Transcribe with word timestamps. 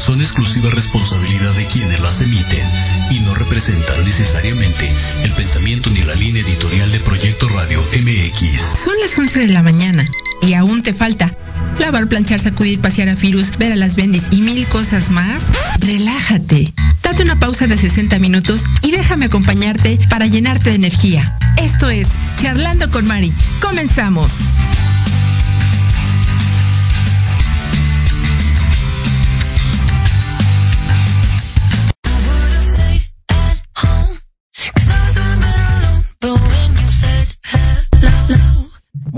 son 0.00 0.20
exclusiva 0.20 0.70
responsabilidad 0.70 1.52
de 1.52 1.66
quienes 1.66 2.00
las 2.00 2.22
emiten 2.22 2.66
y 3.10 3.20
no 3.20 3.34
representan 3.34 4.02
necesariamente 4.04 4.90
el 5.22 5.32
pensamiento 5.32 5.90
ni 5.90 6.00
la 6.02 6.14
línea 6.14 6.42
editorial 6.42 6.90
de 6.90 7.00
Proyecto 7.00 7.48
Radio 7.50 7.82
MX. 7.82 8.60
Son 8.82 8.94
las 9.00 9.18
11 9.18 9.40
de 9.40 9.48
la 9.48 9.62
mañana 9.62 10.08
y 10.40 10.54
aún 10.54 10.82
te 10.82 10.94
falta 10.94 11.36
lavar, 11.78 12.06
planchar, 12.08 12.40
sacudir, 12.40 12.80
pasear 12.80 13.10
a 13.10 13.16
Firus, 13.16 13.56
ver 13.58 13.72
a 13.72 13.76
las 13.76 13.94
bendis 13.94 14.24
y 14.30 14.40
mil 14.40 14.66
cosas 14.68 15.10
más. 15.10 15.44
Relájate. 15.80 16.72
Date 17.02 17.22
una 17.22 17.38
pausa 17.38 17.66
de 17.66 17.76
60 17.76 18.18
minutos 18.18 18.64
y 18.82 18.92
déjame 18.92 19.26
acompañarte 19.26 19.98
para 20.08 20.26
llenarte 20.26 20.70
de 20.70 20.76
energía. 20.76 21.36
Esto 21.58 21.90
es 21.90 22.08
Charlando 22.40 22.90
con 22.90 23.06
Mari. 23.06 23.32
Comenzamos. 23.60 24.32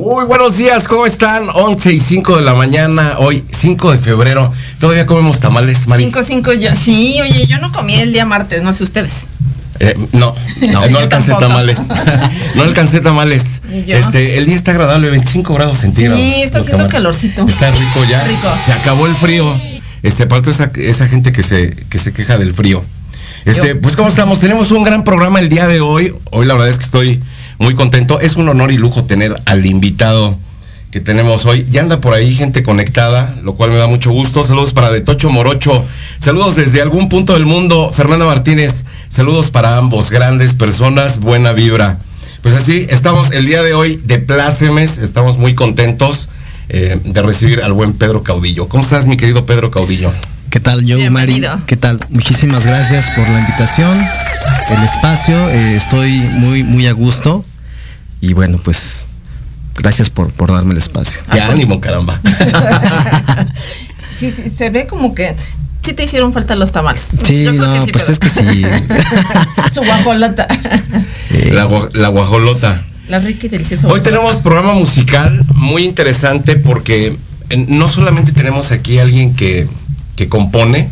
Muy 0.02 0.24
buenos 0.24 0.56
días, 0.56 0.88
¿cómo 0.88 1.06
están? 1.06 1.44
11 1.54 1.92
y 1.92 2.00
5 2.00 2.38
de 2.38 2.42
la 2.42 2.56
mañana, 2.56 3.18
hoy 3.18 3.44
5 3.52 3.92
de 3.92 3.98
febrero. 3.98 4.52
Todavía 4.80 5.06
comemos 5.06 5.38
tamales, 5.38 5.86
Mari. 5.86 6.02
5, 6.06 6.24
5 6.24 6.52
ya. 6.54 6.74
Sí, 6.74 7.20
oye, 7.22 7.46
yo 7.46 7.58
no 7.58 7.70
comí 7.70 7.94
el 7.94 8.12
día 8.12 8.26
martes, 8.26 8.64
no 8.64 8.72
sé 8.72 8.82
ustedes. 8.82 9.26
Eh, 9.78 9.94
no, 10.10 10.34
no, 10.72 10.88
yo 10.88 10.98
alcancé 10.98 11.32
tamales. 11.38 11.78
no 12.56 12.64
alcancé 12.64 13.00
tamales. 13.00 13.62
Este, 13.86 14.38
el 14.38 14.46
día 14.46 14.56
está 14.56 14.72
agradable, 14.72 15.08
25 15.08 15.54
grados 15.54 15.78
centígrados. 15.78 16.18
Sí, 16.18 16.42
está 16.42 16.58
haciendo 16.58 16.88
calorcito. 16.88 17.46
Está 17.46 17.70
rico 17.70 18.00
ya. 18.10 18.24
Rico. 18.24 18.48
Se 18.66 18.72
acabó 18.72 19.06
el 19.06 19.14
frío. 19.14 19.46
Este, 20.02 20.24
aparte 20.24 20.50
esa, 20.50 20.72
esa 20.74 21.06
gente 21.06 21.30
que 21.30 21.44
se, 21.44 21.76
que 21.76 21.98
se 21.98 22.12
queja 22.12 22.38
del 22.38 22.52
frío. 22.52 22.84
Este, 23.44 23.68
Yo- 23.74 23.80
pues 23.80 23.94
¿cómo 23.94 24.08
estamos? 24.08 24.40
Tenemos 24.40 24.72
un 24.72 24.82
gran 24.82 25.04
programa 25.04 25.38
el 25.38 25.48
día 25.48 25.68
de 25.68 25.80
hoy. 25.80 26.12
Hoy 26.32 26.44
la 26.44 26.54
verdad 26.54 26.70
es 26.70 26.78
que 26.78 26.84
estoy 26.86 27.22
muy 27.62 27.74
contento. 27.74 28.20
Es 28.20 28.36
un 28.36 28.48
honor 28.48 28.72
y 28.72 28.76
lujo 28.76 29.04
tener 29.04 29.40
al 29.46 29.64
invitado 29.64 30.36
que 30.90 31.00
tenemos 31.00 31.46
hoy. 31.46 31.64
Ya 31.70 31.80
anda 31.80 32.00
por 32.00 32.12
ahí 32.12 32.34
gente 32.34 32.62
conectada, 32.62 33.34
lo 33.42 33.54
cual 33.54 33.70
me 33.70 33.76
da 33.76 33.86
mucho 33.86 34.10
gusto. 34.10 34.44
Saludos 34.44 34.74
para 34.74 34.90
De 34.90 35.00
Tocho 35.00 35.30
Morocho. 35.30 35.84
Saludos 36.18 36.56
desde 36.56 36.82
algún 36.82 37.08
punto 37.08 37.32
del 37.32 37.46
mundo. 37.46 37.90
Fernanda 37.90 38.26
Martínez. 38.26 38.84
Saludos 39.08 39.50
para 39.50 39.78
ambos. 39.78 40.10
Grandes 40.10 40.54
personas. 40.54 41.18
Buena 41.18 41.52
vibra. 41.52 41.98
Pues 42.42 42.54
así, 42.54 42.86
estamos 42.90 43.30
el 43.30 43.46
día 43.46 43.62
de 43.62 43.72
hoy 43.72 44.00
de 44.04 44.18
plácemes. 44.18 44.98
Estamos 44.98 45.38
muy 45.38 45.54
contentos 45.54 46.28
eh, 46.68 47.00
de 47.02 47.22
recibir 47.22 47.62
al 47.62 47.72
buen 47.72 47.94
Pedro 47.94 48.22
Caudillo. 48.22 48.68
¿Cómo 48.68 48.82
estás, 48.82 49.06
mi 49.06 49.16
querido 49.16 49.46
Pedro 49.46 49.70
Caudillo? 49.70 50.12
¿Qué 50.50 50.60
tal, 50.60 50.84
Joe, 50.86 51.08
Mari? 51.08 51.42
¿Qué 51.66 51.78
tal? 51.78 52.00
Muchísimas 52.10 52.66
gracias 52.66 53.08
por 53.16 53.26
la 53.26 53.40
invitación, 53.40 53.98
el 54.68 54.84
espacio. 54.84 55.48
eh, 55.48 55.76
estoy 55.76 56.10
muy, 56.32 56.62
muy 56.62 56.86
a 56.86 56.92
gusto. 56.92 57.42
Y 58.22 58.32
bueno, 58.32 58.58
pues, 58.64 59.04
gracias 59.76 60.08
por, 60.08 60.32
por 60.32 60.50
darme 60.52 60.72
el 60.72 60.78
espacio. 60.78 61.20
Qué 61.30 61.40
ánimo, 61.42 61.78
caramba. 61.80 62.18
Sí, 64.16 64.30
sí, 64.30 64.50
se 64.50 64.70
ve 64.70 64.86
como 64.86 65.14
que 65.14 65.34
sí 65.82 65.94
te 65.94 66.04
hicieron 66.04 66.32
falta 66.32 66.54
los 66.54 66.70
tamales. 66.70 67.08
Sí, 67.24 67.42
Yo 67.44 67.50
creo 67.56 67.66
no, 67.66 67.86
pues 67.86 68.04
pero- 68.04 68.12
es 68.12 68.18
que 68.20 68.28
sí. 68.28 68.62
Su 69.74 69.80
guajolota. 69.82 70.46
La, 71.50 71.66
gua- 71.66 71.90
la 71.92 72.08
guajolota. 72.08 72.82
La 73.08 73.18
rica 73.18 73.46
y 73.46 73.48
deliciosa. 73.48 73.86
Hoy 73.88 73.94
guajolota. 73.98 74.10
tenemos 74.10 74.36
programa 74.36 74.74
musical 74.74 75.44
muy 75.54 75.84
interesante 75.84 76.54
porque 76.54 77.16
eh, 77.50 77.64
no 77.68 77.88
solamente 77.88 78.30
tenemos 78.30 78.70
aquí 78.70 78.98
a 78.98 79.02
alguien 79.02 79.34
que, 79.34 79.66
que 80.14 80.28
compone, 80.28 80.88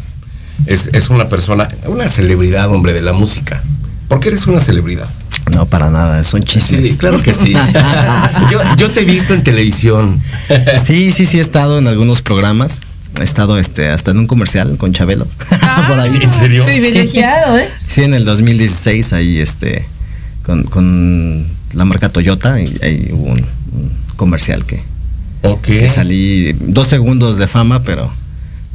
es, 0.67 0.91
es 0.93 1.09
una 1.11 1.29
persona, 1.29 1.69
una 1.87 2.09
celebridad, 2.09 2.69
hombre, 2.71 2.94
de 2.94 3.03
la 3.03 3.12
música. 3.12 3.62
¿Por 4.09 4.19
qué 4.19 4.29
eres 4.31 4.47
una 4.49 4.59
celebridad? 4.59 5.09
No, 5.50 5.67
para 5.67 5.91
nada, 5.91 6.23
son 6.25 6.43
chismes. 6.44 6.93
Sí, 6.93 6.99
claro 6.99 7.23
que 7.23 7.32
sí. 7.35 7.55
yo, 8.50 8.61
yo 8.76 8.91
te 8.91 9.00
he 9.00 9.05
visto 9.05 9.35
en 9.35 9.43
televisión. 9.43 10.23
sí, 10.85 11.12
sí, 11.12 11.26
sí, 11.26 11.38
he 11.38 11.41
estado 11.41 11.79
en 11.79 11.88
algunos 11.88 12.23
programas. 12.23 12.81
He 13.20 13.25
estado 13.25 13.58
este, 13.58 13.88
hasta 13.88 14.12
en 14.12 14.19
un 14.19 14.26
comercial 14.26 14.79
con 14.79 14.93
Chabelo. 14.93 15.26
Ah, 15.50 15.85
Por 15.88 15.99
ahí. 15.99 16.19
¿En 16.23 16.32
serio? 16.32 16.64
Privilegiado, 16.64 17.58
¿eh? 17.58 17.69
Sí, 17.88 18.02
en 18.02 18.14
el 18.14 18.25
2016 18.25 19.12
ahí 19.12 19.38
este 19.38 19.85
con, 20.44 20.62
con 20.64 21.47
la 21.75 21.85
marca 21.85 22.08
Toyota 22.08 22.61
y 22.61 22.79
ahí 22.82 23.11
hubo 23.12 23.26
un, 23.26 23.38
un 23.73 23.91
comercial 24.17 24.64
que, 24.64 24.82
que 25.62 25.88
salí 25.88 26.53
dos 26.61 26.88
segundos 26.88 27.38
de 27.38 27.46
fama, 27.46 27.82
pero 27.82 28.11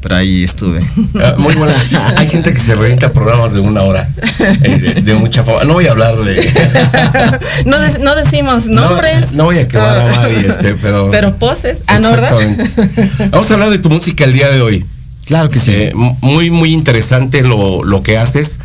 pero 0.05 0.17
ahí 0.17 0.43
estuve. 0.43 0.81
Ah, 1.19 1.33
muy 1.39 1.55
buena. 1.55 1.73
Hay 2.17 2.29
gente 2.29 2.53
que 2.53 2.59
se 2.59 2.75
revienta 2.75 3.11
programas 3.11 3.55
de 3.55 3.59
una 3.59 3.81
hora. 3.81 4.07
eh, 4.39 4.53
de, 4.77 5.01
de 5.01 5.13
mucha 5.15 5.41
fama. 5.43 5.63
No 5.63 5.73
voy 5.73 5.87
a 5.87 5.91
hablar 5.91 6.15
de. 6.17 6.35
No, 7.65 7.79
de- 7.79 7.97
no 7.99 8.15
decimos 8.15 8.67
No, 8.67 8.81
nombres. 8.87 9.31
No, 9.31 9.45
voy 9.45 9.57
a 9.57 9.67
quemar 9.67 9.97
a. 9.97 10.15
Mari, 10.15 10.35
este, 10.47 10.75
pero. 10.75 11.09
Pero 11.09 11.35
poses. 11.37 11.79
Ah, 11.87 11.97
¿no, 11.97 12.11
verdad? 12.11 12.39
Exactamente. 12.39 13.29
Vamos 13.31 13.49
a 13.49 13.53
hablar 13.55 13.69
de 13.71 13.79
tu 13.79 13.89
música 13.89 14.25
el 14.25 14.33
día 14.33 14.49
de 14.51 14.61
hoy. 14.61 14.85
Claro 15.25 15.49
que 15.49 15.57
sí. 15.59 15.71
Eh, 15.73 15.93
muy, 16.21 16.51
muy 16.51 16.71
interesante 16.71 17.41
lo, 17.41 17.83
lo 17.83 18.03
que 18.03 18.19
haces. 18.19 18.59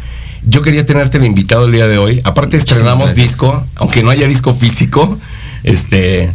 Yo 0.44 0.60
quería 0.60 0.84
tenerte 0.84 1.18
de 1.18 1.24
invitado 1.26 1.64
el 1.64 1.72
día 1.72 1.86
de 1.86 1.96
hoy. 1.96 2.20
Aparte 2.24 2.58
estrenamos 2.58 3.06
gracias. 3.14 3.28
disco, 3.28 3.66
aunque 3.76 4.02
no 4.02 4.10
haya 4.10 4.26
disco 4.26 4.52
físico. 4.52 5.18
Este. 5.62 6.30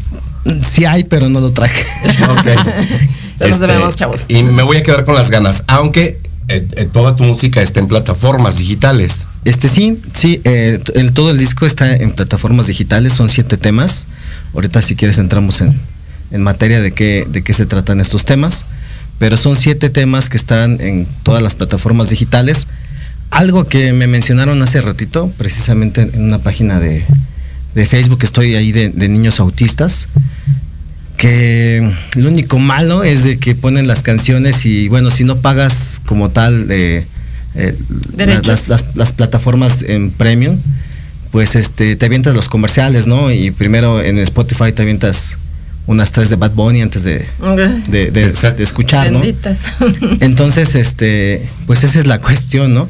Sí 0.67 0.85
hay, 0.85 1.03
pero 1.03 1.29
no 1.29 1.41
lo 1.41 1.53
traje. 1.53 1.85
ok. 2.27 2.47
Se 3.37 3.49
nos 3.49 3.59
debemos, 3.59 3.95
chavos. 3.95 4.25
Y 4.27 4.43
me 4.43 4.63
voy 4.63 4.77
a 4.77 4.83
quedar 4.83 5.05
con 5.05 5.15
las 5.15 5.29
ganas. 5.29 5.63
Aunque 5.67 6.19
eh, 6.47 6.67
eh, 6.75 6.87
toda 6.91 7.15
tu 7.15 7.23
música 7.23 7.61
está 7.61 7.79
en 7.79 7.87
plataformas 7.87 8.57
digitales. 8.57 9.27
Este 9.45 9.67
sí, 9.67 9.99
sí, 10.13 10.41
eh, 10.43 10.79
el, 10.93 11.11
todo 11.13 11.31
el 11.31 11.37
disco 11.37 11.65
está 11.65 11.95
en 11.95 12.11
plataformas 12.11 12.67
digitales, 12.67 13.13
son 13.13 13.29
siete 13.29 13.57
temas. 13.57 14.07
Ahorita 14.53 14.81
si 14.81 14.95
quieres 14.95 15.17
entramos 15.17 15.61
en, 15.61 15.79
en 16.31 16.41
materia 16.41 16.81
de 16.81 16.91
qué, 16.91 17.27
de 17.27 17.43
qué 17.43 17.53
se 17.53 17.65
tratan 17.65 17.99
estos 17.99 18.25
temas. 18.25 18.65
Pero 19.17 19.37
son 19.37 19.55
siete 19.55 19.89
temas 19.89 20.29
que 20.29 20.37
están 20.37 20.81
en 20.81 21.07
todas 21.23 21.41
las 21.41 21.55
plataformas 21.55 22.09
digitales. 22.09 22.67
Algo 23.31 23.65
que 23.65 23.91
me 23.91 24.07
mencionaron 24.07 24.61
hace 24.61 24.81
ratito, 24.81 25.31
precisamente 25.37 26.01
en 26.01 26.23
una 26.23 26.39
página 26.39 26.79
de, 26.79 27.05
de 27.73 27.85
Facebook, 27.85 28.19
estoy 28.23 28.55
ahí 28.55 28.71
de, 28.71 28.89
de 28.89 29.07
niños 29.09 29.39
autistas, 29.39 30.07
que 31.17 31.91
lo 32.15 32.29
único 32.29 32.57
malo 32.59 33.03
es 33.03 33.23
de 33.23 33.37
que 33.37 33.55
ponen 33.55 33.87
las 33.87 34.03
canciones 34.03 34.65
y 34.65 34.87
bueno, 34.89 35.11
si 35.11 35.23
no 35.23 35.37
pagas 35.37 36.01
como 36.05 36.29
tal 36.29 36.67
eh, 36.69 37.05
eh, 37.55 37.75
las, 38.47 38.67
las- 38.67 38.95
las 38.95 39.11
plataformas 39.13 39.81
en 39.87 40.11
premium, 40.11 40.57
pues 41.31 41.55
este 41.55 41.95
te 41.95 42.05
avientas 42.05 42.35
los 42.35 42.49
comerciales, 42.49 43.07
¿no? 43.07 43.31
Y 43.31 43.51
primero 43.51 44.01
en 44.01 44.19
Spotify 44.19 44.71
te 44.73 44.81
avientas 44.81 45.37
unas 45.87 46.11
tres 46.11 46.29
de 46.29 46.35
Bad 46.35 46.51
Bunny 46.51 46.81
antes 46.81 47.03
de, 47.03 47.25
de, 47.87 48.11
de- 48.11 48.33
escuchar, 48.59 49.11
¿no? 49.11 49.19
Benditas. 49.19 49.73
Entonces, 50.19 50.73
este, 50.75 51.47
pues 51.67 51.83
esa 51.83 51.99
es 51.99 52.07
la 52.07 52.19
cuestión, 52.19 52.73
¿no? 52.73 52.89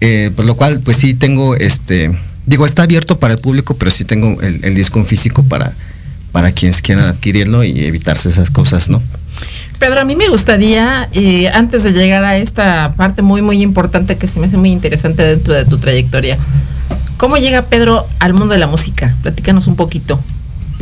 Eh, 0.00 0.30
por 0.34 0.46
lo 0.46 0.56
cual, 0.56 0.80
pues 0.80 0.96
sí 0.96 1.14
tengo, 1.14 1.54
este, 1.56 2.10
digo, 2.46 2.64
está 2.66 2.82
abierto 2.84 3.18
para 3.20 3.34
el 3.34 3.40
público, 3.40 3.76
pero 3.76 3.90
sí 3.90 4.04
tengo 4.04 4.40
el, 4.40 4.64
el 4.64 4.74
disco 4.74 4.98
en 4.98 5.04
físico 5.06 5.42
para, 5.44 5.74
para 6.32 6.52
quienes 6.52 6.82
quieran 6.82 7.04
adquirirlo 7.06 7.62
y 7.62 7.84
evitarse 7.84 8.28
esas 8.30 8.50
cosas, 8.50 8.88
¿no? 8.88 9.02
Pedro, 9.78 10.00
a 10.00 10.04
mí 10.04 10.16
me 10.16 10.28
gustaría, 10.28 11.08
eh, 11.12 11.48
antes 11.48 11.82
de 11.82 11.92
llegar 11.92 12.24
a 12.24 12.36
esta 12.36 12.94
parte 12.96 13.20
muy, 13.22 13.42
muy 13.42 13.60
importante 13.62 14.16
que 14.16 14.26
se 14.26 14.38
me 14.40 14.46
hace 14.46 14.56
muy 14.56 14.70
interesante 14.70 15.22
dentro 15.24 15.54
de 15.54 15.64
tu 15.64 15.78
trayectoria, 15.78 16.38
¿cómo 17.16 17.36
llega 17.36 17.62
Pedro 17.62 18.06
al 18.20 18.32
mundo 18.34 18.54
de 18.54 18.60
la 18.60 18.66
música? 18.66 19.14
Platícanos 19.22 19.66
un 19.66 19.76
poquito. 19.76 20.20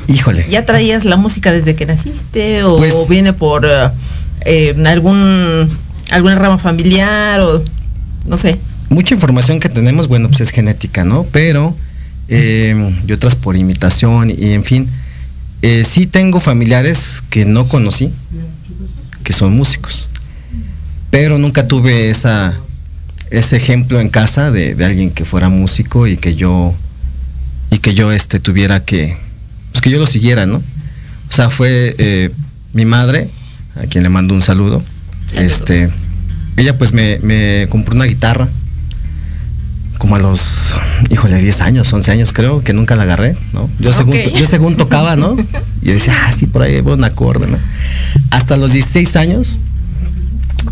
Híjole. 0.07 0.47
¿Ya 0.51 0.67
traías 0.67 1.05
la 1.05 1.17
música 1.17 1.53
desde 1.53 1.75
que 1.75 1.87
naciste 1.87 2.63
o 2.65 2.77
Pues- 2.77 3.09
viene 3.09 3.33
por 3.33 3.65
eh, 3.65 3.89
eh, 4.45 4.75
algún 4.87 5.69
alguna 6.11 6.35
rama 6.35 6.59
familiar 6.59 7.41
o 7.41 7.63
no 8.27 8.37
sé? 8.37 8.59
Mucha 8.89 9.15
información 9.15 9.61
que 9.61 9.69
tenemos, 9.69 10.09
bueno, 10.09 10.29
pues 10.29 10.41
es 10.41 10.51
genética, 10.51 11.05
¿no? 11.05 11.25
Pero, 11.31 11.77
eh, 12.29 12.95
y 13.07 13.13
otras 13.13 13.35
por 13.37 13.57
imitación 13.57 14.31
y 14.31 14.53
en 14.53 14.65
fin. 14.65 14.89
Eh, 15.63 15.85
sí 15.85 16.07
tengo 16.07 16.41
familiares 16.41 17.23
que 17.29 17.45
no 17.45 17.69
conocí, 17.69 18.13
que 19.23 19.33
son 19.33 19.55
músicos. 19.55 20.09
Pero 21.11 21.39
nunca 21.39 21.69
tuve 21.69 22.09
esa, 22.11 22.55
ese 23.31 23.57
ejemplo 23.57 24.01
en 24.01 24.09
casa 24.09 24.51
de, 24.51 24.75
de 24.75 24.85
alguien 24.85 25.11
que 25.11 25.25
fuera 25.25 25.49
músico 25.49 26.07
y 26.07 26.17
que 26.17 26.35
yo, 26.35 26.75
y 27.71 27.79
que 27.79 27.95
yo 27.95 28.13
este, 28.13 28.41
tuviera 28.41 28.85
que, 28.85 29.17
pues 29.73 29.83
que 29.83 29.91
yo 29.91 29.99
lo 29.99 30.07
siguiera, 30.07 30.47
¿no? 30.47 30.57
O 30.57 31.33
sea, 31.33 31.51
fue 31.51 31.95
eh, 31.99 32.31
mi 32.73 32.87
madre, 32.87 33.29
a 33.77 33.87
quien 33.87 34.03
le 34.03 34.09
mando 34.09 34.35
un 34.35 34.43
saludo. 34.43 34.83
Saludos. 35.27 35.53
Este, 35.53 35.89
ella 36.57 36.79
pues 36.79 36.93
me, 36.93 37.19
me 37.21 37.67
compró 37.71 37.95
una 37.95 38.05
guitarra 38.07 38.49
como 40.01 40.17
a 40.17 40.19
los, 40.19 40.75
híjole, 41.11 41.37
10 41.37 41.61
años, 41.61 41.93
11 41.93 42.11
años 42.11 42.33
creo, 42.33 42.61
que 42.65 42.73
nunca 42.73 42.97
la 42.97 43.03
agarré, 43.03 43.37
¿no? 43.53 43.69
Yo, 43.79 43.93
según, 43.93 44.15
yo 44.35 44.47
según 44.47 44.77
tocaba, 44.77 45.15
¿no? 45.15 45.37
Y 45.83 45.93
decía, 45.93 46.17
ah, 46.27 46.33
sí, 46.37 46.47
por 46.47 46.63
ahí 46.63 46.81
voy 46.81 46.95
un 46.95 47.05
acorde, 47.05 47.47
¿no? 47.47 47.59
Hasta 48.31 48.57
los 48.57 48.73
16 48.73 49.15
años 49.17 49.59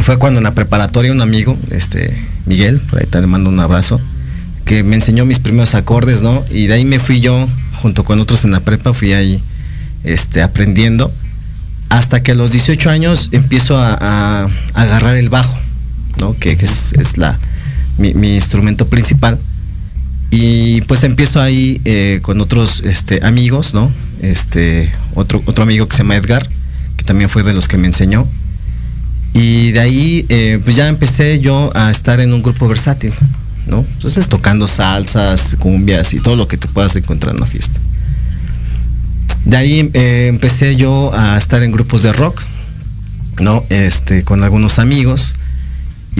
fue 0.00 0.16
cuando 0.18 0.38
en 0.38 0.44
la 0.44 0.52
preparatoria 0.54 1.12
un 1.12 1.20
amigo, 1.20 1.56
este, 1.70 2.16
Miguel, 2.46 2.80
por 2.80 3.00
ahí 3.00 3.06
te 3.06 3.20
le 3.20 3.26
mando 3.26 3.50
un 3.50 3.60
abrazo, 3.60 4.00
que 4.64 4.82
me 4.82 4.96
enseñó 4.96 5.26
mis 5.26 5.38
primeros 5.38 5.74
acordes, 5.74 6.22
¿no? 6.22 6.44
Y 6.50 6.66
de 6.66 6.74
ahí 6.74 6.84
me 6.86 6.98
fui 6.98 7.20
yo, 7.20 7.46
junto 7.74 8.04
con 8.04 8.18
otros 8.20 8.44
en 8.46 8.52
la 8.52 8.60
prepa, 8.60 8.94
fui 8.94 9.12
ahí, 9.12 9.42
este, 10.04 10.40
aprendiendo, 10.42 11.12
hasta 11.90 12.22
que 12.22 12.32
a 12.32 12.34
los 12.34 12.50
18 12.50 12.88
años 12.90 13.28
empiezo 13.32 13.76
a, 13.76 13.92
a- 13.92 14.48
a 14.74 14.82
agarrar 14.82 15.16
el 15.16 15.28
bajo, 15.28 15.54
¿no? 16.18 16.34
Que, 16.34 16.56
que 16.56 16.64
es, 16.64 16.92
es 16.94 17.18
la, 17.18 17.38
mi, 17.98 18.34
instrumento 18.34 18.88
principal. 18.88 19.38
Y 20.30 20.82
pues 20.82 21.04
empiezo 21.04 21.40
ahí 21.40 21.80
eh, 21.84 22.20
con 22.22 22.40
otros 22.40 22.82
este, 22.84 23.24
amigos, 23.24 23.74
¿no? 23.74 23.90
Este, 24.20 24.90
otro, 25.14 25.42
otro 25.46 25.62
amigo 25.62 25.86
que 25.86 25.96
se 25.96 26.02
llama 26.02 26.16
Edgar, 26.16 26.46
que 26.96 27.04
también 27.04 27.30
fue 27.30 27.42
de 27.42 27.54
los 27.54 27.68
que 27.68 27.78
me 27.78 27.86
enseñó. 27.86 28.28
Y 29.32 29.72
de 29.72 29.80
ahí, 29.80 30.26
eh, 30.28 30.60
pues 30.62 30.76
ya 30.76 30.88
empecé 30.88 31.40
yo 31.40 31.70
a 31.74 31.90
estar 31.90 32.20
en 32.20 32.32
un 32.32 32.42
grupo 32.42 32.68
versátil, 32.68 33.12
¿no? 33.66 33.84
Entonces 33.94 34.28
tocando 34.28 34.68
salsas, 34.68 35.56
cumbias 35.58 36.12
y 36.14 36.20
todo 36.20 36.36
lo 36.36 36.48
que 36.48 36.56
te 36.56 36.68
puedas 36.68 36.96
encontrar 36.96 37.32
en 37.32 37.38
una 37.38 37.46
fiesta. 37.46 37.78
De 39.44 39.56
ahí 39.56 39.90
eh, 39.94 40.26
empecé 40.28 40.76
yo 40.76 41.12
a 41.14 41.38
estar 41.38 41.62
en 41.62 41.70
grupos 41.72 42.02
de 42.02 42.12
rock, 42.12 42.42
¿no? 43.40 43.64
Este, 43.70 44.24
con 44.24 44.42
algunos 44.42 44.78
amigos. 44.78 45.34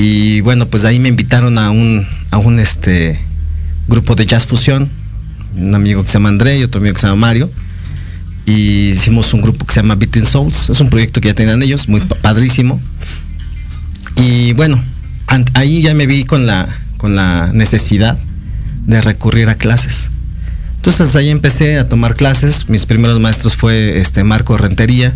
Y 0.01 0.41
bueno, 0.43 0.67
pues 0.69 0.85
de 0.85 0.91
ahí 0.91 1.01
me 1.01 1.09
invitaron 1.09 1.59
a 1.59 1.71
un, 1.71 2.07
a 2.31 2.39
un 2.39 2.61
este, 2.61 3.19
grupo 3.89 4.15
de 4.15 4.27
jazz 4.27 4.47
fusión. 4.47 4.89
Un 5.57 5.75
amigo 5.75 6.03
que 6.03 6.07
se 6.09 6.15
llama 6.15 6.29
André 6.29 6.59
y 6.59 6.63
otro 6.63 6.81
amigo 6.81 6.95
que 6.95 7.01
se 7.01 7.09
llama 7.09 7.21
Mario. 7.27 7.51
Y 8.47 8.91
hicimos 8.91 9.35
un 9.35 9.43
grupo 9.43 9.67
que 9.67 9.75
se 9.75 9.81
llama 9.81 9.97
Beating 9.97 10.25
Souls. 10.25 10.71
Es 10.71 10.79
un 10.81 10.89
proyecto 10.89 11.21
que 11.21 11.29
ya 11.29 11.35
tenían 11.35 11.61
ellos, 11.63 11.89
muy 11.89 12.01
pa- 12.01 12.15
padrísimo. 12.15 12.81
Y 14.17 14.53
bueno, 14.53 14.81
ahí 15.55 15.83
ya 15.83 15.95
me 15.95 16.07
vi 16.07 16.25
con 16.25 16.47
la, 16.47 16.67
con 16.97 17.17
la 17.17 17.51
necesidad 17.53 18.17
de 18.87 19.01
recurrir 19.01 19.49
a 19.49 19.57
clases. 19.57 20.11
Entonces 20.77 21.17
ahí 21.17 21.29
empecé 21.29 21.79
a 21.79 21.89
tomar 21.89 22.15
clases. 22.15 22.69
Mis 22.69 22.87
primeros 22.87 23.19
maestros 23.21 23.57
fue 23.57 24.01
este 24.01 24.23
Marco 24.23 24.57
Rentería, 24.57 25.13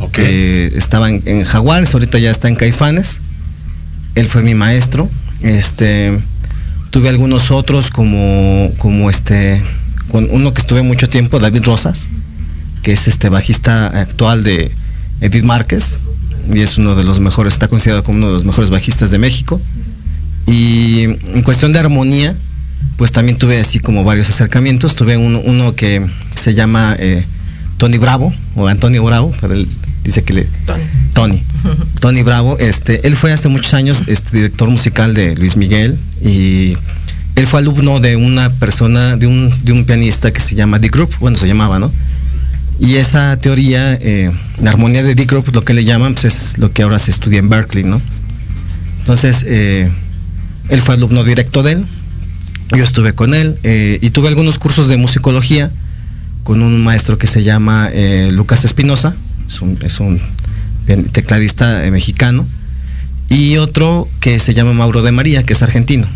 Ok. 0.00 0.12
que 0.12 0.66
estaba 0.76 1.08
en, 1.08 1.22
en 1.26 1.44
Jaguares, 1.44 1.94
ahorita 1.94 2.18
ya 2.18 2.30
está 2.32 2.48
en 2.48 2.56
Caifanes. 2.56 3.20
Él 4.16 4.26
fue 4.26 4.42
mi 4.42 4.56
maestro. 4.56 5.08
Este 5.42 6.18
tuve 6.90 7.08
algunos 7.08 7.52
otros 7.52 7.90
como 7.90 8.72
como 8.78 9.08
este 9.08 9.62
con 10.10 10.28
uno 10.30 10.52
que 10.52 10.60
estuve 10.60 10.82
mucho 10.82 11.08
tiempo, 11.08 11.38
David 11.38 11.64
Rosas, 11.64 12.08
que 12.82 12.92
es 12.92 13.06
este 13.06 13.28
bajista 13.28 13.86
actual 13.86 14.42
de 14.42 14.72
Edith 15.20 15.44
Márquez 15.44 15.98
y 16.52 16.60
es 16.60 16.78
uno 16.78 16.94
de 16.94 17.04
los 17.04 17.20
mejores, 17.20 17.54
está 17.54 17.68
considerado 17.68 18.02
como 18.02 18.18
uno 18.18 18.28
de 18.28 18.34
los 18.34 18.44
mejores 18.44 18.70
bajistas 18.70 19.10
de 19.10 19.18
México. 19.18 19.60
Y 20.46 21.02
en 21.04 21.42
cuestión 21.42 21.72
de 21.72 21.80
armonía, 21.80 22.36
pues 22.96 23.12
también 23.12 23.36
tuve 23.36 23.60
así 23.60 23.80
como 23.80 24.04
varios 24.04 24.28
acercamientos. 24.28 24.94
Tuve 24.94 25.16
uno, 25.16 25.74
que 25.74 26.06
se 26.34 26.54
llama 26.54 26.94
eh, 26.98 27.24
Tony 27.78 27.98
Bravo, 27.98 28.32
o 28.54 28.68
Antonio 28.68 29.04
Bravo, 29.04 29.34
dice 30.06 30.22
que 30.22 30.32
le... 30.32 30.44
Tony. 30.64 30.82
Tony. 31.12 31.42
Tony 32.00 32.22
Bravo, 32.22 32.58
este, 32.58 33.06
él 33.06 33.16
fue 33.16 33.32
hace 33.32 33.48
muchos 33.48 33.74
años 33.74 34.04
este, 34.06 34.36
director 34.36 34.70
musical 34.70 35.14
de 35.14 35.34
Luis 35.34 35.56
Miguel 35.56 35.98
y 36.22 36.76
él 37.36 37.46
fue 37.46 37.60
alumno 37.60 38.00
de 38.00 38.16
una 38.16 38.50
persona, 38.50 39.16
de 39.16 39.26
un, 39.26 39.52
de 39.62 39.72
un 39.72 39.84
pianista 39.84 40.32
que 40.32 40.40
se 40.40 40.54
llama 40.54 40.78
Dick 40.78 40.92
Group, 40.92 41.14
bueno, 41.20 41.36
se 41.36 41.46
llamaba, 41.46 41.78
¿no? 41.78 41.92
Y 42.78 42.96
esa 42.96 43.36
teoría, 43.36 43.94
eh, 43.94 44.30
la 44.60 44.70
armonía 44.70 45.02
de 45.02 45.14
Dick 45.14 45.30
Group, 45.30 45.50
lo 45.52 45.62
que 45.62 45.74
le 45.74 45.84
llaman, 45.84 46.14
pues 46.14 46.24
es 46.24 46.58
lo 46.58 46.72
que 46.72 46.82
ahora 46.82 46.98
se 46.98 47.10
estudia 47.10 47.38
en 47.38 47.48
Berkeley, 47.48 47.84
¿no? 47.84 48.00
Entonces, 49.00 49.44
eh, 49.46 49.90
él 50.68 50.80
fue 50.80 50.94
alumno 50.94 51.22
directo 51.22 51.62
de 51.62 51.72
él 51.72 51.86
Yo 52.76 52.82
estuve 52.82 53.12
con 53.14 53.34
él 53.34 53.56
eh, 53.62 53.98
y 54.02 54.10
tuve 54.10 54.28
algunos 54.28 54.58
cursos 54.58 54.88
de 54.88 54.96
musicología 54.96 55.70
con 56.42 56.62
un 56.62 56.82
maestro 56.82 57.18
que 57.18 57.26
se 57.26 57.42
llama 57.42 57.90
Lucas 58.30 58.64
Espinosa, 58.64 59.16
es 59.48 59.60
un, 59.60 59.78
es 59.82 60.00
un 60.00 60.20
tecladista 61.12 61.84
eh, 61.84 61.90
mexicano, 61.90 62.46
y 63.28 63.56
otro 63.56 64.08
que 64.20 64.38
se 64.38 64.54
llama 64.54 64.72
Mauro 64.72 65.02
de 65.02 65.12
María, 65.12 65.42
que 65.42 65.52
es 65.52 65.62
argentino. 65.62 66.06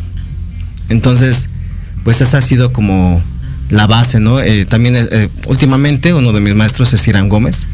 Entonces, 0.89 1.49
pues 2.05 2.21
esa 2.21 2.39
ha 2.39 2.41
sido 2.41 2.73
como 2.73 3.23
la 3.69 3.87
base, 3.87 4.21
¿no? 4.21 4.41
Eh, 4.41 4.65
también 4.65 4.95
eh, 4.97 5.29
últimamente 5.47 6.15
uno 6.15 6.33
de 6.33 6.41
mis 6.41 6.55
maestros 6.55 6.93
es 6.93 7.07
Irán 7.09 7.29
Gómez, 7.29 7.67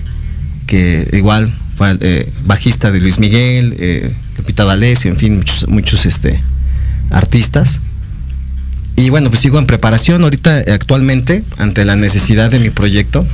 que 0.66 1.08
igual 1.12 1.52
fue 1.74 2.26
bajista 2.44 2.90
de 2.90 3.00
Luis 3.00 3.18
Miguel, 3.18 4.14
Lupita 4.38 4.64
D'Alessio, 4.64 5.10
en 5.10 5.16
fin, 5.16 5.36
muchos, 5.36 5.68
muchos 5.68 6.06
este, 6.06 6.40
artistas. 7.10 7.80
Y 8.96 9.10
bueno, 9.10 9.28
pues 9.28 9.42
sigo 9.42 9.58
en 9.58 9.66
preparación 9.66 10.22
ahorita 10.22 10.64
actualmente 10.72 11.44
ante 11.58 11.84
la 11.84 11.96
necesidad 11.96 12.50
de 12.50 12.58
mi 12.58 12.70
proyecto, 12.70 13.26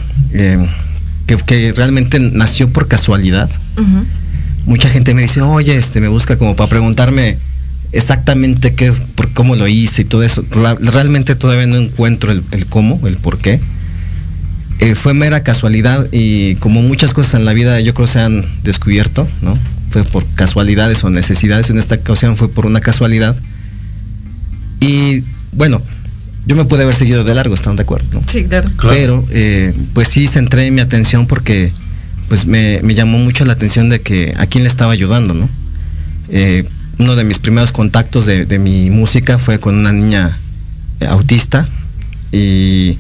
que, 1.27 1.37
que 1.37 1.73
realmente 1.73 2.21
nació 2.21 2.69
por 2.73 2.89
casualidad. 2.89 3.51
Mucha 4.67 4.89
gente 4.89 5.15
me 5.15 5.23
dice, 5.23 5.43
oye, 5.43 5.77
este, 5.77 6.01
me 6.01 6.09
busca 6.09 6.39
como 6.39 6.55
para 6.55 6.69
preguntarme 6.69 7.37
exactamente 7.93 8.75
qué, 8.75 8.93
por 8.93 9.33
cómo 9.33 9.57
lo 9.57 9.69
hice 9.69 10.03
y 10.03 10.05
todo 10.05 10.23
eso. 10.23 10.45
Realmente 10.51 11.35
todavía 11.35 11.67
no 11.67 11.77
encuentro 11.77 12.33
el, 12.33 12.43
el 12.51 12.67
cómo, 12.67 13.01
el 13.07 13.17
por 13.17 13.39
qué. 13.39 13.61
Eh, 14.79 14.97
fue 14.97 15.15
mera 15.15 15.45
casualidad 15.45 16.09
y 16.11 16.57
como 16.57 16.83
muchas 16.83 17.15
cosas 17.15 17.35
en 17.35 17.45
la 17.45 17.53
vida 17.53 17.81
yo 17.81 17.95
creo 17.95 18.09
se 18.09 18.19
han 18.19 18.45
descubierto, 18.65 19.29
¿no? 19.41 19.57
Fue 19.91 20.03
por 20.03 20.27
casualidades 20.35 21.05
o 21.05 21.11
necesidades. 21.11 21.71
En 21.71 21.79
esta 21.79 21.95
ocasión 21.95 22.35
fue 22.35 22.49
por 22.49 22.67
una 22.67 22.81
casualidad. 22.81 23.37
Y 24.81 25.23
bueno, 25.53 25.81
yo 26.47 26.57
me 26.57 26.65
pude 26.65 26.83
haber 26.83 26.95
seguido 26.95 27.25
de 27.25 27.35
largo, 27.35 27.55
¿están 27.55 27.77
de 27.77 27.83
acuerdo? 27.83 28.07
no? 28.13 28.23
Sí, 28.27 28.45
claro. 28.45 28.71
Claro. 28.77 28.95
Pero 28.97 29.25
eh, 29.31 29.75
pues 29.95 30.09
sí 30.09 30.27
centré 30.27 30.71
mi 30.71 30.81
atención 30.81 31.27
porque 31.27 31.73
pues 32.29 32.47
me, 32.47 32.81
me 32.83 32.95
llamó 32.95 33.19
mucho 33.19 33.45
la 33.45 33.53
atención 33.53 33.89
de 33.89 34.01
que 34.01 34.35
a 34.39 34.47
quién 34.47 34.65
le 34.65 34.71
estaba 34.71 34.93
ayudando, 34.93 35.35
¿no? 35.35 35.49
Eh, 36.29 36.65
uno 36.99 37.15
de 37.15 37.25
mis 37.25 37.39
primeros 37.39 37.73
contactos 37.73 38.27
de, 38.27 38.47
de 38.47 38.59
mi 38.59 38.91
música 38.91 39.39
fue 39.39 39.59
con 39.59 39.75
una 39.75 39.93
niña 39.93 40.39
autista 41.09 41.69
y 42.31 42.97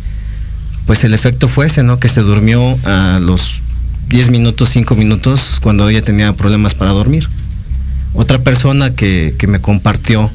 pues 0.86 1.04
el 1.04 1.14
efecto 1.14 1.48
fue 1.48 1.66
ese, 1.66 1.82
¿no? 1.82 1.98
Que 1.98 2.08
se 2.08 2.20
durmió 2.20 2.78
a 2.84 3.18
los 3.20 3.62
10 4.08 4.30
minutos, 4.30 4.68
5 4.70 4.94
minutos 4.94 5.58
cuando 5.62 5.88
ella 5.88 6.02
tenía 6.02 6.32
problemas 6.34 6.74
para 6.74 6.90
dormir. 6.90 7.28
Otra 8.14 8.38
persona 8.40 8.92
que, 8.92 9.34
que 9.38 9.46
me 9.46 9.60
compartió 9.60 10.30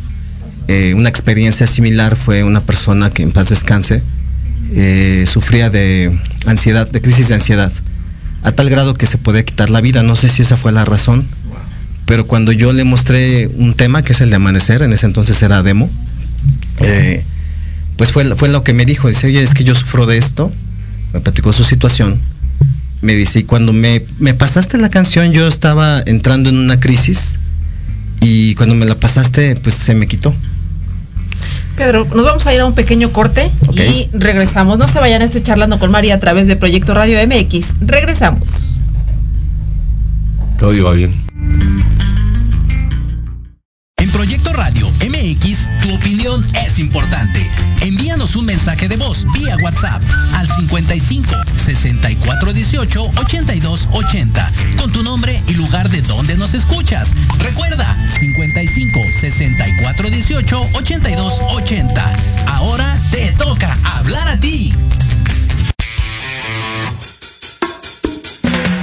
eh, 0.68 0.94
una 0.94 1.10
experiencia 1.10 1.68
similar 1.68 2.16
fue 2.16 2.44
una 2.44 2.62
persona 2.62 3.10
que 3.10 3.24
en 3.24 3.32
paz 3.32 3.50
descanse 3.50 4.04
eh, 4.74 5.24
sufría 5.28 5.70
de 5.70 6.12
ansiedad, 6.46 6.90
de 6.90 7.02
crisis 7.02 7.30
de 7.30 7.36
ansiedad, 7.36 7.72
a 8.44 8.52
tal 8.52 8.70
grado 8.70 8.94
que 8.94 9.06
se 9.06 9.18
podía 9.18 9.44
quitar 9.44 9.70
la 9.70 9.82
vida. 9.82 10.04
No 10.04 10.16
sé 10.16 10.30
si 10.30 10.42
esa 10.42 10.58
fue 10.58 10.72
la 10.72 10.84
razón, 10.84 11.26
pero 12.06 12.28
cuando 12.28 12.52
yo 12.52 12.74
le 12.74 12.84
mostré 12.84 13.48
un 13.48 13.74
tema 13.74 14.02
que 14.02 14.14
es 14.14 14.22
el 14.22 14.30
de 14.30 14.36
amanecer, 14.36 14.82
en 14.82 14.92
ese 14.92 15.06
entonces 15.06 15.42
era 15.42 15.64
demo, 15.64 15.90
eh, 16.82 17.24
pues 17.96 18.12
fue, 18.12 18.36
fue 18.36 18.50
lo 18.50 18.64
que 18.64 18.74
me 18.74 18.86
dijo, 18.86 19.08
dice, 19.08 19.28
oye, 19.28 19.42
es 19.42 19.54
que 19.54 19.64
yo 19.64 19.74
sufro 19.74 20.06
de 20.06 20.18
esto, 20.18 20.52
me 21.14 21.22
platicó 21.22 21.54
su 21.54 21.64
situación, 21.64 22.20
me 23.02 23.16
dice, 23.16 23.40
y 23.40 23.44
cuando 23.44 23.72
me, 23.72 24.04
me 24.20 24.34
pasaste 24.34 24.78
la 24.78 24.90
canción 24.90 25.32
yo 25.32 25.48
estaba 25.48 26.02
entrando 26.06 26.50
en 26.50 26.58
una 26.58 26.80
crisis 26.80 27.38
y 28.20 28.56
cuando 28.56 28.76
me 28.76 28.86
la 28.86 28.96
pasaste 28.96 29.56
pues 29.56 29.76
se 29.76 29.94
me 29.96 30.08
quitó. 30.08 30.36
Pedro, 31.78 32.06
nos 32.06 32.26
vamos 32.26 32.48
a 32.48 32.54
ir 32.56 32.60
a 32.60 32.66
un 32.66 32.74
pequeño 32.74 33.14
corte 33.14 33.52
y 33.72 34.10
regresamos. 34.12 34.80
No 34.80 34.88
se 34.88 35.00
vayan, 35.00 35.22
estoy 35.22 35.42
charlando 35.42 35.78
con 35.78 35.92
María 35.92 36.16
a 36.16 36.20
través 36.20 36.48
de 36.48 36.56
Proyecto 36.56 36.96
Radio 36.96 37.20
MX. 37.26 37.76
Regresamos. 37.82 38.74
Todo 40.58 40.74
iba 40.74 40.92
bien. 40.94 41.14
En 43.98 44.12
Proyecto 44.12 44.54
Radio 44.54 44.90
MX, 45.08 45.70
tu 45.84 45.94
opinión 45.94 46.44
es 46.66 46.80
importante. 46.80 47.48
Envíanos 48.28 48.36
un 48.36 48.46
mensaje 48.46 48.88
de 48.90 48.98
voz 48.98 49.26
vía 49.32 49.56
WhatsApp 49.62 50.02
al 50.34 50.50
55 50.50 51.34
64 51.56 52.54
18 52.54 53.12
82 53.16 53.88
80 53.92 54.52
con 54.78 54.92
tu 54.92 55.02
nombre 55.04 55.42
y 55.48 55.54
lugar 55.54 55.90
de 55.90 56.02
donde 56.02 56.36
nos 56.36 56.54
escuchas. 56.54 57.12
Recuerda 57.40 57.86
55 58.20 59.00
64 59.22 60.10
18 60.10 60.70
82 60.74 61.34
80. 61.52 62.14
Ahora 62.48 62.98
te 63.12 63.32
toca 63.34 63.78
hablar 63.98 64.28
a 64.28 64.40
ti. 64.40 64.74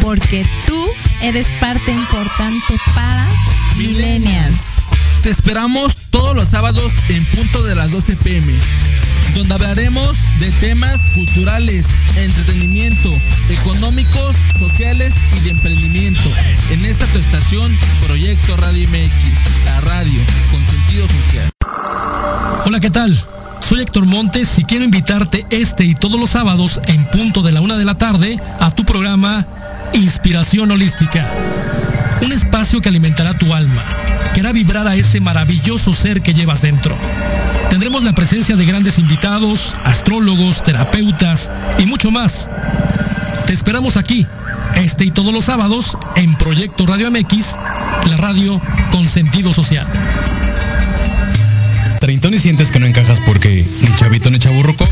Porque 0.01 0.47
tú 0.67 0.87
eres 1.21 1.47
parte 1.61 1.91
importante 1.91 2.79
para 2.95 3.27
Millennials. 3.77 4.75
Te 5.23 5.31
esperamos 5.31 5.95
todos 6.11 6.37
los 6.37 6.49
sábados 6.49 6.93
en 7.09 7.25
punto 7.25 7.63
de 7.63 7.75
las 7.75 7.91
12 7.91 8.17
pm, 8.17 8.53
donde 9.35 9.55
hablaremos 9.55 10.17
de 10.41 10.51
temas 10.61 10.99
culturales, 11.15 11.87
entretenimiento, 12.17 13.13
económicos, 13.51 14.35
sociales 14.59 15.15
y 15.37 15.41
de 15.41 15.51
emprendimiento. 15.51 16.31
En 16.71 16.85
esta 16.85 17.07
tu 17.07 17.19
estación, 17.19 17.77
Proyecto 18.07 18.57
Radio 18.57 18.89
MX, 18.89 19.65
la 19.65 19.81
radio 19.83 20.21
con 20.51 20.61
sentido 20.67 21.07
social. 21.07 21.51
Hola, 22.67 22.81
¿qué 22.81 22.91
tal? 22.91 23.23
Soy 23.61 23.81
Héctor 23.81 24.07
Montes 24.07 24.51
y 24.59 24.65
quiero 24.65 24.85
invitarte 24.85 25.47
este 25.51 25.85
y 25.85 25.95
todos 25.95 26.21
los 26.21 26.31
sábados 26.31 26.81
en 26.87 27.05
punto 27.07 27.43
de 27.43 27.53
la 27.53 27.61
una 27.61 27.77
de 27.77 27.85
la 27.85 27.97
tarde 27.97 28.39
a 28.61 28.71
tu 28.71 28.85
programa 28.85 29.47
Inspiración 29.95 30.71
Holística. 30.71 31.27
Un 32.25 32.33
espacio 32.33 32.81
que 32.81 32.89
alimentará 32.89 33.35
tu 33.35 33.53
alma, 33.53 33.83
que 34.35 34.41
hará 34.41 34.53
vibrar 34.53 34.87
a 34.89 34.97
ese 34.97 35.21
maravilloso 35.21 35.93
ser 35.93 36.23
que 36.23 36.33
llevas 36.33 36.63
dentro. 36.63 36.97
Tendremos 37.69 38.03
la 38.03 38.15
presencia 38.15 38.57
de 38.57 38.65
grandes 38.65 38.99
invitados, 38.99 39.75
astrólogos, 39.85 40.63
terapeutas 40.63 41.51
y 41.79 41.85
mucho 41.85 42.11
más. 42.11 42.49
Te 43.47 43.53
esperamos 43.53 43.97
aquí, 43.97 44.27
este 44.77 45.05
y 45.05 45.11
todos 45.11 45.35
los 45.35 45.45
sábados, 45.45 45.99
en 46.17 46.35
Proyecto 46.37 46.87
Radio 46.87 47.11
MX, 47.11 47.57
la 48.09 48.17
radio 48.17 48.61
con 48.91 49.07
sentido 49.07 49.53
social. 49.53 49.87
¿Treintón 52.01 52.33
y 52.35 52.39
sientes 52.39 52.71
que 52.71 52.81
no 52.81 52.87
encajas 52.87 53.21
porque 53.27 53.67
ni 53.83 53.97
chavito 53.97 54.31
ni 54.31 54.39
chaburruco? 54.39 54.89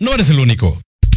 No 0.00 0.12
eres 0.12 0.28
el 0.28 0.38
único. 0.38 0.78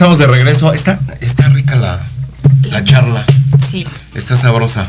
Estamos 0.00 0.18
de 0.18 0.26
regreso. 0.26 0.72
Está, 0.72 0.98
está 1.20 1.50
rica 1.50 1.76
la, 1.76 2.00
la 2.70 2.82
charla. 2.82 3.22
Sí. 3.62 3.86
Está 4.14 4.34
sabrosa. 4.34 4.86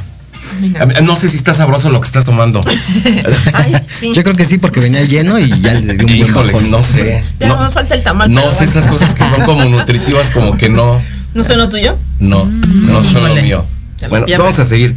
No 1.04 1.18
sé 1.18 1.28
si 1.28 1.36
está 1.36 1.54
sabroso 1.54 1.90
lo 1.90 2.00
que 2.00 2.08
estás 2.08 2.24
tomando. 2.24 2.64
Ay, 3.54 3.76
sí. 4.00 4.14
Yo 4.16 4.24
creo 4.24 4.36
que 4.36 4.46
sí 4.46 4.58
porque 4.58 4.80
venía 4.80 5.04
lleno 5.04 5.38
y 5.38 5.50
ya 5.60 5.74
le 5.74 5.82
dio 5.82 5.92
un 5.92 5.98
buen 6.06 6.16
Híjole, 6.16 6.54
bajón. 6.54 6.72
no 6.72 6.82
sé. 6.82 7.24
Ya 7.42 7.48
No, 7.50 7.58
nos 7.58 7.74
falta 7.74 7.96
el 7.96 8.04
tamal. 8.04 8.32
no 8.32 8.40
sé 8.44 8.48
bueno. 8.48 8.64
estas 8.64 8.88
cosas 8.88 9.14
que 9.14 9.24
son 9.26 9.42
como 9.44 9.66
nutritivas, 9.66 10.32
como 10.32 10.56
que 10.58 10.70
no, 10.70 11.02
¿No 11.34 11.44
son 11.44 11.58
lo 11.58 11.68
tuyo? 11.68 11.98
no, 12.20 12.46
no 12.46 13.04
son 13.04 13.28
lo 13.28 13.36
mío. 13.42 13.66
Te 13.98 14.06
lo 14.06 14.12
Bueno, 14.12 14.26
pierdes. 14.28 14.46
vamos 14.46 14.60
a 14.60 14.66
seguir. 14.66 14.96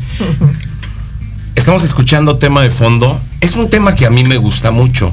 Estamos 1.56 1.82
escuchando 1.82 2.38
tema 2.38 2.62
de 2.62 2.70
fondo. 2.70 3.20
Es 3.40 3.56
un 3.56 3.68
tema 3.68 3.96
que 3.96 4.06
a 4.06 4.10
mí 4.10 4.22
me 4.22 4.36
gusta 4.36 4.70
mucho. 4.70 5.12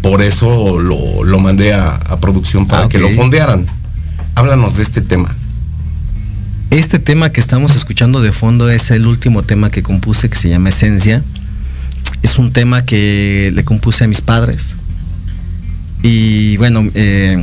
Por 0.00 0.22
eso 0.22 0.78
lo, 0.78 1.22
lo 1.24 1.38
mandé 1.38 1.74
a, 1.74 1.96
a 1.96 2.18
producción 2.20 2.66
para 2.66 2.84
Ah, 2.84 2.88
que 2.88 2.98
lo 2.98 3.10
fondearan. 3.10 3.66
Háblanos 4.36 4.76
de 4.76 4.82
este 4.82 5.00
tema. 5.00 5.34
Este 6.70 6.98
tema 6.98 7.32
que 7.32 7.40
estamos 7.40 7.74
escuchando 7.74 8.20
de 8.20 8.32
fondo 8.32 8.68
es 8.68 8.90
el 8.90 9.06
último 9.06 9.42
tema 9.42 9.70
que 9.70 9.82
compuse 9.82 10.28
que 10.28 10.36
se 10.36 10.50
llama 10.50 10.68
Esencia. 10.68 11.24
Es 12.20 12.38
un 12.38 12.52
tema 12.52 12.84
que 12.84 13.50
le 13.54 13.64
compuse 13.64 14.04
a 14.04 14.08
mis 14.08 14.20
padres. 14.20 14.76
Y 16.02 16.58
bueno, 16.58 16.86
eh, 16.92 17.42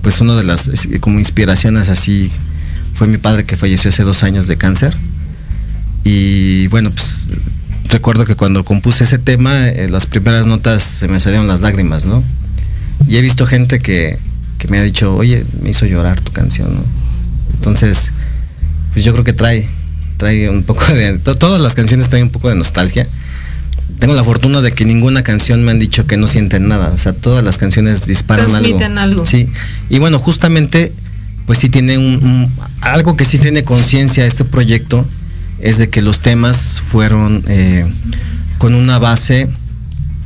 pues 0.00 0.22
una 0.22 0.34
de 0.34 0.44
las 0.44 0.70
como 1.00 1.18
inspiraciones 1.18 1.90
así 1.90 2.30
fue 2.94 3.06
mi 3.06 3.18
padre 3.18 3.44
que 3.44 3.58
falleció 3.58 3.90
hace 3.90 4.02
dos 4.02 4.22
años 4.22 4.46
de 4.46 4.56
cáncer. 4.56 4.96
Y 6.04 6.68
bueno, 6.68 6.88
pues 6.88 7.28
recuerdo 7.90 8.24
que 8.24 8.34
cuando 8.34 8.64
compuse 8.64 9.04
ese 9.04 9.18
tema, 9.18 9.68
eh, 9.68 9.90
las 9.90 10.06
primeras 10.06 10.46
notas 10.46 10.84
se 10.84 11.06
me 11.06 11.20
salieron 11.20 11.48
las 11.48 11.60
lágrimas, 11.60 12.06
¿no? 12.06 12.24
Y 13.06 13.18
he 13.18 13.20
visto 13.20 13.44
gente 13.46 13.78
que, 13.78 14.18
que 14.64 14.70
me 14.70 14.78
ha 14.78 14.82
dicho, 14.82 15.14
oye, 15.14 15.44
me 15.62 15.70
hizo 15.70 15.84
llorar 15.84 16.20
tu 16.20 16.32
canción, 16.32 16.74
¿no? 16.74 16.80
Entonces, 17.54 18.12
pues 18.92 19.04
yo 19.04 19.12
creo 19.12 19.24
que 19.24 19.32
trae, 19.34 19.66
trae 20.16 20.48
un 20.48 20.62
poco 20.62 20.84
de, 20.86 21.18
to- 21.18 21.36
todas 21.36 21.60
las 21.60 21.74
canciones 21.74 22.08
traen 22.08 22.24
un 22.24 22.30
poco 22.30 22.48
de 22.48 22.54
nostalgia. 22.54 23.06
Tengo 23.98 24.14
la 24.14 24.24
fortuna 24.24 24.60
de 24.62 24.72
que 24.72 24.84
ninguna 24.84 25.22
canción 25.22 25.64
me 25.64 25.70
han 25.70 25.78
dicho 25.78 26.06
que 26.06 26.16
no 26.16 26.26
sienten 26.26 26.66
nada, 26.68 26.90
o 26.94 26.98
sea, 26.98 27.12
todas 27.12 27.44
las 27.44 27.58
canciones 27.58 28.06
disparan 28.06 28.46
Transmiten 28.46 28.98
algo. 28.98 29.26
Sí, 29.26 29.48
y 29.90 29.98
bueno, 29.98 30.18
justamente, 30.18 30.92
pues 31.46 31.58
sí 31.58 31.68
tiene 31.68 31.98
un, 31.98 32.24
un- 32.24 32.52
algo 32.80 33.16
que 33.16 33.24
sí 33.24 33.38
tiene 33.38 33.64
conciencia 33.64 34.24
este 34.26 34.44
proyecto, 34.44 35.06
es 35.60 35.78
de 35.78 35.88
que 35.90 36.00
los 36.02 36.20
temas 36.20 36.82
fueron 36.86 37.44
eh, 37.48 37.86
con 38.58 38.74
una 38.74 38.98
base 38.98 39.48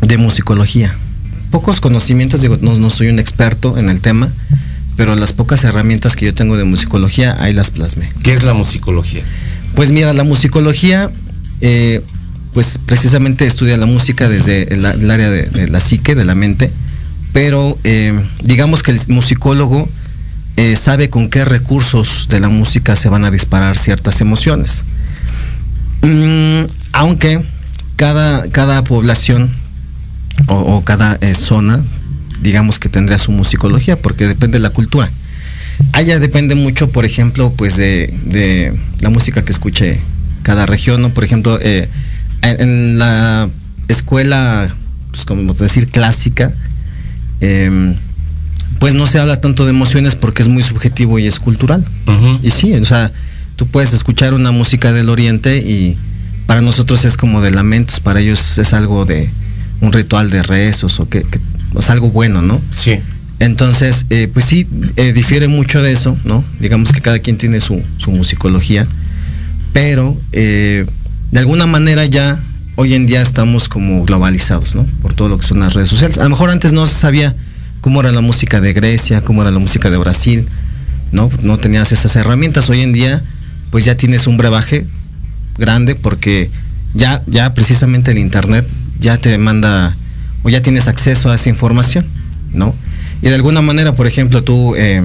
de 0.01 0.17
musicología. 0.17 0.97
Pocos 1.51 1.81
conocimientos, 1.81 2.41
digo, 2.41 2.59
no, 2.61 2.77
no 2.77 2.91
soy 2.91 3.09
un 3.09 3.19
experto 3.19 3.79
en 3.79 3.89
el 3.89 4.01
tema, 4.01 4.31
pero 4.97 5.15
las 5.15 5.33
pocas 5.33 5.65
herramientas 5.65 6.17
que 6.17 6.27
yo 6.27 6.35
tengo 6.35 6.57
de 6.57 6.65
musicología, 6.65 7.37
ahí 7.41 7.53
las 7.53 7.71
plasmé. 7.71 8.11
¿Qué 8.23 8.33
es 8.33 8.43
la 8.43 8.55
musicología? 8.55 9.23
Pues 9.75 9.91
mira, 9.91 10.13
la 10.13 10.25
musicología, 10.25 11.11
eh, 11.61 12.03
pues 12.53 12.79
precisamente 12.85 13.47
estudia 13.47 13.77
la 13.77 13.87
música 13.87 14.29
desde 14.29 14.75
el, 14.75 14.85
área 14.85 15.31
de, 15.31 15.45
de 15.45 15.69
la 15.69 15.81
psique, 15.81 16.15
de 16.15 16.25
la 16.25 16.35
mente, 16.35 16.71
pero 17.33 17.79
eh, 17.85 18.19
digamos 18.43 18.83
que 18.83 18.91
el 18.91 19.01
musicólogo 19.09 19.89
eh, 20.59 20.75
sabe 20.75 21.09
con 21.09 21.31
qué 21.31 21.45
recursos 21.45 22.27
de 22.29 22.41
la 22.41 22.49
música 22.49 22.97
se 22.97 23.09
van 23.09 23.25
a 23.25 23.31
disparar 23.31 23.79
ciertas 23.79 24.21
emociones. 24.21 24.83
Mm, 26.03 26.65
aunque 26.91 27.45
cada, 27.95 28.49
cada 28.51 28.83
población 28.83 29.53
o, 30.47 30.55
o 30.55 30.85
cada 30.85 31.19
eh, 31.21 31.35
zona, 31.35 31.83
digamos 32.41 32.79
que 32.79 32.89
tendría 32.89 33.19
su 33.19 33.33
musicología, 33.33 34.01
porque 34.01 34.27
depende 34.27 34.59
de 34.59 34.63
la 34.63 34.71
cultura. 34.71 35.11
Allá 35.93 36.19
depende 36.19 36.55
mucho, 36.55 36.91
por 36.91 37.05
ejemplo, 37.05 37.53
pues 37.57 37.77
de, 37.77 38.13
de 38.25 38.73
la 39.01 39.11
música 39.11 39.45
que 39.45 39.53
escuche 39.53 40.01
cada 40.43 40.67
región, 40.67 41.03
¿no? 41.03 41.11
Por 41.11 41.25
ejemplo, 41.25 41.59
eh, 41.61 41.89
en, 42.43 42.99
la 42.99 43.49
escuela, 43.89 44.69
pues 45.11 45.25
como 45.25 45.55
decir, 45.55 45.89
clásica, 45.89 46.53
em, 47.41 47.95
pues 48.79 48.95
no 48.95 49.07
se 49.07 49.19
habla 49.19 49.41
tanto 49.41 49.65
de 49.65 49.71
emociones 49.71 50.15
porque 50.15 50.43
es 50.43 50.49
muy 50.49 50.63
subjetivo 50.63 51.19
y 51.19 51.27
es 51.27 51.39
cultural. 51.39 51.85
Y 52.43 52.51
sí, 52.51 52.73
o 52.75 52.85
sea, 52.85 53.13
tú 53.57 53.67
puedes 53.67 53.93
escuchar 53.93 54.35
una 54.35 54.51
música 54.51 54.93
del 54.93 55.11
oriente 55.11 55.59
y 55.59 55.97
para 56.47 56.61
nosotros 56.61 57.05
es 57.05 57.17
como 57.17 57.41
de 57.41 57.51
lamentos, 57.51 58.01
para 58.01 58.21
ellos 58.21 58.57
es 58.59 58.73
algo 58.73 59.05
de 59.05 59.31
un 59.81 59.93
ritual 59.93 60.31
de 60.31 60.43
rezos 60.43 60.99
o 61.01 61.09
que, 61.09 61.23
que- 61.23 61.41
o 61.75 61.83
sea, 61.83 61.93
algo 61.95 62.11
bueno, 62.11 62.43
¿no? 62.43 62.61
Sí. 62.71 62.99
Entonces, 63.41 64.07
eh, 64.11 64.29
pues 64.33 64.47
sí, 64.47 64.67
eh, 64.97 65.13
difiere 65.13 65.47
mucho 65.49 65.81
de 65.83 65.93
eso, 65.93 66.19
¿no? 66.25 66.45
Digamos 66.61 66.93
que 66.93 67.01
cada 67.01 67.19
quien 67.21 67.39
tiene 67.39 67.61
su, 67.61 67.81
su 67.99 68.11
musicología, 68.11 68.87
pero 69.73 70.17
eh, 70.33 70.87
de 71.31 71.39
alguna 71.39 71.67
manera 71.67 72.05
ya 72.07 72.39
hoy 72.77 72.95
en 72.95 73.07
día 73.07 73.23
estamos 73.23 73.69
como 73.69 74.05
globalizados, 74.05 74.75
¿no? 74.75 74.85
Por 75.03 75.15
todo 75.15 75.29
lo 75.29 75.39
que 75.39 75.47
son 75.47 75.61
las 75.61 75.75
redes 75.75 75.89
sociales. 75.89 76.19
A 76.19 76.25
lo 76.25 76.31
mejor 76.31 76.51
antes 76.51 76.73
no 76.73 76.87
se 76.87 76.95
sabía 76.95 77.35
cómo 77.81 78.01
era 78.01 78.11
la 78.13 78.21
música 78.21 78.61
de 78.61 78.73
Grecia, 78.73 79.21
cómo 79.21 79.43
era 79.43 79.51
la 79.51 79.59
música 79.61 79.91
de 79.91 79.97
Brasil, 79.99 80.47
¿no? 81.13 81.31
No 81.43 81.59
tenías 81.59 81.93
esas 81.93 82.17
herramientas. 82.17 82.69
Hoy 82.71 82.83
en 82.83 82.93
día, 82.93 83.23
pues 83.71 83.85
ya 83.85 83.97
tienes 83.97 84.27
un 84.27 84.37
brebaje 84.37 84.85
grande 85.59 85.95
porque 85.95 86.51
ya, 86.95 87.23
ya 87.27 87.53
precisamente 87.55 88.11
el 88.11 88.19
internet 88.19 88.67
ya 89.01 89.17
te 89.19 89.37
manda 89.39 89.95
o 90.43 90.49
ya 90.49 90.63
tienes 90.63 90.89
acceso 90.89 91.31
a 91.31 91.35
esa 91.35 91.49
información, 91.49 92.07
¿no? 92.53 92.75
Y 93.23 93.29
de 93.29 93.35
alguna 93.35 93.61
manera, 93.63 93.93
por 93.95 94.07
ejemplo, 94.07 94.43
tú 94.45 94.75
eh, 94.77 95.03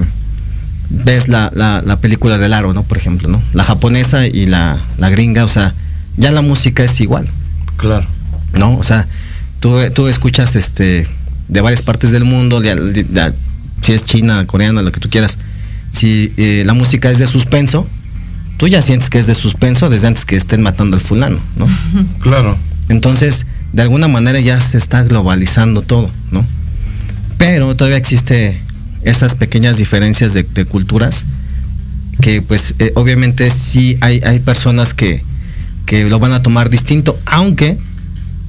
ves 0.90 1.28
la, 1.28 1.50
la- 1.54 1.82
la 1.84 1.98
película 2.00 2.38
del 2.38 2.52
aro, 2.52 2.72
¿no? 2.72 2.82
Por 2.84 2.98
ejemplo, 2.98 3.28
¿no? 3.28 3.42
La 3.52 3.64
japonesa 3.64 4.26
y 4.26 4.46
la, 4.46 4.78
la 4.98 5.10
gringa, 5.10 5.44
o 5.44 5.48
sea, 5.48 5.74
ya 6.16 6.30
la 6.30 6.42
música 6.42 6.84
es 6.84 7.00
igual. 7.00 7.28
Claro. 7.76 8.06
¿No? 8.52 8.76
O 8.78 8.84
sea, 8.84 9.06
tú, 9.60 9.76
tú 9.94 10.06
escuchas 10.06 10.54
este 10.54 11.08
de 11.48 11.60
varias 11.60 11.82
partes 11.82 12.12
del 12.12 12.24
mundo, 12.24 12.60
de- 12.60 12.76
de- 12.76 13.02
de- 13.02 13.32
si 13.82 13.92
es 13.92 14.04
china, 14.04 14.46
coreana, 14.46 14.80
lo 14.82 14.92
que 14.92 15.00
tú 15.00 15.10
quieras. 15.10 15.36
Si 15.92 16.32
eh, 16.36 16.62
la 16.64 16.72
música 16.74 17.10
es 17.10 17.18
de 17.18 17.26
suspenso, 17.26 17.86
tú 18.56 18.68
ya 18.68 18.80
sientes 18.80 19.10
que 19.10 19.18
es 19.18 19.26
de 19.26 19.34
suspenso 19.34 19.88
desde 19.90 20.06
antes 20.06 20.24
que 20.24 20.36
estén 20.36 20.62
matando 20.62 20.96
al 20.96 21.02
fulano, 21.02 21.38
¿no? 21.56 21.66
Claro. 22.20 22.56
Entonces, 22.88 23.46
de 23.74 23.82
alguna 23.82 24.08
manera 24.08 24.38
ya 24.40 24.58
se 24.60 24.78
está 24.78 25.02
globalizando 25.02 25.82
todo, 25.82 26.10
¿no? 26.30 26.46
Pero 27.38 27.74
todavía 27.76 27.98
existe 27.98 28.58
esas 29.02 29.34
pequeñas 29.34 29.76
diferencias 29.76 30.32
de, 30.32 30.44
culturas 30.64 31.26
que 32.22 32.40
pues 32.40 32.74
eh, 32.78 32.92
obviamente 32.94 33.50
sí 33.50 33.98
hay, 34.00 34.20
hay 34.24 34.38
personas 34.38 34.94
que, 34.94 35.22
que 35.86 36.04
lo 36.08 36.18
van 36.20 36.32
a 36.32 36.40
tomar 36.40 36.70
distinto, 36.70 37.18
aunque, 37.26 37.76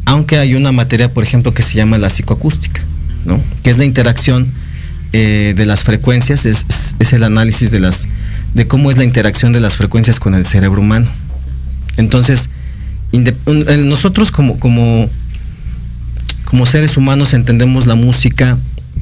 aunque 0.06 0.38
hay 0.38 0.54
una 0.56 0.72
materia, 0.72 1.12
por 1.12 1.24
ejemplo, 1.24 1.54
que 1.54 1.64
se 1.64 1.74
llama 1.74 1.98
la 1.98 2.10
psicoacústica, 2.10 2.82
¿no? 3.26 3.42
Que 3.64 3.72
es 3.72 3.78
la 3.80 3.86
interacción 3.86 4.48
eh, 5.14 5.54
de 5.58 5.66
las 5.66 5.84
frecuencias, 5.84 6.46
es, 6.46 6.66
es- 6.70 6.96
es 7.00 7.14
el 7.14 7.24
análisis 7.24 7.72
de 7.72 7.80
las 7.80 8.08
de 8.54 8.68
cómo 8.68 8.90
es 8.92 8.98
la 8.98 9.04
interacción 9.04 9.52
de 9.52 9.60
las 9.60 9.76
frecuencias 9.76 10.18
con 10.20 10.34
el 10.36 10.46
cerebro 10.46 10.80
humano. 10.82 11.08
Entonces, 11.98 12.50
nosotros 13.20 14.32
como, 14.32 14.60
como, 14.60 15.10
como 16.46 16.66
seres 16.66 16.98
humanos 16.98 17.34
entendemos 17.34 17.86
la 17.86 17.96
música 17.96 18.58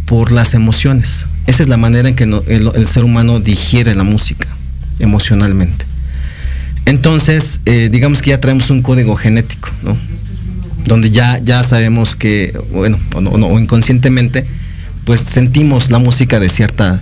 por 0.05 0.31
las 0.31 0.53
emociones. 0.53 1.25
Esa 1.47 1.63
es 1.63 1.69
la 1.69 1.77
manera 1.77 2.07
en 2.09 2.15
que 2.15 2.23
el, 2.23 2.87
ser 2.87 3.03
humano 3.03 3.39
digiere 3.39 3.95
la 3.95 4.03
música 4.03 4.47
emocionalmente. 4.99 5.85
Entonces, 6.85 7.61
eh, 7.65 7.89
digamos 7.91 8.21
que 8.21 8.31
ya 8.31 8.39
traemos 8.41 8.69
un 8.69 8.81
código 8.81 9.15
genético, 9.15 9.69
¿no? 9.83 9.97
Donde 10.85 11.11
ya, 11.11 11.39
ya 11.39 11.63
sabemos 11.63 12.15
que, 12.15 12.57
bueno, 12.71 12.97
o, 13.15 13.21
no- 13.21 13.29
o 13.47 13.59
inconscientemente, 13.59 14.45
pues 15.05 15.21
sentimos 15.21 15.89
la 15.91 15.99
música 15.99 16.39
de 16.39 16.49
cierta, 16.49 17.01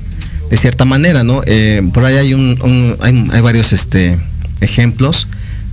de 0.52 0.58
cierta 0.58 0.86
manera, 0.86 1.24
¿no? 1.24 1.42
Eh, 1.46 1.82
por 1.94 2.06
ahí 2.06 2.16
hay 2.18 2.34
un, 2.36 2.60
un- 2.62 2.96
hay, 3.02 3.28
hay 3.32 3.42
varios 3.42 3.74
este, 3.74 4.20
ejemplos. 4.62 5.28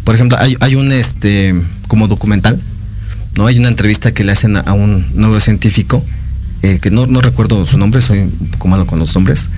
Por 0.09 0.15
ejemplo, 0.15 0.39
hay, 0.41 0.75
un 0.75 0.91
este 0.91 1.55
como 1.87 2.09
documental, 2.09 2.59
¿no? 3.37 3.47
Hay 3.47 3.59
una 3.59 3.69
entrevista 3.69 4.15
que 4.15 4.25
le 4.25 4.33
hacen 4.33 4.57
a, 4.57 4.61
a 4.61 4.73
un 4.73 5.05
neurocientífico, 5.13 6.03
eh, 6.63 6.79
que 6.81 6.91
no, 6.91 7.05
no 7.05 7.21
recuerdo 7.21 7.63
su 7.67 7.77
nombre, 7.77 8.01
soy 8.01 8.21
un 8.21 8.49
poco 8.53 8.69
malo 8.69 8.87
con 8.87 8.99
los 8.99 9.15
nombres, 9.15 9.51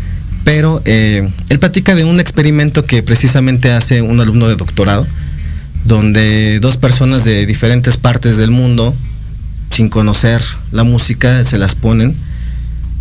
pero 0.42 0.82
eh, 0.86 1.30
él 1.50 1.58
platica 1.60 1.94
de 1.94 2.02
un 2.02 2.18
experimento 2.18 2.84
que 2.84 3.00
precisamente 3.04 3.70
hace 3.70 4.02
un 4.02 4.18
alumno 4.18 4.48
de 4.48 4.56
doctorado, 4.56 5.06
donde 5.84 6.58
dos 6.58 6.76
personas 6.78 7.24
de 7.24 7.46
diferentes 7.46 7.96
partes 7.96 8.36
del 8.36 8.50
mundo, 8.50 8.92
sin 9.70 9.88
conocer 9.88 10.42
la 10.72 10.82
música, 10.82 11.44
se 11.44 11.58
las 11.58 11.76
ponen 11.76 12.16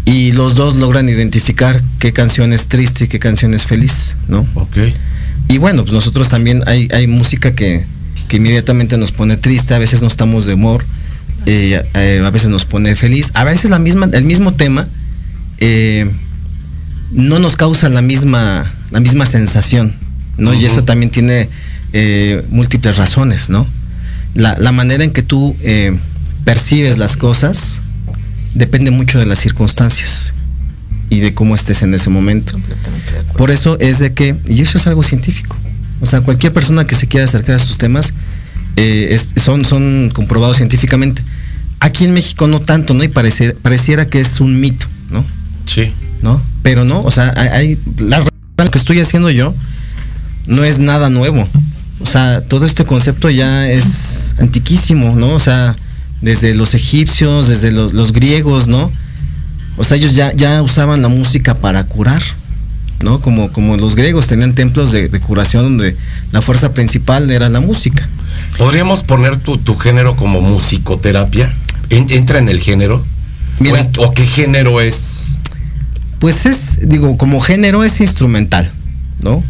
y 0.06 0.34
los 0.34 0.54
dos 0.54 0.76
logran 0.76 1.10
identificar 1.10 1.82
qué 1.98 2.14
canción 2.14 2.54
es 2.54 2.68
triste 2.68 3.06
y 3.06 3.08
qué 3.08 3.18
canción 3.18 3.56
es 3.56 3.66
feliz, 3.66 4.16
¿no? 4.28 4.48
Ok. 4.54 4.78
Y 5.50 5.58
bueno, 5.58 5.82
pues 5.82 5.94
nosotros 5.94 6.30
también 6.30 6.64
hay, 6.68 6.88
hay 6.94 7.08
música 7.08 7.56
que, 7.56 7.84
que 8.28 8.38
inmediatamente 8.38 8.98
nos 8.98 9.12
pone 9.12 9.36
triste, 9.36 9.74
a 9.74 9.80
veces 9.80 10.02
no 10.02 10.08
estamos 10.08 10.46
de 10.46 10.54
humor, 10.54 10.86
eh, 11.48 11.84
eh, 11.96 12.22
a 12.24 12.30
veces 12.30 12.50
nos 12.50 12.66
pone 12.66 12.96
feliz, 12.96 13.32
a 13.34 13.44
veces 13.44 13.72
la 13.72 13.80
misma, 13.80 14.08
el 14.14 14.24
mismo 14.24 14.54
tema 14.54 14.88
eh, 15.58 16.10
no 17.12 17.40
nos 17.40 17.56
causa 17.56 17.90
la 17.90 18.04
misma, 18.04 18.72
la 18.92 19.00
misma 19.00 19.26
sensación, 19.26 19.96
¿no? 20.38 20.54
Y 20.54 20.66
eso 20.66 20.84
también 20.84 21.10
tiene 21.10 21.50
múltiples 22.52 22.98
razones, 22.98 23.50
¿no? 23.50 23.66
La, 24.36 24.56
la 24.60 24.72
manera 24.72 25.04
en 25.04 25.10
que 25.10 25.24
tú 25.24 25.56
percibes 26.46 27.00
las 27.00 27.18
cosas 27.18 27.80
depende 28.54 28.92
mucho 28.92 29.18
de 29.18 29.26
las 29.26 29.40
circunstancias 29.40 30.34
y 31.10 31.20
de 31.20 31.34
cómo 31.34 31.56
estés 31.56 31.82
en 31.82 31.94
ese 31.94 32.10
momento. 32.10 32.54
Por 33.38 33.52
eso 33.52 33.78
es 33.80 34.00
de 34.00 34.14
que, 34.14 34.36
y 34.48 34.62
eso 34.62 34.78
es 34.78 34.88
algo 34.88 35.04
científico, 35.04 35.56
o 36.02 36.06
sea, 36.06 36.22
cualquier 36.22 36.54
persona 36.54 36.86
que 36.86 36.96
se 36.96 37.08
quiera 37.08 37.26
acercar 37.26 37.56
a 37.56 37.58
estos 37.58 37.78
temas, 37.78 38.14
eh, 38.76 39.20
son, 39.36 39.66
son 39.66 40.12
comprobados 40.14 40.58
científicamente. 40.58 41.22
Aquí 41.80 42.06
en 42.06 42.14
México 42.14 42.48
no 42.48 42.60
tanto, 42.60 42.94
¿no? 42.94 43.04
Y 43.04 43.08
pareciera 43.08 44.08
que 44.08 44.20
es 44.20 44.40
un 44.40 44.60
mito, 44.60 44.88
¿no? 45.10 45.26
Sí. 45.66 45.94
¿No? 46.22 46.42
Pero 46.62 46.84
no, 46.84 47.02
o 47.02 47.12
sea, 47.12 47.34
hay, 47.36 47.78
la 47.98 48.20
lo 48.20 48.72
que 48.72 48.78
estoy 48.78 49.00
haciendo 49.00 49.30
yo 49.30 49.56
no 50.48 50.64
es 50.64 50.80
nada 50.80 51.10
nuevo. 51.10 51.48
O 52.02 52.06
sea, 52.06 52.42
todo 52.42 52.66
este 52.66 52.86
concepto 52.86 53.30
ya 53.30 53.70
es 53.70 54.36
antiquísimo, 54.38 55.16
¿no? 55.16 55.34
O 55.34 55.40
sea, 55.40 55.76
desde 56.22 56.54
los 56.54 56.74
egipcios, 56.74 57.48
desde 57.48 57.72
los, 57.72 58.12
griegos, 58.12 58.68
¿no? 58.68 58.92
O 59.80 59.86
sea, 59.86 59.96
ellos 59.96 60.14
ya, 60.14 60.34
ya 60.34 60.62
usaban 60.62 61.02
la 61.02 61.08
música 61.08 61.56
para 61.56 61.86
curar, 61.86 62.22
¿no? 63.02 63.22
Como, 63.22 63.50
como 63.54 63.78
los 63.78 63.96
griegos 63.96 64.28
tenían 64.28 64.54
templos 64.54 64.92
de, 64.92 65.10
curación 65.22 65.64
donde 65.64 65.96
la 66.34 66.42
fuerza 66.42 66.74
principal 66.74 67.32
era 67.32 67.48
la 67.48 67.62
música. 67.62 68.10
¿Podríamos 68.58 69.04
poner 69.04 69.38
tu, 69.38 69.58
tu 69.58 69.78
género 69.78 70.18
como 70.18 70.42
musicoterapia? 70.42 71.56
¿Entra 71.90 72.40
en 72.40 72.50
el 72.50 72.60
género? 72.60 73.02
¿O, 74.00 74.14
qué 74.14 74.26
género 74.26 74.82
es? 74.82 75.38
Pues 76.20 76.46
es, 76.46 76.80
digo, 76.84 77.18
como 77.18 77.40
género 77.40 77.86
es 77.86 78.02
instrumental, 78.02 78.70
¿no? 79.22 79.42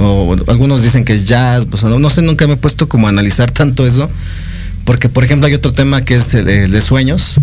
o, 0.00 0.36
algunos 0.46 0.82
dicen 0.82 1.04
que 1.04 1.14
es 1.14 1.24
jazz, 1.24 1.66
pues 1.66 1.82
no, 1.82 2.10
sé, 2.10 2.22
nunca 2.22 2.46
me 2.46 2.52
he 2.52 2.56
puesto 2.56 2.88
como 2.88 3.08
a 3.08 3.10
analizar 3.10 3.50
tanto 3.50 3.88
eso, 3.88 4.08
porque 4.84 5.08
por 5.08 5.24
ejemplo 5.24 5.48
hay 5.48 5.54
otro 5.54 5.72
tema 5.72 6.04
que 6.04 6.14
es 6.14 6.34
el, 6.34 6.70
de 6.70 6.80
sueños, 6.80 7.40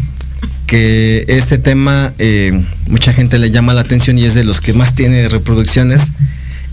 que 0.68 1.26
ese 1.28 1.58
tema 1.58 2.14
eh, 2.18 2.64
mucha 2.90 3.14
gente 3.14 3.38
le 3.38 3.52
llama 3.52 3.74
la 3.74 3.82
atención 3.82 4.18
y 4.18 4.26
es 4.26 4.34
de 4.34 4.44
los 4.44 4.62
que 4.62 4.74
más 4.74 4.96
tiene 4.96 5.28
reproducciones. 5.28 6.12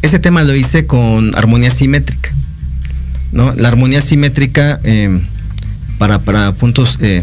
Ese 0.02 0.18
tema 0.18 0.42
lo 0.42 0.54
hice 0.54 0.86
con 0.86 1.36
armonía 1.36 1.70
simétrica, 1.70 2.32
¿no? 3.32 3.54
La 3.54 3.68
armonía 3.68 4.00
simétrica 4.00 4.80
eh, 4.84 5.20
para, 5.98 6.18
para 6.18 6.52
puntos 6.52 6.98
eh, 7.00 7.22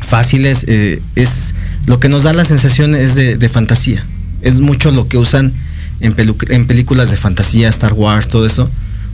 fáciles 0.00 0.64
es 1.14 1.54
lo 1.86 2.00
que 2.00 2.08
nos 2.08 2.22
da 2.24 2.32
la 2.32 2.44
sensación 2.44 2.94
es 2.94 3.14
de, 3.14 3.48
fantasía. 3.48 4.04
Es 4.40 4.54
mucho 4.58 4.90
lo 4.90 5.08
que 5.08 5.18
usan 5.18 5.52
en, 6.00 6.14
en, 6.48 6.66
películas 6.66 7.10
de 7.10 7.16
fantasía, 7.16 7.68
Star 7.68 7.92
Wars, 7.92 8.28
todo 8.28 8.46
eso. 8.46 8.68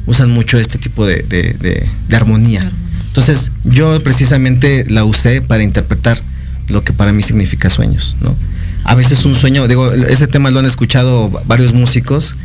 Usan 0.07 0.31
mucho 0.31 0.59
este 0.59 0.79
tipo 0.79 1.05
de, 1.07 1.23
de 1.23 2.17
armonía. 2.17 2.63
Entonces, 3.09 3.53
yo 3.65 4.03
precisamente 4.03 4.87
la 4.89 5.05
usé 5.05 5.43
para 5.43 5.63
interpretar 5.63 6.19
lo 6.69 6.85
que 6.85 6.93
para 6.93 7.13
mí 7.13 7.23
significa 7.23 7.71
sueños, 7.71 8.17
¿no? 8.21 8.37
A 8.85 8.95
veces 8.95 9.25
un 9.25 9.35
sueño, 9.35 9.69
digo, 9.69 9.93
ese 9.93 10.27
tema 10.27 10.51
lo 10.51 10.61
han 10.61 10.67
escuchado 10.67 11.29
varios 11.47 11.75
músicos 11.75 12.37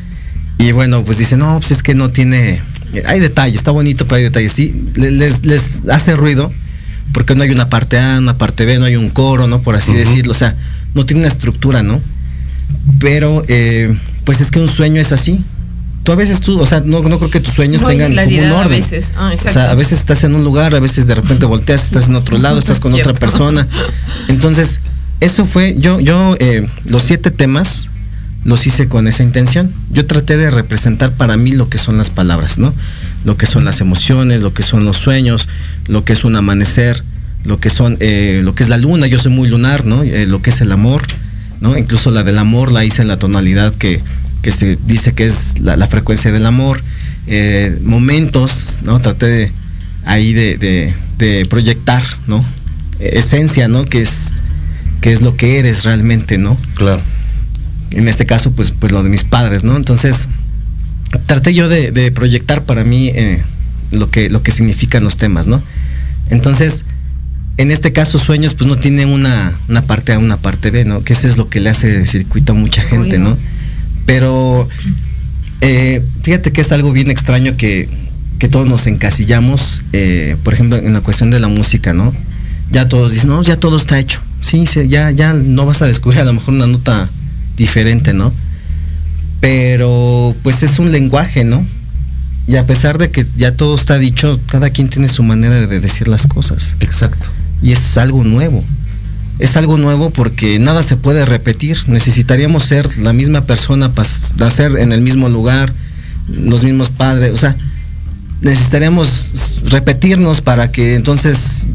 y 0.58 0.72
bueno, 0.72 1.04
pues 1.04 1.18
dicen, 1.18 1.40
no, 1.40 1.60
pues 1.60 1.72
es 1.72 1.84
que 1.84 1.94
no 1.94 2.10
tiene, 2.10 2.62
hay 3.06 3.20
detalles, 3.20 3.56
está 3.56 3.72
bonito, 3.72 4.06
pero 4.06 4.18
hay 4.18 4.24
detalles, 4.24 4.52
sí, 4.52 4.84
les, 4.96 5.46
les 5.46 5.82
hace 5.90 6.16
ruido 6.16 6.52
porque 7.14 7.36
no 7.36 7.44
hay 7.44 7.52
una 7.52 7.70
parte 7.70 8.00
A, 8.00 8.18
una 8.18 8.38
parte 8.38 8.66
B, 8.66 8.80
no 8.80 8.86
hay 8.86 8.96
un 8.96 9.10
coro, 9.10 9.48
¿no? 9.48 9.62
Por 9.62 9.76
así 9.76 9.94
decirlo, 9.94 10.32
o 10.32 10.36
sea, 10.36 10.56
no 10.96 11.06
tiene 11.06 11.22
una 11.22 11.30
estructura, 11.30 11.84
¿no? 11.84 12.02
Pero, 13.00 13.44
eh, 13.48 13.96
pues 14.26 14.42
es 14.42 14.52
que 14.52 14.60
un 14.60 14.68
sueño 14.68 15.00
es 15.00 15.12
así, 15.12 15.44
tú 16.04 16.12
a 16.12 16.16
veces 16.16 16.42
tú, 16.42 16.60
o 16.60 16.66
sea, 16.66 16.82
no, 16.82 17.02
no 17.02 17.18
creo 17.18 17.32
que 17.32 17.40
tus 17.40 17.54
sueños 17.54 17.86
tengan 17.86 18.14
como 18.14 18.38
un 18.38 18.52
orden. 18.52 18.66
A 18.66 18.68
veces. 18.68 19.14
Ah, 19.16 19.32
o 19.34 19.38
sea, 19.38 19.72
a 19.72 19.76
veces 19.76 20.00
estás 20.00 20.24
en 20.24 20.36
un 20.36 20.44
lugar, 20.44 20.76
a 20.76 20.80
veces 20.80 21.08
de 21.08 21.16
repente 21.16 21.46
volteas, 21.46 21.84
estás 21.84 22.10
en 22.10 22.16
otro 22.16 22.38
lado, 22.38 22.60
estás 22.60 22.80
con 22.80 22.94
otra 22.94 23.14
persona. 23.14 23.68
Entonces, 24.28 24.82
eso 25.20 25.46
fue, 25.46 25.76
yo, 25.80 26.00
yo, 26.00 26.36
eh, 26.40 26.68
los 26.86 27.04
siete 27.04 27.32
temas 27.32 27.90
los 28.44 28.68
hice 28.68 28.90
con 28.90 29.08
esa 29.08 29.24
intención. 29.24 29.74
Yo 29.90 30.06
traté 30.06 30.38
de 30.38 30.52
representar 30.52 31.14
para 31.14 31.38
mí 31.38 31.54
lo 31.54 31.70
que 31.70 31.78
son 31.78 31.98
las 31.98 32.10
palabras, 32.10 32.58
¿no? 32.58 32.74
Lo 33.24 33.38
que 33.38 33.46
son 33.46 33.64
las 33.64 33.80
emociones, 33.80 34.42
lo 34.42 34.54
que 34.54 34.64
son 34.64 34.84
los 34.84 34.98
sueños, 34.98 35.48
lo 35.88 36.04
que 36.04 36.12
es 36.12 36.26
un 36.26 36.36
amanecer, 36.36 37.02
lo 37.46 37.60
que 37.60 37.70
son, 37.70 37.96
eh, 38.02 38.42
lo 38.44 38.54
que 38.56 38.64
es 38.64 38.70
la 38.70 38.78
luna, 38.78 39.08
yo 39.08 39.18
soy 39.18 39.32
muy 39.32 39.48
lunar, 39.48 39.86
¿no? 39.86 40.04
Eh, 40.04 40.26
lo 40.28 40.42
que 40.42 40.50
es 40.50 40.60
el 40.60 40.74
amor, 40.74 41.02
¿no? 41.62 41.78
Incluso 41.78 42.12
la 42.12 42.24
del 42.24 42.38
amor 42.38 42.74
la 42.74 42.84
hice 42.84 43.02
en 43.02 43.08
la 43.08 43.18
tonalidad 43.18 43.74
que, 43.74 44.02
que 44.44 44.52
se 44.52 44.78
dice 44.86 45.14
que 45.14 45.26
es 45.26 45.58
la, 45.60 45.88
frecuencia 45.88 46.32
del 46.32 46.46
amor, 46.46 46.84
eh, 47.28 47.80
momentos, 47.84 48.80
¿no? 48.84 49.00
Traté 49.00 49.26
de, 49.26 49.52
ahí 50.06 50.34
de, 50.34 50.94
proyectar, 51.50 52.04
¿no? 52.28 52.46
Esencia, 53.00 53.70
¿no? 53.70 53.86
Que 53.86 54.02
es, 54.02 54.34
que 55.02 55.14
es 55.14 55.22
lo 55.22 55.38
que 55.38 55.60
eres 55.60 55.86
realmente, 55.86 56.38
¿no? 56.38 56.58
Claro. 56.76 57.02
En 57.92 58.08
este 58.10 58.26
caso, 58.26 58.52
pues, 58.52 58.72
pues 58.72 58.92
lo 58.92 59.02
de 59.02 59.10
mis 59.10 59.24
padres, 59.24 59.64
¿no? 59.64 59.78
Entonces, 59.78 60.28
traté 61.26 61.54
yo 61.54 61.70
de, 61.70 62.12
proyectar 62.12 62.64
para 62.64 62.84
mí 62.84 63.08
eh, 63.16 63.42
lo, 63.92 64.10
que, 64.10 64.30
lo 64.30 64.44
que 64.44 64.52
significan 64.52 65.06
los 65.06 65.16
temas, 65.16 65.48
¿no? 65.48 65.64
Entonces, 66.30 66.84
en 67.56 67.72
este 67.72 67.94
caso, 67.94 68.18
Sueños, 68.18 68.56
pues 68.56 68.68
no 68.68 68.76
tiene 68.76 69.06
una, 69.06 69.54
una 69.70 69.84
parte 69.84 70.12
A, 70.12 70.20
una 70.20 70.36
parte 70.36 70.70
B, 70.70 70.84
¿no? 70.84 71.02
Que 71.06 71.14
eso 71.14 71.28
es 71.30 71.38
lo 71.38 71.48
que 71.48 71.62
le 71.62 71.70
hace 71.70 72.06
circuito 72.08 72.52
a 72.52 72.56
mucha 72.56 72.82
gente, 72.82 73.20
¿no? 73.20 73.38
Pero 74.06 74.68
eh, 75.62 76.04
fíjate 76.24 76.52
que 76.52 76.62
es 76.62 76.72
algo 76.72 76.92
bien 76.92 77.10
extraño 77.10 77.56
que, 77.56 77.90
todos 78.52 78.68
nos 78.68 78.88
encasillamos, 78.88 79.84
eh, 79.94 80.36
por 80.44 80.54
ejemplo, 80.54 80.76
en 80.76 80.92
la 80.92 81.00
cuestión 81.00 81.30
de 81.30 81.40
la 81.40 81.48
música, 81.48 81.94
¿no? 81.94 82.14
Ya 82.72 82.90
todos 82.90 83.14
dicen, 83.14 83.30
no, 83.30 83.42
ya 83.42 83.58
todo 83.58 83.78
está 83.78 83.98
hecho. 84.00 84.20
Sí, 84.42 84.66
ya, 84.90 85.12
ya 85.12 85.32
no 85.32 85.66
vas 85.66 85.82
a 85.82 85.86
descubrir 85.86 86.20
a 86.20 86.26
lo 86.26 86.34
mejor 86.34 86.54
una 86.54 86.68
nota 86.68 87.10
diferente, 87.56 88.14
¿no? 88.14 88.34
Pero 89.40 90.36
pues 90.44 90.62
es 90.62 90.78
un 90.78 90.92
lenguaje, 90.92 91.46
¿no? 91.46 91.66
Y 92.46 92.58
a 92.58 92.66
pesar 92.66 92.98
de 92.98 93.12
que 93.12 93.26
ya 93.38 93.56
todo 93.56 93.76
está 93.76 93.98
dicho, 93.98 94.38
cada 94.48 94.72
quien 94.72 94.90
tiene 94.90 95.08
su 95.08 95.24
manera 95.24 95.66
de 95.66 95.80
decir 95.80 96.10
las 96.10 96.28
cosas. 96.28 96.76
Exacto. 96.82 97.30
Y 97.62 97.72
es 97.72 97.98
algo 97.98 98.26
nuevo 98.26 98.62
es 99.40 99.58
algo 99.58 99.78
nuevo 99.78 100.10
porque 100.10 100.60
nada 100.60 100.84
se 100.84 100.96
puede 100.96 101.26
repetir. 101.26 101.78
Necesitaríamos 101.88 102.64
ser 102.64 102.98
la 102.98 103.14
misma 103.14 103.42
persona, 103.42 103.92
nacer 104.36 104.78
en 104.78 104.92
el 104.92 105.02
mismo 105.02 105.30
lugar, 105.30 105.74
los 106.30 106.64
mismos 106.64 106.90
padres, 106.90 107.34
o 107.34 107.38
sea, 107.38 107.56
necesitaríamos 108.42 109.64
repetirnos 109.66 110.42
para 110.42 110.72
que 110.72 110.96
entonces 110.96 111.66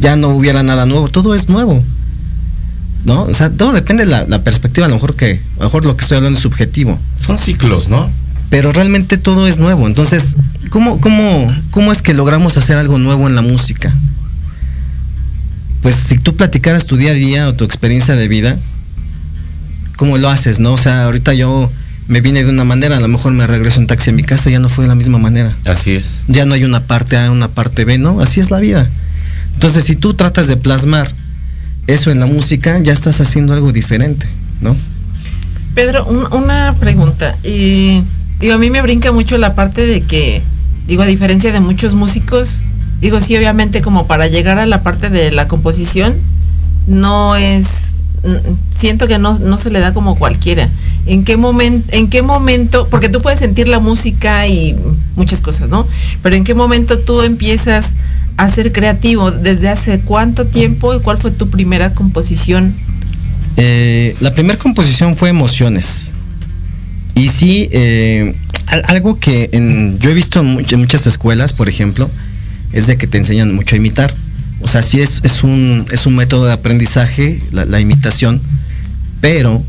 ya 0.00 0.16
no 0.16 0.28
hubiera 0.30 0.62
nada 0.62 0.86
nuevo. 0.86 1.08
Todo 1.08 1.34
es 1.34 1.48
nuevo. 1.48 1.82
¿No? 3.04 3.22
O 3.22 3.34
sea, 3.34 3.50
todo 3.50 3.72
depende 3.72 4.04
de 4.04 4.26
la, 4.26 4.42
perspectiva, 4.42 4.86
a 4.86 4.88
lo 4.88 4.96
mejor 4.96 5.14
que, 5.14 5.40
a 5.56 5.60
lo 5.60 5.64
mejor 5.64 5.86
lo 5.86 5.96
que 5.96 6.02
estoy 6.02 6.16
hablando 6.16 6.36
es 6.36 6.42
subjetivo. 6.42 6.98
Son 7.18 7.38
ciclos, 7.38 7.88
¿no? 7.88 8.10
Pero 8.50 8.72
realmente 8.72 9.16
todo 9.16 9.46
es 9.46 9.58
nuevo. 9.58 9.86
Entonces, 9.86 10.36
¿cómo, 10.68 11.00
cómo, 11.00 11.54
cómo 11.70 11.92
es 11.92 12.02
que 12.02 12.12
logramos 12.12 12.58
hacer 12.58 12.76
algo 12.76 12.98
nuevo 12.98 13.28
en 13.28 13.34
la 13.34 13.40
música? 13.40 13.94
Pues 15.82 15.94
si 15.94 16.18
tú 16.18 16.36
platicaras 16.36 16.86
tu 16.86 16.96
día 16.96 17.10
a 17.10 17.14
día 17.14 17.48
o 17.48 17.54
tu 17.54 17.64
experiencia 17.64 18.16
de 18.16 18.28
vida, 18.28 18.58
¿cómo 19.96 20.18
lo 20.18 20.28
haces, 20.28 20.60
no? 20.60 20.72
O 20.72 20.78
sea, 20.78 21.04
ahorita 21.04 21.34
yo 21.34 21.70
me 22.08 22.20
vine 22.20 22.42
de 22.42 22.50
una 22.50 22.64
manera, 22.64 22.96
a 22.96 23.00
lo 23.00 23.08
mejor 23.08 23.32
me 23.32 23.46
regreso 23.46 23.80
en 23.80 23.86
taxi 23.86 24.10
a 24.10 24.12
mi 24.12 24.22
casa, 24.22 24.50
ya 24.50 24.58
no 24.58 24.68
fue 24.68 24.84
de 24.84 24.88
la 24.88 24.94
misma 24.94 25.18
manera. 25.18 25.54
Así 25.64 25.92
es. 25.92 26.24
Ya 26.26 26.46
no 26.46 26.54
hay 26.54 26.64
una 26.64 26.80
parte 26.80 27.16
A, 27.18 27.30
una 27.30 27.48
parte 27.48 27.84
B, 27.84 27.98
¿no? 27.98 28.20
Así 28.20 28.40
es 28.40 28.50
la 28.50 28.58
vida. 28.58 28.88
Entonces, 29.54 29.84
si 29.84 29.94
tú 29.94 30.14
tratas 30.14 30.48
de 30.48 30.56
plasmar 30.56 31.12
eso 31.86 32.10
en 32.10 32.20
la 32.20 32.26
música, 32.26 32.78
ya 32.78 32.92
estás 32.92 33.20
haciendo 33.20 33.52
algo 33.52 33.72
diferente, 33.72 34.26
¿no? 34.60 34.76
Pedro, 35.74 36.06
una 36.06 36.74
pregunta. 36.80 37.36
Y, 37.44 38.02
digo, 38.40 38.54
a 38.54 38.58
mí 38.58 38.70
me 38.70 38.82
brinca 38.82 39.12
mucho 39.12 39.36
la 39.36 39.54
parte 39.54 39.86
de 39.86 40.00
que, 40.00 40.42
digo, 40.86 41.02
a 41.02 41.06
diferencia 41.06 41.52
de 41.52 41.60
muchos 41.60 41.94
músicos, 41.94 42.60
digo, 43.00 43.20
sí, 43.20 43.36
obviamente 43.36 43.82
como 43.82 44.06
para 44.06 44.26
llegar 44.26 44.58
a 44.58 44.66
la 44.66 44.82
parte 44.82 45.10
de 45.10 45.30
la 45.30 45.48
composición, 45.48 46.16
no 46.86 47.36
es, 47.36 47.92
siento 48.70 49.06
que 49.06 49.18
no, 49.18 49.38
no 49.38 49.58
se 49.58 49.70
le 49.70 49.80
da 49.80 49.92
como 49.94 50.16
cualquiera. 50.16 50.68
¿En 51.06 51.24
qué, 51.24 51.36
momento, 51.36 51.86
¿En 51.92 52.08
qué 52.08 52.22
momento, 52.22 52.88
porque 52.90 53.08
tú 53.08 53.22
puedes 53.22 53.38
sentir 53.38 53.68
la 53.68 53.80
música 53.80 54.46
y 54.46 54.76
muchas 55.16 55.40
cosas, 55.40 55.68
¿no? 55.68 55.86
Pero 56.22 56.36
¿en 56.36 56.44
qué 56.44 56.54
momento 56.54 56.98
tú 56.98 57.22
empiezas 57.22 57.94
a 58.36 58.48
ser 58.48 58.72
creativo? 58.72 59.30
¿Desde 59.30 59.68
hace 59.68 60.00
cuánto 60.00 60.46
tiempo 60.46 60.94
y 60.94 61.00
cuál 61.00 61.18
fue 61.18 61.30
tu 61.30 61.48
primera 61.48 61.94
composición? 61.94 62.74
Eh, 63.56 64.14
la 64.20 64.32
primera 64.32 64.58
composición 64.58 65.16
fue 65.16 65.30
Emociones. 65.30 66.10
Y 67.14 67.28
sí, 67.28 67.68
eh, 67.72 68.34
algo 68.66 69.18
que 69.18 69.50
yo 69.98 70.10
he 70.10 70.14
visto 70.14 70.40
en 70.40 70.78
muchas 70.78 71.06
escuelas, 71.06 71.52
por 71.52 71.68
ejemplo, 71.68 72.10
es 72.72 72.86
de 72.86 72.96
que 72.96 73.06
te 73.06 73.18
enseñan 73.18 73.54
mucho 73.54 73.74
a 73.74 73.78
imitar. 73.78 74.12
O 74.60 74.68
sea, 74.68 74.82
sí 74.82 75.00
es, 75.00 75.20
es, 75.22 75.44
un, 75.44 75.86
es 75.90 76.06
un 76.06 76.16
método 76.16 76.46
de 76.46 76.52
aprendizaje, 76.52 77.40
la, 77.52 77.80
imitación, 77.80 78.40
pero 79.20 79.62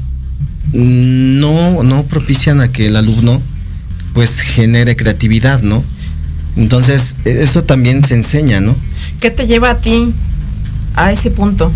no, 0.74 1.84
no 1.84 2.04
propician 2.04 2.62
a 2.62 2.72
que 2.72 2.88
el 2.88 2.96
alumno 2.96 3.42
pues 4.14 4.42
genere 4.42 4.96
creatividad, 4.96 5.62
¿no? 5.62 5.84
Entonces, 6.56 7.16
eso 7.26 7.64
también 7.64 8.04
se 8.04 8.16
enseña, 8.16 8.60
¿no? 8.60 8.76
¿Qué 9.22 9.30
te 9.30 9.46
lleva 9.46 9.70
a 9.70 9.78
ti 9.78 10.12
a 10.96 11.12
ese 11.12 11.30
punto? 11.30 11.72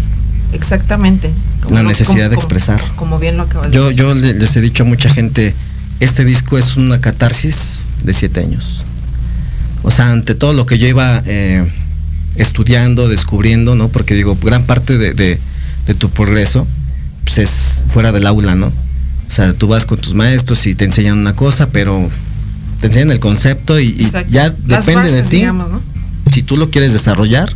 Exactamente. 0.52 1.32
la 1.70 1.84
necesidad 1.84 2.30
de 2.30 2.36
expresar. 2.36 2.82
Como, 2.96 3.20
bien 3.20 3.38
lo 3.38 3.44
acabas 3.44 3.72
yo, 3.72 3.92
Yo 3.92 4.14
les 4.14 4.56
he 4.56 4.62
dicho 4.62 4.84
a 4.84 4.86
mucha 4.86 5.10
gente, 5.10 5.54
este 6.00 6.26
disco 6.26 6.58
es 6.58 6.78
una 6.78 7.00
catarsis 7.00 7.90
de 8.04 8.14
siete 8.14 8.40
años. 8.40 8.84
O 9.84 9.92
sea, 9.92 10.12
ante 10.12 10.34
todo 10.36 10.54
lo 10.54 10.66
que 10.66 10.78
yo 10.78 10.88
iba 10.88 11.22
eh, 11.26 11.70
estudiando, 12.36 13.08
descubriendo, 13.10 13.76
¿no? 13.76 13.90
Porque 13.90 14.14
digo, 14.16 14.38
gran 14.42 14.64
parte 14.64 14.98
de, 14.98 15.14
de- 15.14 15.40
de 15.86 15.94
tu 15.96 16.10
progreso 16.10 16.66
pues 17.26 17.38
es 17.38 17.86
fuera 17.94 18.12
del 18.12 18.26
aula, 18.26 18.56
¿no? 18.56 18.68
O 18.68 19.32
sea, 19.32 19.54
tú 19.54 19.68
vas 19.68 19.86
con 19.86 19.98
tus 19.98 20.14
maestros 20.14 20.66
y 20.68 20.76
te 20.76 20.86
enseñan 20.86 21.18
una 21.18 21.36
cosa, 21.36 21.68
pero 21.70 22.08
te 22.80 22.88
enseñan 22.88 23.12
el 23.12 23.20
concepto 23.20 23.80
y, 23.80 24.10
ya 24.30 24.54
Las 24.68 24.86
depende 24.86 25.12
de 25.12 25.24
ti 25.24 25.38
digamos, 25.38 25.70
¿no? 25.72 25.82
si 26.32 26.42
tú 26.44 26.56
lo 26.58 26.70
quieres 26.70 26.94
desarrollar 26.94 27.52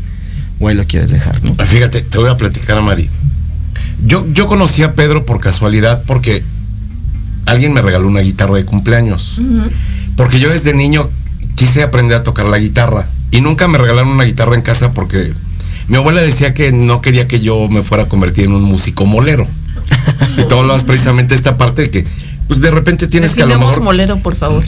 o 0.59 0.67
ahí 0.67 0.75
lo 0.75 0.85
quieres 0.85 1.09
dejar, 1.11 1.41
¿no? 1.43 1.53
Fíjate, 1.65 2.01
te 2.01 2.17
voy 2.17 2.29
a 2.29 2.37
platicar 2.37 2.77
a 2.77 2.81
Mari. 2.81 3.09
Yo, 4.05 4.25
yo 4.33 4.47
conocí 4.47 4.83
a 4.83 4.93
Pedro 4.93 5.25
por 5.25 5.39
casualidad 5.39 6.03
porque 6.05 6.43
alguien 7.45 7.73
me 7.73 7.81
regaló 7.81 8.07
una 8.07 8.21
guitarra 8.21 8.55
de 8.55 8.65
cumpleaños. 8.65 9.37
Porque 10.15 10.39
yo 10.39 10.49
desde 10.49 10.73
niño 10.73 11.09
quise 11.57 11.81
aprender 11.81 12.17
a 12.17 12.23
tocar 12.23 12.45
la 12.45 12.59
guitarra. 12.59 13.07
Y 13.31 13.41
nunca 13.41 13.67
me 13.67 13.77
regalaron 13.77 14.09
una 14.09 14.23
guitarra 14.23 14.55
en 14.55 14.61
casa 14.61 14.93
porque 14.93 15.33
mi 15.89 15.97
abuela 15.97 16.21
decía 16.21 16.53
que 16.53 16.71
no 16.71 17.01
quería 17.01 17.27
que 17.27 17.41
yo 17.41 17.67
me 17.67 17.81
fuera 17.81 18.03
a 18.03 18.07
convertir 18.07 18.45
en 18.45 18.51
un 18.51 18.63
músico 18.63 19.05
molero. 19.05 19.45
y 20.37 20.43
todo 20.43 20.63
lo 20.63 20.77
precisamente 20.85 21.35
esta 21.35 21.57
parte 21.57 21.81
de 21.81 21.89
que, 21.89 22.05
pues 22.47 22.61
de 22.61 22.71
repente 22.71 23.07
tienes 23.07 23.35
que 23.35 23.43
a 23.43 23.47
lo 23.47 23.57
mejor 23.59 23.81
molero, 23.81 24.19
por 24.19 24.35
favor. 24.35 24.63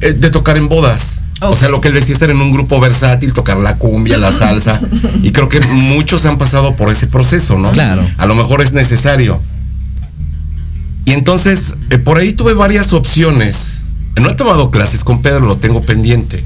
eh, 0.00 0.12
de 0.12 0.30
tocar 0.30 0.56
en 0.56 0.68
bodas. 0.68 1.22
O 1.40 1.54
sea, 1.54 1.68
lo 1.68 1.80
que 1.80 1.88
él 1.88 1.94
decía 1.94 2.14
estar 2.14 2.30
en 2.30 2.40
un 2.40 2.50
grupo 2.50 2.80
versátil, 2.80 3.32
tocar 3.32 3.58
la 3.58 3.76
cumbia, 3.76 4.18
la 4.18 4.32
salsa. 4.32 4.80
y 5.22 5.30
creo 5.30 5.48
que 5.48 5.60
muchos 5.60 6.24
han 6.26 6.38
pasado 6.38 6.74
por 6.74 6.90
ese 6.90 7.06
proceso, 7.06 7.56
¿no? 7.56 7.70
Claro. 7.70 8.02
A 8.16 8.26
lo 8.26 8.34
mejor 8.34 8.62
es 8.62 8.72
necesario. 8.72 9.40
Y 11.04 11.12
entonces, 11.12 11.76
eh, 11.90 11.98
por 11.98 12.18
ahí 12.18 12.32
tuve 12.32 12.54
varias 12.54 12.92
opciones. 12.92 13.84
No 14.20 14.30
he 14.30 14.34
tomado 14.34 14.70
clases 14.70 15.04
con 15.04 15.22
Pedro, 15.22 15.40
lo 15.46 15.56
tengo 15.56 15.80
pendiente. 15.80 16.42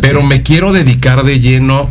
Pero 0.00 0.22
me 0.22 0.42
quiero 0.42 0.72
dedicar 0.72 1.24
de 1.24 1.40
lleno, 1.40 1.88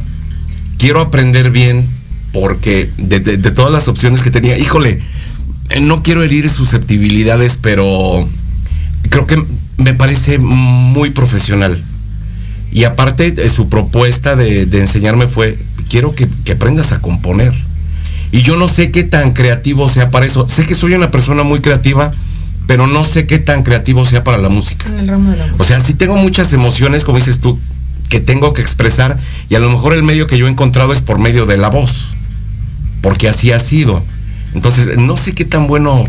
quiero 0.77 1.01
aprender 1.01 1.51
bien, 1.51 1.86
porque 2.32 2.89
de, 2.97 3.19
de- 3.19 3.38
de 3.38 3.51
todas 3.51 3.71
las 3.71 3.88
opciones 3.88 4.21
que 4.21 4.32
tenía, 4.32 4.58
híjole, 4.58 4.99
eh, 5.69 5.79
no 5.82 6.03
quiero 6.03 6.23
herir 6.23 6.49
susceptibilidades, 6.49 7.58
pero 7.62 8.27
creo 9.10 9.25
que 9.27 9.43
me 9.77 9.93
parece 9.93 10.38
muy 10.39 11.10
profesional. 11.10 11.84
Y 12.71 12.84
aparte, 12.84 13.27
eh, 13.36 13.49
su 13.49 13.67
propuesta 13.67 14.36
de, 14.36 14.65
de 14.67 14.79
enseñarme 14.79 15.27
fue, 15.27 15.58
quiero 15.89 16.12
que, 16.12 16.29
que 16.45 16.51
aprendas 16.53 16.91
a 16.91 16.99
componer. 17.01 17.53
Y 18.32 18.43
yo 18.43 18.58
no 18.58 18.67
sé 18.67 18.91
qué 18.91 19.03
tan 19.03 19.34
creativo 19.34 19.89
sea 19.89 20.12
para 20.12 20.27
eso. 20.27 20.47
Sé 20.47 20.65
que 20.67 20.75
soy 20.75 20.93
una 20.93 21.10
persona 21.10 21.41
muy 21.41 21.62
creativa, 21.62 22.12
pero 22.69 22.86
no 22.86 23.03
sé 23.03 23.25
qué 23.25 23.39
tan 23.39 23.63
creativo 23.63 24.05
sea 24.05 24.23
para 24.23 24.38
la 24.38 24.47
música. 24.47 24.88
En 24.88 24.99
el 24.99 25.08
ramo 25.08 25.32
de 25.32 25.38
la 25.38 25.45
música. 25.47 25.63
O 25.63 25.65
sea, 25.65 25.79
sí 25.79 25.95
tengo 25.95 26.17
muchas 26.17 26.53
emociones, 26.53 27.03
como 27.03 27.17
dices 27.17 27.39
tú, 27.39 27.60
que 28.10 28.19
tengo 28.19 28.53
que 28.53 28.62
expresar 28.62 29.17
y 29.49 29.55
a 29.55 29.60
lo 29.60 29.71
mejor 29.71 29.93
el 29.93 30.03
medio 30.03 30.27
que 30.27 30.38
yo 30.38 30.45
he 30.45 30.51
encontrado 30.51 30.93
es 30.93 31.01
por 31.01 31.17
medio 31.17 31.47
de 31.47 31.58
la 31.58 31.71
voz, 31.71 32.13
porque 33.01 33.27
así 33.27 33.51
ha 33.51 33.58
sido. 33.58 34.03
Entonces, 34.53 34.99
no 34.99 35.17
sé 35.17 35.34
qué 35.34 35.45
tan 35.45 35.65
bueno 35.65 36.08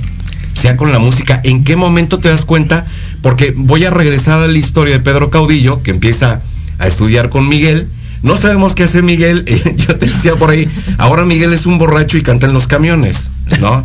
sea 0.52 0.76
con 0.76 0.92
la 0.92 0.98
música, 0.98 1.40
en 1.44 1.64
qué 1.64 1.76
momento 1.76 2.18
te 2.18 2.28
das 2.28 2.44
cuenta, 2.44 2.84
porque 3.22 3.54
voy 3.56 3.86
a 3.86 3.90
regresar 3.90 4.40
a 4.40 4.46
la 4.46 4.58
historia 4.58 4.92
de 4.92 5.00
Pedro 5.00 5.30
Caudillo, 5.30 5.82
que 5.82 5.92
empieza 5.92 6.42
a 6.78 6.86
estudiar 6.86 7.30
con 7.30 7.48
Miguel. 7.48 7.88
No 8.22 8.36
sabemos 8.36 8.74
qué 8.74 8.82
hace 8.82 9.00
Miguel, 9.00 9.46
yo 9.76 9.96
te 9.96 10.04
decía 10.04 10.36
por 10.36 10.50
ahí, 10.50 10.68
ahora 10.98 11.24
Miguel 11.24 11.54
es 11.54 11.64
un 11.64 11.78
borracho 11.78 12.18
y 12.18 12.22
canta 12.22 12.46
en 12.46 12.52
los 12.52 12.66
camiones, 12.66 13.30
¿no? 13.60 13.82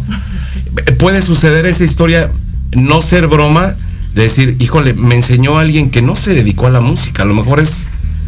Puede 1.00 1.22
suceder 1.22 1.66
esa 1.68 1.86
historia, 1.86 2.30
no 2.74 3.02
ser 3.02 3.28
broma, 3.28 3.76
de 4.14 4.22
decir, 4.22 4.56
híjole, 4.60 4.94
me 4.94 5.16
enseñó 5.16 5.58
alguien 5.58 5.90
que 5.90 6.02
no 6.02 6.16
se 6.16 6.34
dedicó 6.34 6.68
a 6.68 6.70
la 6.70 6.82
música, 6.82 7.24
a 7.24 7.26
lo 7.26 7.34
mejor 7.34 7.60
es, 7.60 7.88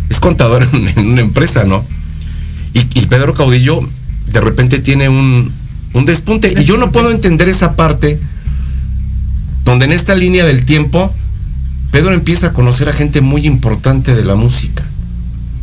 es 0.09 0.19
contador 0.19 0.67
en, 0.73 0.87
en 0.87 1.07
una 1.07 1.21
empresa, 1.21 1.63
¿no? 1.63 1.85
Y, 2.73 2.79
y 2.99 3.05
Pedro 3.07 3.33
Caudillo 3.33 3.87
de 4.31 4.41
repente 4.41 4.79
tiene 4.79 5.09
un, 5.09 5.51
un 5.93 6.05
despunte. 6.05 6.53
Y 6.57 6.65
yo 6.65 6.77
no 6.77 6.91
puedo 6.91 7.11
entender 7.11 7.49
esa 7.49 7.75
parte 7.75 8.19
donde 9.63 9.85
en 9.85 9.91
esta 9.91 10.15
línea 10.15 10.45
del 10.45 10.65
tiempo 10.65 11.13
Pedro 11.91 12.13
empieza 12.13 12.47
a 12.47 12.53
conocer 12.53 12.89
a 12.89 12.93
gente 12.93 13.21
muy 13.21 13.45
importante 13.45 14.13
de 14.13 14.23
la 14.23 14.35
música. 14.35 14.83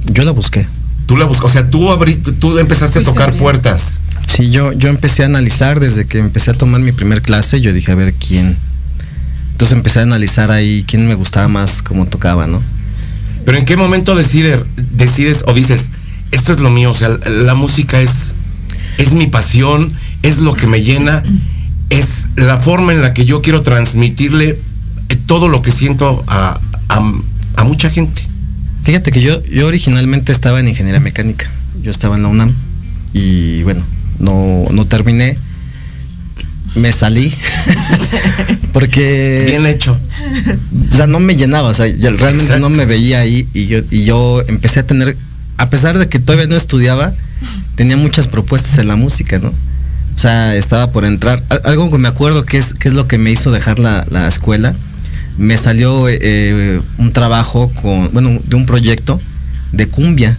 Yo 0.06 0.24
la 0.24 0.32
busqué. 0.32 0.66
Tú 1.06 1.16
la 1.16 1.26
buscas, 1.26 1.50
o 1.50 1.52
sea, 1.52 1.68
tú 1.70 1.92
abriste, 1.92 2.32
tú 2.32 2.58
empezaste 2.58 3.00
a 3.00 3.02
tocar 3.02 3.24
abriendo. 3.24 3.42
puertas. 3.42 4.00
Sí, 4.26 4.50
yo, 4.50 4.72
yo 4.72 4.88
empecé 4.88 5.22
a 5.22 5.26
analizar 5.26 5.78
desde 5.80 6.06
que 6.06 6.18
empecé 6.18 6.50
a 6.50 6.54
tomar 6.54 6.80
mi 6.80 6.92
primer 6.92 7.22
clase, 7.22 7.60
yo 7.60 7.72
dije, 7.72 7.92
a 7.92 7.94
ver 7.94 8.14
quién. 8.14 8.56
Entonces 9.52 9.76
empecé 9.76 10.00
a 10.00 10.02
analizar 10.02 10.50
ahí 10.50 10.84
quién 10.88 11.06
me 11.06 11.14
gustaba 11.14 11.46
más 11.48 11.82
cómo 11.82 12.06
tocaba, 12.06 12.46
¿no? 12.46 12.60
Pero 13.44 13.58
en 13.58 13.64
qué 13.64 13.76
momento 13.76 14.14
decides, 14.16 14.60
decides 14.92 15.44
o 15.46 15.52
dices, 15.54 15.90
esto 16.32 16.52
es 16.52 16.58
lo 16.60 16.70
mío, 16.70 16.90
o 16.90 16.94
sea, 16.94 17.10
la 17.10 17.54
música 17.54 18.00
es, 18.00 18.34
es 18.98 19.12
mi 19.14 19.26
pasión, 19.28 19.92
es 20.22 20.38
lo 20.38 20.54
que 20.54 20.66
me 20.66 20.82
llena, 20.82 21.22
es 21.90 22.26
la 22.34 22.56
forma 22.58 22.92
en 22.92 23.02
la 23.02 23.12
que 23.14 23.26
yo 23.26 23.42
quiero 23.42 23.62
transmitirle 23.62 24.58
eh, 25.10 25.16
todo 25.26 25.48
lo 25.48 25.62
que 25.62 25.70
siento 25.70 26.24
a, 26.26 26.58
a- 26.88 27.12
a 27.56 27.64
mucha 27.64 27.90
gente. 27.90 28.22
Fíjate 28.82 29.12
que 29.12 29.22
yo, 29.22 29.42
yo 29.44 29.66
originalmente 29.68 30.32
estaba 30.32 30.58
en 30.58 30.66
ingeniería 30.68 31.00
mecánica. 31.00 31.48
Yo 31.82 31.90
estaba 31.92 32.16
en 32.16 32.22
la 32.22 32.28
UNAM 32.28 32.52
y 33.12 33.62
bueno, 33.62 33.82
no, 34.18 34.64
no 34.70 34.86
terminé. 34.86 35.36
Me 36.76 36.92
salí 36.92 37.32
porque 38.72 39.44
Bien 39.46 39.66
hecho. 39.66 39.96
o 40.92 40.96
sea, 40.96 41.06
no 41.06 41.20
me 41.20 41.36
llenaba, 41.36 41.68
o 41.68 41.74
sea, 41.74 41.86
ya 41.86 42.10
realmente 42.10 42.44
Exacto. 42.44 42.60
no 42.68 42.70
me 42.70 42.84
veía 42.84 43.20
ahí 43.20 43.46
y 43.54 43.66
yo, 43.66 43.78
y 43.90 44.04
yo 44.04 44.42
empecé 44.48 44.80
a 44.80 44.86
tener, 44.86 45.16
a 45.56 45.70
pesar 45.70 45.98
de 45.98 46.08
que 46.08 46.18
todavía 46.18 46.46
no 46.48 46.56
estudiaba, 46.56 47.12
tenía 47.76 47.96
muchas 47.96 48.26
propuestas 48.26 48.78
en 48.78 48.88
la 48.88 48.96
música, 48.96 49.38
¿no? 49.38 49.48
O 49.50 50.18
sea, 50.18 50.56
estaba 50.56 50.90
por 50.90 51.04
entrar. 51.04 51.42
Al- 51.48 51.60
Algo 51.64 51.90
que 51.90 51.98
me 51.98 52.08
acuerdo 52.08 52.44
que 52.44 52.56
es, 52.58 52.74
que 52.74 52.88
es 52.88 52.94
lo 52.94 53.06
que 53.06 53.18
me 53.18 53.30
hizo 53.30 53.50
dejar 53.52 53.78
la, 53.78 54.06
la 54.10 54.26
escuela, 54.26 54.74
me 55.38 55.56
salió 55.58 56.06
eh, 56.08 56.80
un 56.98 57.12
trabajo 57.12 57.70
con, 57.82 58.10
bueno, 58.12 58.30
de 58.44 58.56
un 58.56 58.66
proyecto 58.66 59.20
de 59.72 59.86
cumbia, 59.88 60.36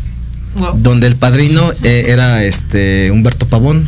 Wow. 0.56 0.78
donde 0.78 1.08
el 1.08 1.15
padrino 1.15 1.72
eh, 1.84 2.06
era 2.08 2.44
este 2.44 3.12
Humberto 3.12 3.46
Pavón, 3.48 3.84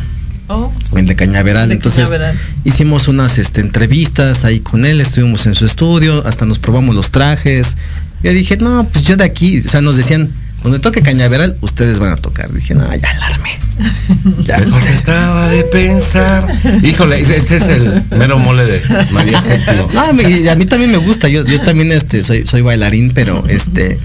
Oh, 0.50 0.72
el 0.96 1.06
de 1.06 1.14
Cañaveral. 1.14 1.68
De 1.68 1.74
Entonces 1.74 2.04
Cañaveral. 2.08 2.38
hicimos 2.64 3.06
unas 3.08 3.36
este, 3.38 3.60
entrevistas 3.60 4.44
ahí 4.46 4.60
con 4.60 4.86
él, 4.86 5.00
estuvimos 5.00 5.44
en 5.46 5.54
su 5.54 5.66
estudio, 5.66 6.26
hasta 6.26 6.46
nos 6.46 6.58
probamos 6.58 6.94
los 6.94 7.10
trajes. 7.10 7.76
Yo 8.22 8.32
dije, 8.32 8.56
no, 8.56 8.88
pues 8.90 9.04
yo 9.04 9.16
de 9.18 9.24
aquí, 9.24 9.60
o 9.60 9.62
sea, 9.62 9.82
nos 9.82 9.96
decían, 9.98 10.30
cuando 10.62 10.80
toque 10.80 11.02
Cañaveral, 11.02 11.56
ustedes 11.60 11.98
van 11.98 12.12
a 12.12 12.16
tocar. 12.16 12.50
Dije, 12.52 12.74
no, 12.74 12.82
ya 12.96 13.10
alarme. 13.10 13.50
Ya. 14.44 14.58
Pues 14.70 14.88
estaba 14.88 15.48
de 15.50 15.62
pensar. 15.64 16.46
Híjole, 16.82 17.20
ese, 17.20 17.36
ese 17.36 17.56
es 17.58 17.68
el 17.68 18.02
mero 18.10 18.38
mole 18.38 18.64
de 18.64 18.82
María 19.12 19.40
Séptimo. 19.40 19.88
No, 19.92 20.12
me- 20.14 20.48
a 20.50 20.54
mí 20.56 20.64
también 20.66 20.90
me 20.90 20.96
gusta, 20.98 21.28
yo, 21.28 21.44
yo 21.44 21.60
también 21.60 21.92
este, 21.92 22.24
soy, 22.24 22.46
soy 22.46 22.62
bailarín, 22.62 23.12
pero 23.14 23.44
este, 23.48 23.98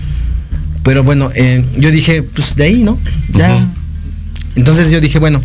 pero 0.83 1.03
bueno, 1.03 1.31
eh, 1.33 1.65
yo 1.77 1.91
dije, 1.91 2.23
pues 2.23 2.55
de 2.55 2.65
ahí, 2.65 2.83
¿no? 2.83 2.99
Ya. 3.33 3.67
Entonces 4.55 4.91
yo 4.91 5.01
dije, 5.01 5.17
bueno, 5.19 5.41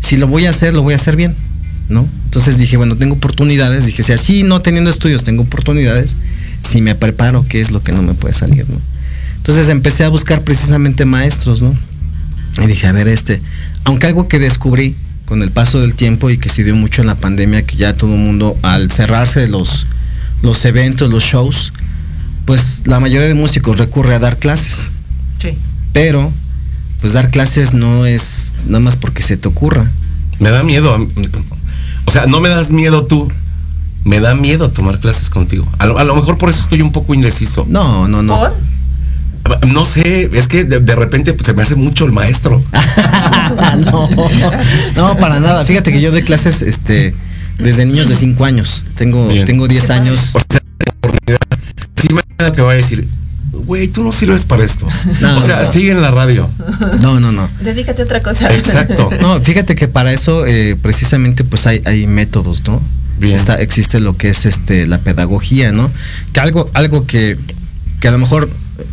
si 0.00 0.16
lo 0.16 0.26
voy 0.26 0.46
a 0.46 0.50
hacer, 0.50 0.74
lo 0.74 0.82
voy 0.82 0.94
a 0.94 0.96
hacer 0.96 1.14
bien, 1.14 1.34
¿no? 1.88 2.08
Entonces 2.24 2.58
dije, 2.58 2.76
bueno, 2.76 2.96
tengo 2.96 3.14
oportunidades, 3.14 3.86
dije, 3.86 4.02
si 4.02 4.12
así 4.12 4.42
no 4.42 4.60
teniendo 4.60 4.90
estudios 4.90 5.24
tengo 5.24 5.42
oportunidades, 5.42 6.16
si 6.68 6.80
me 6.80 6.94
preparo, 6.94 7.44
¿qué 7.48 7.60
es 7.60 7.70
lo 7.70 7.82
que 7.82 7.92
no 7.92 8.02
me 8.02 8.14
puede 8.14 8.34
salir, 8.34 8.68
¿no? 8.68 8.80
Entonces 9.36 9.68
empecé 9.68 10.04
a 10.04 10.08
buscar 10.08 10.42
precisamente 10.42 11.04
maestros, 11.04 11.62
¿no? 11.62 11.74
Y 12.62 12.66
dije, 12.66 12.86
a 12.86 12.92
ver, 12.92 13.08
este, 13.08 13.40
aunque 13.84 14.06
algo 14.06 14.28
que 14.28 14.38
descubrí 14.38 14.94
con 15.24 15.42
el 15.42 15.50
paso 15.50 15.80
del 15.80 15.94
tiempo 15.94 16.30
y 16.30 16.38
que 16.38 16.48
se 16.48 16.64
dio 16.64 16.74
mucho 16.74 17.02
en 17.02 17.06
la 17.06 17.14
pandemia, 17.14 17.62
que 17.62 17.76
ya 17.76 17.92
todo 17.92 18.14
el 18.14 18.20
mundo, 18.20 18.58
al 18.62 18.90
cerrarse 18.90 19.46
los, 19.48 19.86
los 20.42 20.64
eventos, 20.64 21.10
los 21.10 21.22
shows, 21.22 21.72
pues 22.48 22.80
la 22.86 22.98
mayoría 22.98 23.28
de 23.28 23.34
músicos 23.34 23.76
recurre 23.76 24.14
a 24.14 24.18
dar 24.18 24.38
clases. 24.38 24.88
sí. 25.38 25.50
Pero, 25.92 26.32
pues 27.02 27.12
dar 27.12 27.30
clases 27.30 27.74
no 27.74 28.06
es 28.06 28.54
nada 28.64 28.80
más 28.80 28.96
porque 28.96 29.22
se 29.22 29.36
te 29.36 29.48
ocurra. 29.48 29.90
Me 30.38 30.48
da 30.48 30.62
miedo. 30.62 30.96
O 32.06 32.10
sea, 32.10 32.24
no 32.24 32.40
me 32.40 32.48
das 32.48 32.72
miedo 32.72 33.04
tú. 33.04 33.30
Me 34.04 34.20
da 34.20 34.34
miedo 34.34 34.70
tomar 34.70 34.98
clases 34.98 35.28
contigo. 35.28 35.68
A 35.78 35.84
lo, 35.84 35.98
a 35.98 36.04
lo 36.04 36.14
mejor 36.14 36.38
por 36.38 36.48
eso 36.48 36.62
estoy 36.62 36.80
un 36.80 36.90
poco 36.90 37.12
indeciso. 37.12 37.66
No, 37.68 38.08
no, 38.08 38.22
no. 38.22 38.38
¿Por? 38.38 39.66
No 39.66 39.84
sé, 39.84 40.30
es 40.32 40.48
que 40.48 40.64
de, 40.64 40.80
de 40.80 40.96
repente 40.96 41.34
pues, 41.34 41.44
se 41.44 41.52
me 41.52 41.60
hace 41.60 41.74
mucho 41.74 42.06
el 42.06 42.12
maestro. 42.12 42.62
no, 43.92 44.08
no, 44.96 45.16
para 45.18 45.38
nada. 45.38 45.66
Fíjate 45.66 45.92
que 45.92 46.00
yo 46.00 46.10
doy 46.12 46.22
clases 46.22 46.62
este, 46.62 47.14
desde 47.58 47.84
niños 47.84 48.08
de 48.08 48.14
5 48.14 48.42
años. 48.46 48.84
Tengo, 48.94 49.28
Bien. 49.28 49.44
tengo 49.44 49.68
10 49.68 49.90
años. 49.90 50.34
O 50.34 50.40
sea, 50.48 50.62
oportunidad. 50.96 51.47
Sí 52.00 52.08
me 52.12 52.22
da 52.38 52.52
que 52.52 52.62
va 52.62 52.72
a 52.72 52.74
decir, 52.74 53.06
güey, 53.52 53.88
tú 53.88 54.02
no 54.02 54.12
sirves 54.12 54.44
para 54.44 54.64
esto. 54.64 54.86
No, 55.20 55.38
o 55.38 55.42
sea, 55.42 55.62
no. 55.62 55.72
sigue 55.72 55.90
en 55.90 56.02
la 56.02 56.10
radio. 56.10 56.48
No, 57.00 57.20
no, 57.20 57.32
no. 57.32 57.48
Dedícate 57.60 58.02
a 58.02 58.04
otra 58.04 58.22
cosa. 58.22 58.54
Exacto. 58.54 59.10
No, 59.20 59.40
fíjate 59.40 59.74
que 59.74 59.88
para 59.88 60.12
eso 60.12 60.46
eh, 60.46 60.76
precisamente 60.80 61.44
pues 61.44 61.66
hay, 61.66 61.82
hay 61.84 62.06
métodos, 62.06 62.62
¿no? 62.66 62.80
Bien. 63.18 63.34
Está, 63.34 63.60
existe 63.60 63.98
lo 63.98 64.16
que 64.16 64.30
es 64.30 64.46
este 64.46 64.86
la 64.86 64.98
pedagogía, 64.98 65.72
¿no? 65.72 65.90
Que 66.32 66.40
algo, 66.40 66.70
algo 66.74 67.04
que, 67.06 67.36
que 68.00 68.08
a 68.08 68.12
lo 68.12 68.18
mejor 68.18 68.48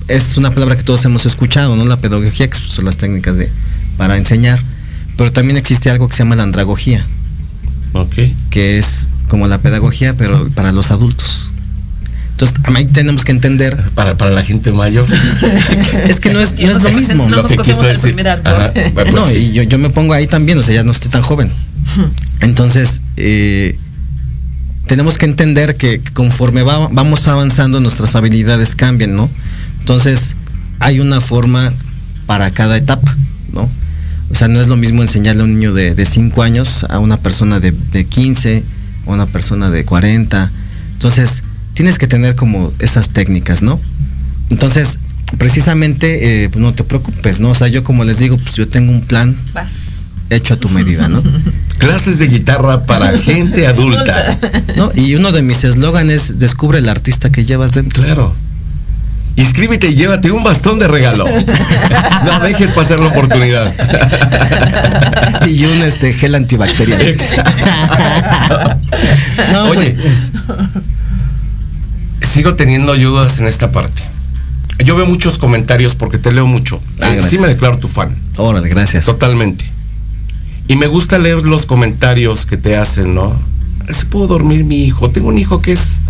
es 0.08 0.38
una 0.38 0.52
palabra 0.52 0.76
que 0.76 0.84
todos 0.84 1.06
hemos 1.06 1.26
escuchado, 1.26 1.76
¿no? 1.76 1.86
La 1.86 1.98
pedagogía, 1.98 2.50
que 2.50 2.58
son 2.58 2.86
las 2.86 2.98
técnicas 2.98 3.38
de, 3.38 3.52
para 3.98 4.18
enseñar. 4.18 4.60
Pero 5.18 5.32
también 5.32 5.58
existe 5.58 5.90
algo 5.90 6.08
que 6.08 6.16
se 6.16 6.24
llama 6.24 6.36
la 6.36 6.44
andragogía. 6.44 7.06
Que 8.50 8.78
es 8.78 9.08
como 9.30 9.48
la 9.48 9.60
pedagogía, 9.60 10.14
pero 10.14 10.50
para 10.50 10.72
los 10.72 10.92
adultos. 10.92 11.50
Entonces, 12.36 12.58
ahí 12.66 12.86
tenemos 12.88 13.24
que 13.24 13.32
entender. 13.32 13.82
Para, 13.96 14.18
para 14.18 14.30
la 14.32 14.44
gente 14.44 14.74
mayor. 14.74 15.08
es 16.06 16.20
que 16.20 16.34
no 16.34 16.42
es, 16.42 16.54
no 16.60 16.70
es 16.70 16.84
lo 16.84 16.90
mismo. 16.90 17.30
No 17.30 17.38
lo 17.38 17.46
que 17.46 17.56
quiso 17.56 17.82
decir. 17.82 18.14
Pues 18.94 19.14
no, 19.14 19.32
y 19.32 19.54
yo, 19.54 19.64
yo 19.64 19.78
me 19.78 19.90
pongo 19.90 20.14
ahí 20.14 20.28
también, 20.28 20.58
o 20.58 20.64
sea, 20.64 20.76
ya 20.76 20.84
no 20.84 20.92
estoy 20.92 21.10
tan 21.10 21.22
joven. 21.22 21.50
Entonces, 22.42 23.04
eh, 23.16 23.78
tenemos 24.86 25.18
que 25.18 25.26
entender 25.26 25.78
que 25.78 26.02
conforme 26.12 26.64
vamos 26.64 27.26
avanzando, 27.30 27.80
nuestras 27.80 28.18
habilidades 28.18 28.76
cambian, 28.76 29.16
¿no? 29.16 29.30
Entonces, 29.80 30.36
hay 30.80 31.00
una 31.00 31.22
forma 31.22 31.72
para 32.26 32.52
cada 32.52 32.76
etapa, 32.76 33.16
¿no? 33.54 33.70
O 34.30 34.36
sea, 34.36 34.50
no 34.50 34.60
es 34.60 34.68
lo 34.68 34.76
mismo 34.76 35.02
enseñarle 35.04 35.42
a 35.42 35.46
un 35.46 35.54
niño 35.54 35.74
de 35.74 36.06
5 36.06 36.44
años 36.44 36.86
a 36.90 37.00
una 37.00 37.16
persona 37.16 37.62
de, 37.62 37.72
de 37.72 38.04
15, 38.04 38.62
a 39.08 39.10
una 39.10 39.26
persona 39.26 39.70
de 39.70 39.86
40. 39.86 40.52
Entonces, 40.96 41.44
tienes 41.76 42.00
que 42.00 42.08
tener 42.08 42.36
como 42.36 42.74
esas 42.80 43.10
técnicas, 43.10 43.62
¿no? 43.62 43.80
Entonces, 44.50 44.98
precisamente, 45.38 46.44
eh, 46.44 46.50
pues 46.50 46.62
no 46.62 46.74
te 46.74 46.84
preocupes, 46.84 47.40
¿no? 47.40 47.50
O 47.50 47.56
sea, 47.56 47.68
yo 47.68 47.84
como 47.84 48.04
les 48.04 48.18
digo, 48.18 48.38
pues 48.38 48.54
yo 48.54 48.68
tengo 48.68 48.92
un 48.92 49.02
plan 49.02 49.38
hecho 50.32 50.56
a 50.56 50.58
tu 50.58 50.70
medida, 50.70 51.08
¿no? 51.08 51.22
Clases 51.78 52.18
de 52.18 52.28
guitarra 52.28 52.86
para 52.86 53.18
gente 53.18 53.68
adulta. 53.68 54.40
¿No? 54.76 54.92
Y 54.96 55.14
uno 55.16 55.32
de 55.32 55.44
mis 55.44 55.64
eslóganes 55.64 56.30
es 56.30 56.40
descubre 56.40 56.80
el 56.80 56.90
artista 56.90 57.30
que 57.30 57.46
llevas 57.46 57.74
dentro. 57.74 58.04
Claro. 58.04 58.34
Inscríbete 59.36 59.88
y 59.88 59.96
llévate 59.96 60.32
un 60.32 60.44
bastón 60.44 60.80
de 60.80 60.88
regalo. 60.88 61.26
No 62.24 62.40
dejes 62.40 62.72
pasar 62.72 63.00
la 63.00 63.08
oportunidad. 63.08 63.74
Y 65.48 65.66
un 65.66 65.84
este 65.84 66.14
gel 66.14 66.34
antibacterial. 66.36 67.16
no, 69.52 69.66
Oye, 69.70 69.96
pues. 69.96 69.98
Sigo 72.36 72.56
teniendo 72.56 72.92
ayudas 72.92 73.40
en 73.40 73.48
esta 73.48 73.72
parte. 73.72 74.02
Yo 74.84 74.98
veo 74.98 75.06
muchos 75.06 75.38
comentarios 75.38 75.96
porque 75.96 76.18
te 76.18 76.34
leo 76.34 76.46
mucho. 76.46 76.82
Ah, 77.00 77.16
eh, 77.16 77.22
sí 77.22 77.38
me 77.38 77.48
declaro 77.48 77.78
tu 77.78 77.88
fan. 77.88 78.14
Órale, 78.36 78.68
gracias. 78.68 79.06
Totalmente. 79.06 79.64
Y 80.68 80.76
me 80.76 80.88
gusta 80.88 81.18
leer 81.18 81.44
los 81.44 81.66
comentarios 81.66 82.46
que 82.46 82.58
te 82.58 82.76
hacen, 82.76 83.16
¿no? 83.16 83.40
Se 83.90 84.06
pudo 84.06 84.28
dormir 84.28 84.66
mi 84.66 84.84
hijo. 84.84 85.12
Tengo 85.12 85.30
un 85.30 85.38
hijo 85.38 85.62
que 85.62 85.72
es 85.72 86.02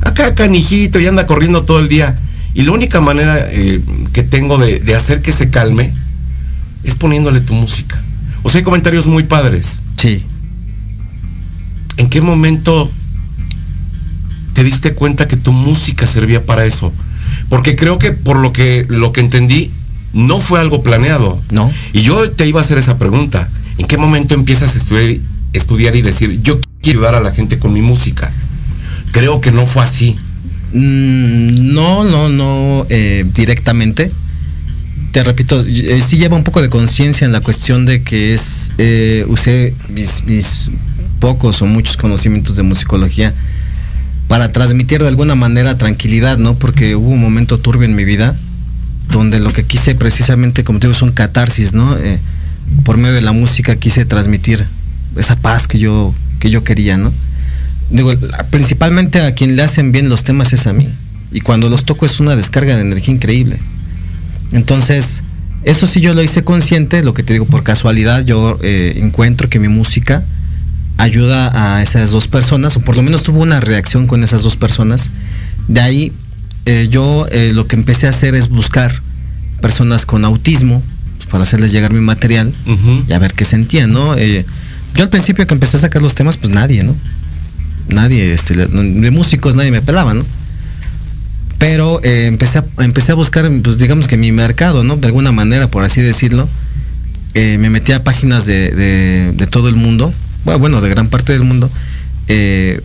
acá 0.00 0.34
canijito 0.34 0.98
y 0.98 1.06
anda 1.06 1.26
corriendo 1.26 1.62
todo 1.62 1.78
el 1.78 1.86
día. 1.86 2.18
Y 2.54 2.62
la 2.62 2.72
única 2.72 3.00
manera 3.00 3.46
eh, 3.48 3.80
que 4.12 4.24
tengo 4.24 4.58
de, 4.58 4.82
hacer 4.96 5.22
que 5.22 5.30
se 5.30 5.48
calme 5.48 5.92
es 6.82 6.96
poniéndole 6.96 7.40
tu 7.40 7.54
música. 7.54 8.02
O 8.42 8.50
sea, 8.50 8.58
hay 8.58 8.64
comentarios 8.64 9.06
muy 9.06 9.22
padres. 9.22 9.80
Sí. 9.96 10.24
¿En 11.98 12.10
qué 12.10 12.20
momento 12.20 12.90
te 14.52 14.64
diste 14.64 14.94
cuenta 14.94 15.28
que 15.28 15.36
tu 15.36 15.52
música 15.52 16.06
servía 16.06 16.44
para 16.44 16.64
eso? 16.64 16.92
Porque 17.48 17.76
creo 17.76 17.98
que 17.98 18.12
por 18.12 18.38
lo 18.38 18.52
que, 18.52 18.86
lo 18.88 19.12
que 19.12 19.20
entendí, 19.20 19.70
no 20.12 20.40
fue 20.40 20.60
algo 20.60 20.82
planeado. 20.82 21.40
No. 21.50 21.72
Y 21.92 22.02
yo 22.02 22.30
te 22.30 22.46
iba 22.46 22.60
a 22.60 22.64
hacer 22.64 22.78
esa 22.78 22.98
pregunta. 22.98 23.48
¿En 23.78 23.86
qué 23.86 23.96
momento 23.96 24.34
empiezas 24.34 24.74
a 24.74 24.78
estudiar, 24.78 25.20
estudiar 25.52 25.96
y 25.96 26.02
decir, 26.02 26.40
yo 26.42 26.60
quiero 26.82 27.00
ayudar 27.00 27.14
a 27.14 27.20
la 27.20 27.32
gente 27.32 27.58
con 27.58 27.72
mi 27.72 27.82
música? 27.82 28.30
Creo 29.12 29.40
que 29.40 29.52
no 29.52 29.66
fue 29.66 29.82
así. 29.82 30.16
Mm, 30.72 31.72
no, 31.72 32.04
no, 32.04 32.28
no 32.28 32.86
eh, 32.88 33.24
directamente. 33.34 34.10
Te 35.12 35.24
repito, 35.24 35.64
eh, 35.66 36.02
sí 36.06 36.18
lleva 36.18 36.36
un 36.36 36.44
poco 36.44 36.60
de 36.60 36.68
conciencia 36.68 37.24
en 37.24 37.32
la 37.32 37.40
cuestión 37.40 37.86
de 37.86 38.02
que 38.02 38.34
es, 38.34 38.70
eh, 38.76 39.24
usé 39.28 39.74
mis, 39.88 40.24
mis, 40.24 40.70
pocos 41.18 41.62
o 41.62 41.66
muchos 41.66 41.96
conocimientos 41.96 42.54
de 42.54 42.62
musicología 42.62 43.34
para 44.28 44.52
transmitir 44.52 45.00
de 45.00 45.08
alguna 45.08 45.34
manera 45.34 45.76
tranquilidad, 45.76 46.38
¿no? 46.38 46.54
Porque 46.54 46.94
hubo 46.94 47.08
un 47.08 47.20
momento 47.20 47.58
turbio 47.58 47.84
en 47.84 47.96
mi 47.96 48.04
vida 48.04 48.36
donde 49.10 49.38
lo 49.38 49.52
que 49.52 49.64
quise 49.64 49.94
precisamente, 49.94 50.64
como 50.64 50.78
te 50.78 50.86
digo, 50.86 50.96
es 50.96 51.02
un 51.02 51.12
catarsis, 51.12 51.72
¿no? 51.72 51.96
por 52.84 52.98
medio 52.98 53.14
de 53.14 53.22
la 53.22 53.32
música 53.32 53.76
quise 53.76 54.04
transmitir 54.04 54.66
esa 55.16 55.36
paz 55.36 55.66
que 55.66 55.78
yo, 55.78 56.14
que 56.38 56.50
yo 56.50 56.62
quería, 56.62 56.98
¿no? 56.98 57.10
digo, 57.90 58.12
principalmente 58.50 59.20
a 59.22 59.34
quien 59.34 59.56
le 59.56 59.62
hacen 59.62 59.92
bien 59.92 60.08
los 60.08 60.24
temas 60.24 60.52
es 60.52 60.66
a 60.66 60.72
mí. 60.72 60.88
Y 61.30 61.40
cuando 61.40 61.68
los 61.68 61.84
toco 61.84 62.06
es 62.06 62.20
una 62.20 62.36
descarga 62.36 62.76
de 62.76 62.82
energía 62.82 63.14
increíble. 63.14 63.58
Entonces, 64.52 65.22
eso 65.64 65.86
sí 65.86 66.00
yo 66.00 66.14
lo 66.14 66.22
hice 66.22 66.42
consciente, 66.42 67.02
lo 67.02 67.14
que 67.14 67.22
te 67.22 67.34
digo, 67.34 67.44
por 67.44 67.62
casualidad 67.62 68.24
yo 68.24 68.58
eh, 68.62 68.98
encuentro 69.02 69.48
que 69.48 69.58
mi 69.58 69.68
música 69.68 70.24
ayuda 70.98 71.76
a 71.76 71.82
esas 71.82 72.10
dos 72.10 72.28
personas, 72.28 72.76
o 72.76 72.80
por 72.80 72.96
lo 72.96 73.02
menos 73.02 73.22
tuvo 73.22 73.40
una 73.40 73.60
reacción 73.60 74.06
con 74.06 74.22
esas 74.22 74.42
dos 74.42 74.56
personas. 74.56 75.10
De 75.66 75.80
ahí 75.80 76.12
eh, 76.66 76.88
yo 76.90 77.26
eh, 77.30 77.52
lo 77.54 77.66
que 77.66 77.76
empecé 77.76 78.06
a 78.06 78.10
hacer 78.10 78.34
es 78.34 78.48
buscar 78.48 79.02
personas 79.60 80.06
con 80.06 80.24
autismo 80.24 80.82
para 81.30 81.44
hacerles 81.44 81.72
llegar 81.72 81.92
mi 81.92 82.00
material 82.00 82.52
y 83.06 83.12
a 83.12 83.18
ver 83.18 83.34
qué 83.34 83.44
sentían, 83.44 83.92
¿no? 83.92 84.16
yo 84.16 85.02
al 85.02 85.10
principio 85.10 85.46
que 85.46 85.52
empecé 85.52 85.76
a 85.76 85.80
sacar 85.80 86.00
los 86.00 86.14
temas, 86.14 86.38
pues 86.38 86.50
nadie, 86.52 86.82
¿no? 86.82 86.96
nadie, 87.88 88.32
este, 88.32 88.54
de 88.54 89.10
músicos 89.10 89.56
nadie 89.56 89.70
me 89.70 89.82
pelaba, 89.82 90.14
¿no? 90.14 90.24
Pero 91.58 92.00
eh, 92.04 92.26
empecé, 92.26 92.58
a, 92.58 92.64
empecé 92.78 93.12
a 93.12 93.14
buscar, 93.14 93.50
pues 93.62 93.78
digamos 93.78 94.06
que 94.06 94.16
mi 94.16 94.30
mercado, 94.30 94.84
¿no? 94.84 94.96
De 94.96 95.06
alguna 95.06 95.32
manera, 95.32 95.68
por 95.68 95.84
así 95.84 96.00
decirlo. 96.00 96.48
Eh, 97.34 97.58
me 97.58 97.68
metí 97.68 97.92
a 97.92 98.02
páginas 98.02 98.46
de, 98.46 99.34
todo 99.50 99.68
el 99.68 99.74
mundo, 99.74 100.12
bueno, 100.44 100.80
de 100.80 100.88
gran 100.88 101.08
parte 101.08 101.32
del 101.32 101.42
mundo, 101.42 101.70
eh, 102.28 102.80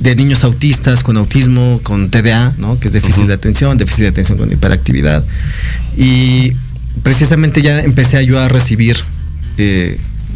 de 0.00 0.16
niños 0.16 0.44
autistas 0.44 1.02
con 1.02 1.16
autismo, 1.16 1.80
con 1.82 2.10
TDA, 2.10 2.54
¿no? 2.58 2.78
Que 2.80 2.88
es 2.88 2.92
déficit 2.92 3.26
de 3.26 3.34
atención, 3.34 3.76
déficit 3.76 4.02
de 4.02 4.08
atención 4.08 4.38
con 4.38 4.50
hiperactividad. 4.50 5.24
Y 5.96 6.52
precisamente 7.02 7.60
ya 7.62 7.80
empecé 7.80 8.24
yo 8.24 8.40
a 8.40 8.48
recibir 8.48 8.96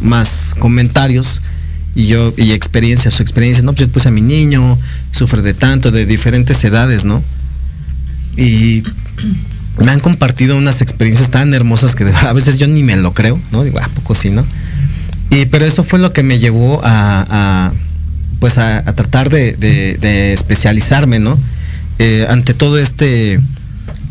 más 0.01 0.55
comentarios 0.59 1.41
y 1.95 2.07
yo, 2.07 2.33
y 2.37 2.51
experiencia, 2.51 3.09
su 3.09 3.23
experiencia, 3.23 3.63
no, 3.63 3.71
pues 3.71 3.87
yo 3.87 3.91
puse 3.91 4.09
a 4.09 4.11
mi 4.11 4.21
niño, 4.21 4.77
sufre 5.11 5.41
de 5.41 5.53
tanto, 5.53 5.91
de 5.91 6.05
diferentes 6.05 6.63
edades, 6.63 7.05
¿no? 7.05 7.23
Y 8.35 8.83
me 9.83 9.91
han 9.91 10.01
compartido 10.01 10.57
unas 10.57 10.81
experiencias 10.81 11.29
tan 11.29 11.53
hermosas 11.53 11.95
que 11.95 12.03
a 12.03 12.33
veces 12.33 12.57
yo 12.57 12.67
ni 12.67 12.83
me 12.83 12.97
lo 12.97 13.13
creo, 13.13 13.39
¿no? 13.51 13.63
Digo, 13.63 13.79
¿a 13.79 13.87
poco 13.87 14.13
sí, 14.13 14.29
no? 14.29 14.45
Y, 15.35 15.47
pero 15.47 15.65
eso 15.65 15.83
fue 15.83 15.99
lo 15.99 16.13
que 16.13 16.23
me 16.23 16.39
llevó 16.39 16.79
a, 16.83 17.73
pues 18.39 18.57
a, 18.57 18.83
tratar 18.95 19.29
de, 19.29 20.33
especializarme, 20.33 21.19
¿no? 21.19 21.37
Eh, 21.99 22.25
ante 22.29 22.53
todo 22.53 22.77
este, 22.77 23.39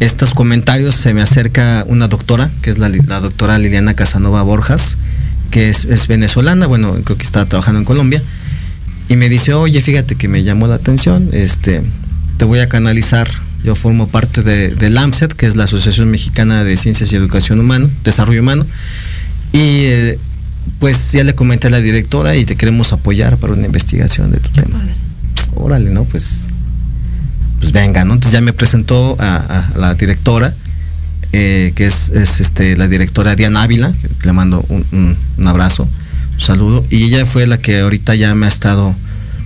estos 0.00 0.34
comentarios 0.34 0.94
se 0.94 1.14
me 1.14 1.22
acerca 1.22 1.84
una 1.88 2.08
doctora, 2.08 2.50
que 2.60 2.68
es 2.68 2.78
la, 2.78 2.90
doctora 3.20 3.58
Liliana 3.58 3.94
Casanova 3.94 4.42
Borjas, 4.42 4.98
que 5.50 5.70
es, 5.70 6.06
venezolana, 6.08 6.66
bueno, 6.66 6.92
creo 7.04 7.16
que 7.16 7.24
está 7.24 7.46
trabajando 7.46 7.78
en 7.78 7.86
Colombia, 7.86 8.22
y 9.08 9.16
me 9.16 9.30
dice, 9.30 9.54
oye, 9.54 9.80
fíjate 9.80 10.16
que 10.16 10.28
me 10.28 10.42
llamó 10.42 10.66
la 10.66 10.74
atención, 10.74 11.30
este, 11.32 11.82
te 12.36 12.44
voy 12.44 12.58
a 12.58 12.68
canalizar, 12.68 13.30
yo 13.64 13.74
formo 13.76 14.08
parte 14.08 14.42
de, 14.42 14.68
del 14.68 14.98
AMSET, 14.98 15.32
que 15.32 15.46
es 15.46 15.56
la 15.56 15.64
Asociación 15.64 16.10
Mexicana 16.10 16.64
de 16.64 16.76
Ciencias 16.76 17.10
y 17.12 17.16
Educación 17.16 17.60
Humana, 17.60 17.88
Desarrollo 18.02 18.42
Humano, 18.42 18.66
y 19.52 19.84
eh, 19.86 20.18
pues 20.78 21.12
ya 21.12 21.24
le 21.24 21.34
comenté 21.34 21.68
a 21.68 21.70
la 21.70 21.80
directora 21.80 22.36
y 22.36 22.44
te 22.44 22.56
queremos 22.56 22.92
apoyar 22.92 23.36
para 23.36 23.52
una 23.52 23.66
investigación 23.66 24.30
de 24.30 24.38
tu 24.38 24.50
tema. 24.50 24.80
Órale, 25.54 25.90
¿no? 25.90 26.04
Pues, 26.04 26.42
pues 27.60 27.72
venga, 27.72 28.04
¿no? 28.04 28.14
Entonces 28.14 28.32
ya 28.32 28.40
me 28.40 28.52
presentó 28.52 29.16
a 29.18 29.70
la 29.76 29.94
directora 29.94 30.54
eh, 31.36 31.72
que 31.74 31.84
es, 31.84 32.10
este, 32.14 32.76
la 32.76 32.86
directora 32.86 33.34
Diana 33.34 33.64
Ávila, 33.64 33.92
le 34.22 34.32
mando 34.32 34.64
un, 34.68 35.16
abrazo, 35.44 35.88
un 36.32 36.40
saludo, 36.40 36.86
y 36.90 37.02
ella 37.02 37.26
fue 37.26 37.48
la 37.48 37.58
que 37.58 37.80
ahorita 37.80 38.14
ya 38.14 38.36
me 38.36 38.46
ha 38.46 38.48
estado 38.48 38.94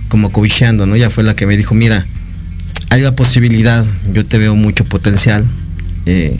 como 0.07 0.31
cobicheando, 0.31 0.85
¿no? 0.85 0.93
Ella 0.93 1.09
fue 1.09 1.23
la 1.23 1.35
que 1.35 1.47
me 1.47 1.57
dijo, 1.57 1.73
mira, 1.73 2.05
hay 2.91 3.01
la 3.01 3.15
posibilidad, 3.15 3.83
yo 4.13 4.23
te 4.23 4.37
veo 4.37 4.53
mucho 4.53 4.85
potencial, 4.85 5.45
eh, 6.05 6.37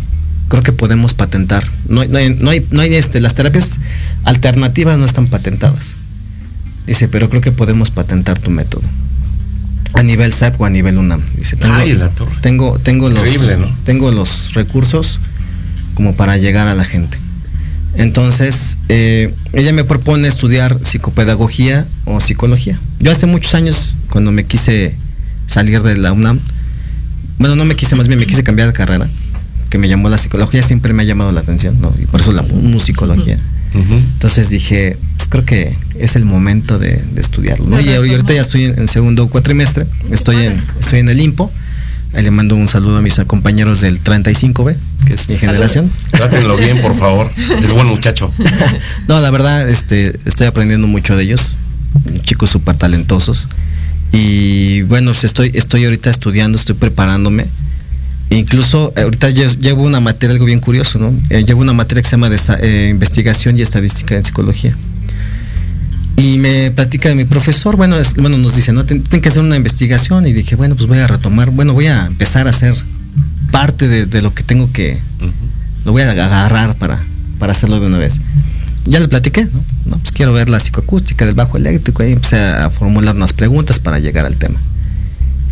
creo 0.49 0.63
que 0.63 0.73
podemos 0.73 1.13
patentar. 1.13 1.63
No, 1.87 2.03
no, 2.03 2.17
hay, 2.17 2.35
no 2.35 2.49
hay, 2.49 2.67
no 2.71 2.81
hay 2.81 2.95
este, 2.95 3.21
las 3.21 3.35
terapias 3.35 3.79
alternativas 4.25 4.97
no 4.97 5.05
están 5.05 5.27
patentadas. 5.27 5.95
Dice, 6.85 7.07
pero 7.07 7.29
creo 7.29 7.41
que 7.41 7.51
podemos 7.51 7.91
patentar 7.91 8.39
tu 8.39 8.49
método. 8.49 8.83
A 9.93 10.03
nivel 10.03 10.33
SAP 10.33 10.59
o 10.59 10.65
a 10.65 10.69
nivel 10.69 10.97
UNAM. 10.97 11.21
Dice, 11.37 11.55
tengo, 11.55 12.09
tengo, 12.41 12.79
tengo, 12.79 13.09
los, 13.09 13.23
tengo 13.85 14.11
los 14.11 14.53
recursos 14.53 15.19
como 15.93 16.15
para 16.15 16.37
llegar 16.37 16.67
a 16.67 16.75
la 16.75 16.83
gente. 16.83 17.17
Entonces, 17.95 18.77
eh, 18.87 19.33
ella 19.53 19.73
me 19.73 19.83
propone 19.83 20.27
estudiar 20.27 20.79
psicopedagogía 20.83 21.85
o 22.05 22.21
psicología. 22.21 22.79
Yo 22.99 23.11
hace 23.11 23.25
muchos 23.25 23.55
años, 23.55 23.97
cuando 24.09 24.31
me 24.31 24.45
quise 24.45 24.95
salir 25.47 25.81
de 25.81 25.97
la 25.97 26.11
UNAM, 26.11 26.39
bueno, 27.39 27.55
no 27.55 27.65
me 27.65 27.75
quise, 27.75 27.95
más 27.95 28.07
bien 28.07 28.19
me 28.19 28.27
quise 28.27 28.43
cambiar 28.43 28.67
de 28.67 28.73
carrera, 28.73 29.09
que 29.69 29.77
me 29.77 29.87
llamó 29.87 30.09
la 30.09 30.17
psicología, 30.17 30.61
siempre 30.61 30.93
me 30.93 31.03
ha 31.03 31.05
llamado 31.05 31.31
la 31.31 31.41
atención, 31.41 31.79
¿no? 31.79 31.93
Y 32.01 32.05
por 32.05 32.21
eso 32.21 32.31
la 32.31 32.41
musicología. 32.41 33.37
Entonces 33.73 34.49
dije, 34.49 34.97
pues 35.15 35.27
creo 35.27 35.45
que 35.45 35.75
es 35.99 36.15
el 36.15 36.25
momento 36.25 36.79
de, 36.79 37.03
estudiarlo, 37.17 37.65
¿no? 37.67 37.79
Y 37.79 37.93
ahorita 37.93 38.33
ya 38.33 38.41
estoy 38.41 38.65
en, 38.65 38.87
segundo 38.87 39.29
cuatrimestre, 39.29 39.85
estoy 40.11 40.45
en, 40.45 40.61
estoy 40.79 40.99
en 40.99 41.09
el 41.09 41.19
IMPO. 41.19 41.51
Ahí 42.13 42.23
le 42.23 42.31
mando 42.31 42.55
un 42.55 42.67
saludo 42.67 42.97
a 42.97 43.01
mis 43.01 43.21
compañeros 43.27 43.81
del 43.81 44.03
35B, 44.03 44.75
que 45.05 45.13
es 45.13 45.29
mi 45.29 45.35
generación. 45.35 45.87
Trátenlo 46.09 46.57
bien, 46.57 46.81
por 46.81 46.97
favor. 46.97 47.29
Es 47.63 47.71
buen 47.71 47.85
muchacho. 47.85 48.33
no, 49.07 49.19
la 49.19 49.29
verdad, 49.29 49.69
este, 49.69 50.19
estoy 50.25 50.47
aprendiendo 50.47 50.87
mucho 50.87 51.15
de 51.15 51.23
ellos. 51.25 51.59
Chicos 52.23 52.49
súper 52.49 52.77
talentosos. 52.77 53.47
Y 54.11 54.81
bueno, 54.83 55.11
pues 55.11 55.23
estoy, 55.23 55.51
estoy 55.53 55.85
ahorita 55.85 56.09
estudiando, 56.09 56.57
estoy 56.57 56.73
preparándome. 56.73 57.45
Incluso 58.29 58.93
eh, 58.95 59.01
ahorita 59.01 59.29
llevo 59.29 59.83
una 59.83 59.99
materia, 59.99 60.33
algo 60.33 60.45
bien 60.45 60.59
curioso, 60.59 60.99
¿no? 60.99 61.13
Eh, 61.29 61.43
llevo 61.45 61.61
una 61.61 61.73
materia 61.73 62.03
que 62.03 62.09
se 62.09 62.15
llama 62.15 62.29
de, 62.29 62.39
eh, 62.61 62.89
investigación 62.91 63.57
y 63.57 63.63
estadística 63.63 64.15
en 64.15 64.23
psicología. 64.23 64.75
Y 66.15 66.37
me 66.37 66.69
platica 66.71 67.09
de 67.09 67.15
mi 67.15 67.25
profesor, 67.25 67.75
bueno, 67.75 67.97
bueno 68.17 68.37
nos 68.37 68.55
dice, 68.55 68.71
¿no? 68.71 68.85
Tienen 68.85 69.21
que 69.21 69.29
hacer 69.29 69.41
una 69.41 69.55
investigación 69.55 70.27
y 70.27 70.33
dije, 70.33 70.55
bueno, 70.55 70.75
pues 70.75 70.87
voy 70.87 70.99
a 70.99 71.07
retomar, 71.07 71.49
bueno, 71.49 71.73
voy 71.73 71.87
a 71.87 72.05
empezar 72.05 72.45
a 72.45 72.51
hacer 72.51 72.75
parte 73.51 73.87
de, 73.87 74.21
lo 74.21 74.33
que 74.33 74.43
tengo 74.43 74.71
que, 74.71 74.99
lo 75.85 75.91
voy 75.91 76.03
a 76.03 76.11
agarrar 76.11 76.75
para, 76.75 76.99
para 77.39 77.53
hacerlo 77.53 77.79
de 77.79 77.87
una 77.87 77.97
vez. 77.97 78.19
Ya 78.85 78.99
le 78.99 79.07
platiqué, 79.07 79.45
¿no? 79.45 79.63
¿no? 79.85 79.97
Pues 79.97 80.11
quiero 80.11 80.33
ver 80.33 80.49
la 80.49 80.59
psicoacústica 80.59 81.25
del 81.25 81.35
bajo 81.35 81.57
eléctrico 81.57 82.03
y 82.03 82.11
empecé 82.11 82.37
a 82.37 82.69
formular 82.69 83.15
unas 83.15 83.33
preguntas 83.33 83.79
para 83.79 83.97
llegar 83.99 84.25
al 84.25 84.35
tema. 84.35 84.59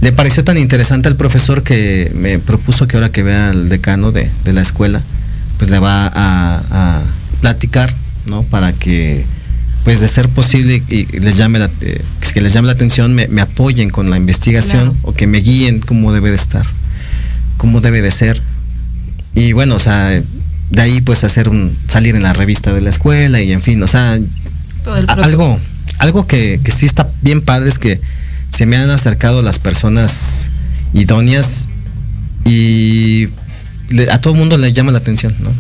Le 0.01 0.11
pareció 0.11 0.43
tan 0.43 0.57
interesante 0.57 1.07
al 1.07 1.15
profesor 1.15 1.63
que 1.63 2.11
me 2.13 2.37
propuso 2.37 2.87
que 2.87 2.97
ahora 2.97 3.11
que 3.11 3.23
vea 3.23 3.49
al 3.49 3.67
decano 3.67 4.11
de, 4.11 4.29
la 4.45 4.61
escuela, 4.61 5.01
pues 5.57 5.71
le 5.71 5.79
va 5.79 6.11
a, 6.13 7.01
platicar, 7.41 7.93
¿no? 8.25 8.43
Para 8.43 8.73
que, 8.73 9.25
pues 9.83 9.99
de 9.99 10.07
ser 10.07 10.29
posible 10.29 10.83
y, 10.87 11.05
les 11.19 11.37
llame 11.37 11.59
la, 11.59 11.69
eh, 11.81 12.01
que 12.33 12.41
les 12.41 12.53
llame 12.53 12.67
la 12.67 12.73
atención, 12.73 13.13
me, 13.15 13.41
apoyen 13.41 13.89
con 13.89 14.09
la 14.09 14.17
investigación 14.17 14.95
o 15.01 15.13
que 15.13 15.27
me 15.27 15.39
guíen 15.39 15.79
cómo 15.79 16.13
debe 16.13 16.29
de 16.29 16.35
estar, 16.35 16.65
cómo 17.57 17.81
debe 17.81 18.01
de 18.01 18.11
ser. 18.11 18.41
Y 19.33 19.53
bueno, 19.53 19.75
o 19.75 19.79
sea, 19.79 20.09
de 20.69 20.81
ahí 20.81 21.01
pues 21.01 21.23
hacer 21.23 21.49
un, 21.49 21.75
salir 21.87 22.15
en 22.15 22.23
la 22.23 22.33
revista 22.33 22.73
de 22.73 22.81
la 22.81 22.89
escuela 22.89 23.41
y 23.41 23.51
en 23.51 23.61
fin, 23.61 23.81
o 23.81 23.87
sea, 23.87 24.19
algo, 25.07 25.59
algo 25.97 26.27
que, 26.27 26.59
que 26.63 26.71
sí 26.71 26.85
está 26.85 27.11
bien 27.21 27.41
padre 27.41 27.69
es 27.69 27.79
que 27.79 27.99
se 28.57 28.65
me 28.65 28.75
han 28.75 28.89
acercado 28.89 29.43
las 29.43 29.59
personas 29.59 30.49
idóneas 30.91 31.67
y 32.43 33.27
a 34.09 34.19
todo 34.19 34.33
el 34.33 34.39
mundo 34.39 34.57
le 34.57 34.73
llama 34.73 34.91
la 34.91 34.97
atención, 34.97 35.35
¿no? 35.41 35.51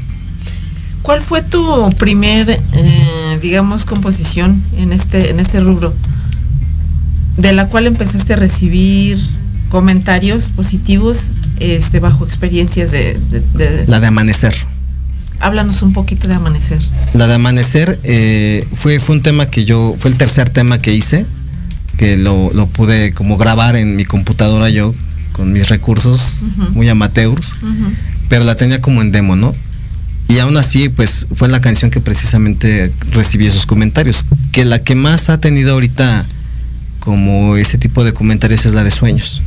¿Cuál 1.03 1.21
fue 1.21 1.43
tu 1.43 1.91
primer, 1.99 2.49
eh, 2.49 3.39
digamos, 3.39 3.85
composición 3.85 4.63
en 4.79 4.93
este, 4.93 5.29
en 5.29 5.39
este 5.39 5.59
rubro? 5.59 5.93
De 7.37 7.53
la 7.53 7.67
cual 7.67 7.85
empezaste 7.85 8.33
a 8.33 8.35
recibir 8.35 9.19
comentarios 9.69 10.49
positivos 10.49 11.27
este, 11.59 11.99
bajo 11.99 12.25
experiencias 12.25 12.89
de, 12.89 13.19
La 13.85 13.99
de 13.99 14.07
Amanecer. 14.07 14.55
Háblanos 15.39 15.83
un 15.83 15.93
poquito 15.93 16.27
de 16.27 16.33
Amanecer. 16.33 16.79
La 17.13 17.27
de 17.27 17.35
Amanecer 17.35 17.99
eh, 18.03 18.67
fue, 18.73 18.99
fue 18.99 19.17
un 19.17 19.21
tema 19.21 19.51
que 19.51 19.65
yo, 19.65 19.95
fue 19.99 20.09
el 20.09 20.17
tercer 20.17 20.49
tema 20.49 20.81
que 20.81 20.95
hice 20.95 21.27
que 21.97 22.17
lo, 22.17 22.51
pude 22.67 23.13
como 23.13 23.37
grabar 23.37 23.75
en 23.75 23.95
mi 23.95 24.05
computadora 24.05 24.69
yo 24.69 24.93
con 25.31 25.51
mis 25.53 25.67
recursos 25.69 26.43
muy 26.73 26.89
amateurs, 26.89 27.55
pero 28.29 28.43
la 28.43 28.55
tenía 28.55 28.81
como 28.81 29.01
en 29.01 29.11
demo, 29.11 29.35
¿no? 29.35 29.53
Y 30.29 30.39
aún 30.39 30.57
así, 30.57 30.89
pues 30.89 31.25
fue 31.35 31.47
la 31.47 31.61
canción 31.61 31.89
que 31.89 32.01
precisamente 32.01 32.91
recibí 33.11 33.45
esos 33.45 33.65
comentarios. 33.65 34.25
Que 34.51 34.65
la 34.65 34.79
que 34.79 34.93
más 34.93 35.29
ha 35.29 35.39
tenido 35.39 35.73
ahorita 35.73 36.25
como 36.99 37.55
ese 37.55 37.77
tipo 37.77 38.03
de 38.03 38.13
comentarios 38.13 38.65
es 38.65 38.73
la 38.73 38.83
de 38.83 38.91
sueños. 38.91 39.41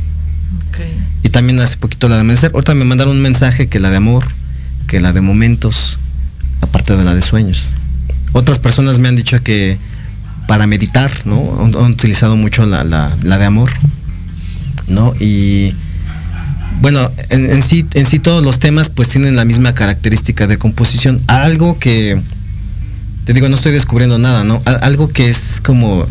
Y 1.23 1.29
también 1.29 1.59
hace 1.59 1.77
poquito 1.77 2.09
la 2.09 2.15
de 2.15 2.21
amanecer. 2.21 2.51
Ahorita 2.53 2.73
me 2.73 2.85
mandaron 2.85 3.15
un 3.15 3.21
mensaje 3.21 3.67
que 3.67 3.79
la 3.79 3.91
de 3.91 3.97
amor, 3.97 4.25
que 4.87 4.99
la 4.99 5.13
de 5.13 5.21
momentos, 5.21 5.99
aparte 6.61 6.97
de 6.97 7.03
la 7.03 7.13
de 7.13 7.21
sueños. 7.21 7.69
Otras 8.33 8.57
personas 8.57 8.97
me 8.97 9.07
han 9.07 9.15
dicho 9.15 9.39
que 9.41 9.77
para 10.51 10.67
meditar, 10.67 11.09
¿no? 11.23 11.61
Han, 11.61 11.73
utilizado 11.91 12.35
mucho 12.35 12.65
la, 12.65 13.09
de 13.21 13.45
amor, 13.45 13.71
¿no? 14.89 15.13
Y 15.17 15.73
bueno, 16.81 17.09
en, 17.29 17.63
sí, 17.63 17.85
en 17.93 18.05
sí 18.05 18.19
todos 18.19 18.43
los 18.43 18.59
temas 18.59 18.89
pues 18.89 19.07
tienen 19.07 19.37
la 19.37 19.45
misma 19.45 19.73
característica 19.73 20.47
de 20.47 20.57
composición. 20.57 21.21
Algo 21.27 21.79
que, 21.79 22.21
te 23.23 23.31
digo, 23.31 23.47
no 23.47 23.55
estoy 23.55 23.71
descubriendo 23.71 24.19
nada, 24.19 24.43
¿no? 24.43 24.61
Algo 24.65 25.07
que 25.07 25.29
es 25.29 25.61
como 25.63 26.05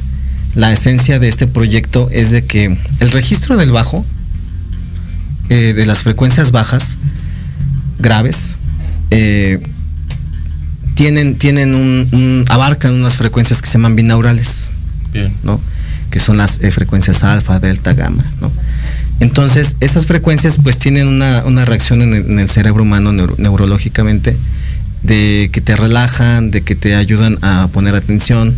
la 0.54 0.72
esencia 0.72 1.18
de 1.18 1.28
este 1.28 1.46
proyecto 1.46 2.08
es 2.10 2.30
de 2.30 2.46
que 2.46 2.78
el 3.00 3.10
registro 3.10 3.58
del 3.58 3.72
bajo, 3.72 4.06
eh, 5.50 5.74
de 5.74 5.84
las 5.84 5.98
frecuencias 5.98 6.50
bajas, 6.50 6.96
graves, 7.98 8.56
eh, 9.10 9.60
tienen, 10.94 11.36
tienen 11.36 11.74
un, 11.74 12.44
abarcan 12.48 12.94
unas 12.94 13.16
frecuencias 13.16 13.62
que 13.62 13.66
se 13.66 13.74
llaman 13.74 13.96
binaurales, 13.96 14.72
¿no? 15.42 15.60
Que 16.10 16.18
son 16.18 16.36
las 16.36 16.58
eh, 16.62 16.70
frecuencias 16.70 17.22
alfa, 17.22 17.58
delta, 17.58 17.94
gamma, 17.94 18.24
¿no? 18.40 18.52
Entonces, 19.20 19.76
esas 19.80 20.06
frecuencias 20.06 20.58
pues 20.62 20.78
tienen 20.78 21.06
una, 21.06 21.64
reacción 21.64 22.00
en 22.02 22.38
el, 22.38 22.48
cerebro 22.48 22.82
humano 22.82 23.12
neurológicamente 23.12 24.36
de 25.02 25.50
que 25.52 25.60
te 25.60 25.76
relajan, 25.76 26.50
de 26.50 26.62
que 26.62 26.74
te 26.74 26.94
ayudan 26.94 27.38
a 27.42 27.68
poner 27.68 27.94
atención, 27.94 28.56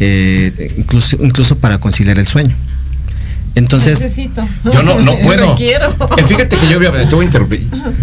eh, 0.00 0.74
incluso, 0.76 1.16
incluso 1.20 1.58
para 1.58 1.78
conciliar 1.78 2.18
el 2.18 2.26
sueño. 2.26 2.56
Entonces, 3.54 4.16
yo 4.64 4.82
no, 4.82 5.00
no 5.00 5.18
puedo. 5.22 5.56
Eh, 5.58 6.24
fíjate 6.26 6.56
que 6.56 6.68
yo 6.68 6.76
había, 6.76 6.92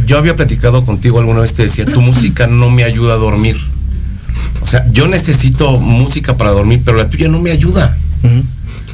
yo 0.06 0.18
había 0.18 0.36
platicado 0.36 0.86
contigo 0.86 1.20
alguna 1.20 1.41
vez, 1.41 1.54
te 1.54 1.64
decía, 1.64 1.86
tu 1.86 2.02
música 2.02 2.48
no 2.48 2.70
me 2.70 2.84
ayuda 2.84 3.14
a 3.14 3.18
dormir. 3.18 3.58
O 4.62 4.68
sea, 4.68 4.86
yo 4.91 5.08
necesito 5.08 5.72
música 5.80 6.36
para 6.36 6.52
dormir, 6.52 6.82
pero 6.84 6.98
la 6.98 7.10
tuya 7.10 7.30
no 7.30 7.39
me 7.39 7.52
ayuda. 7.52 7.98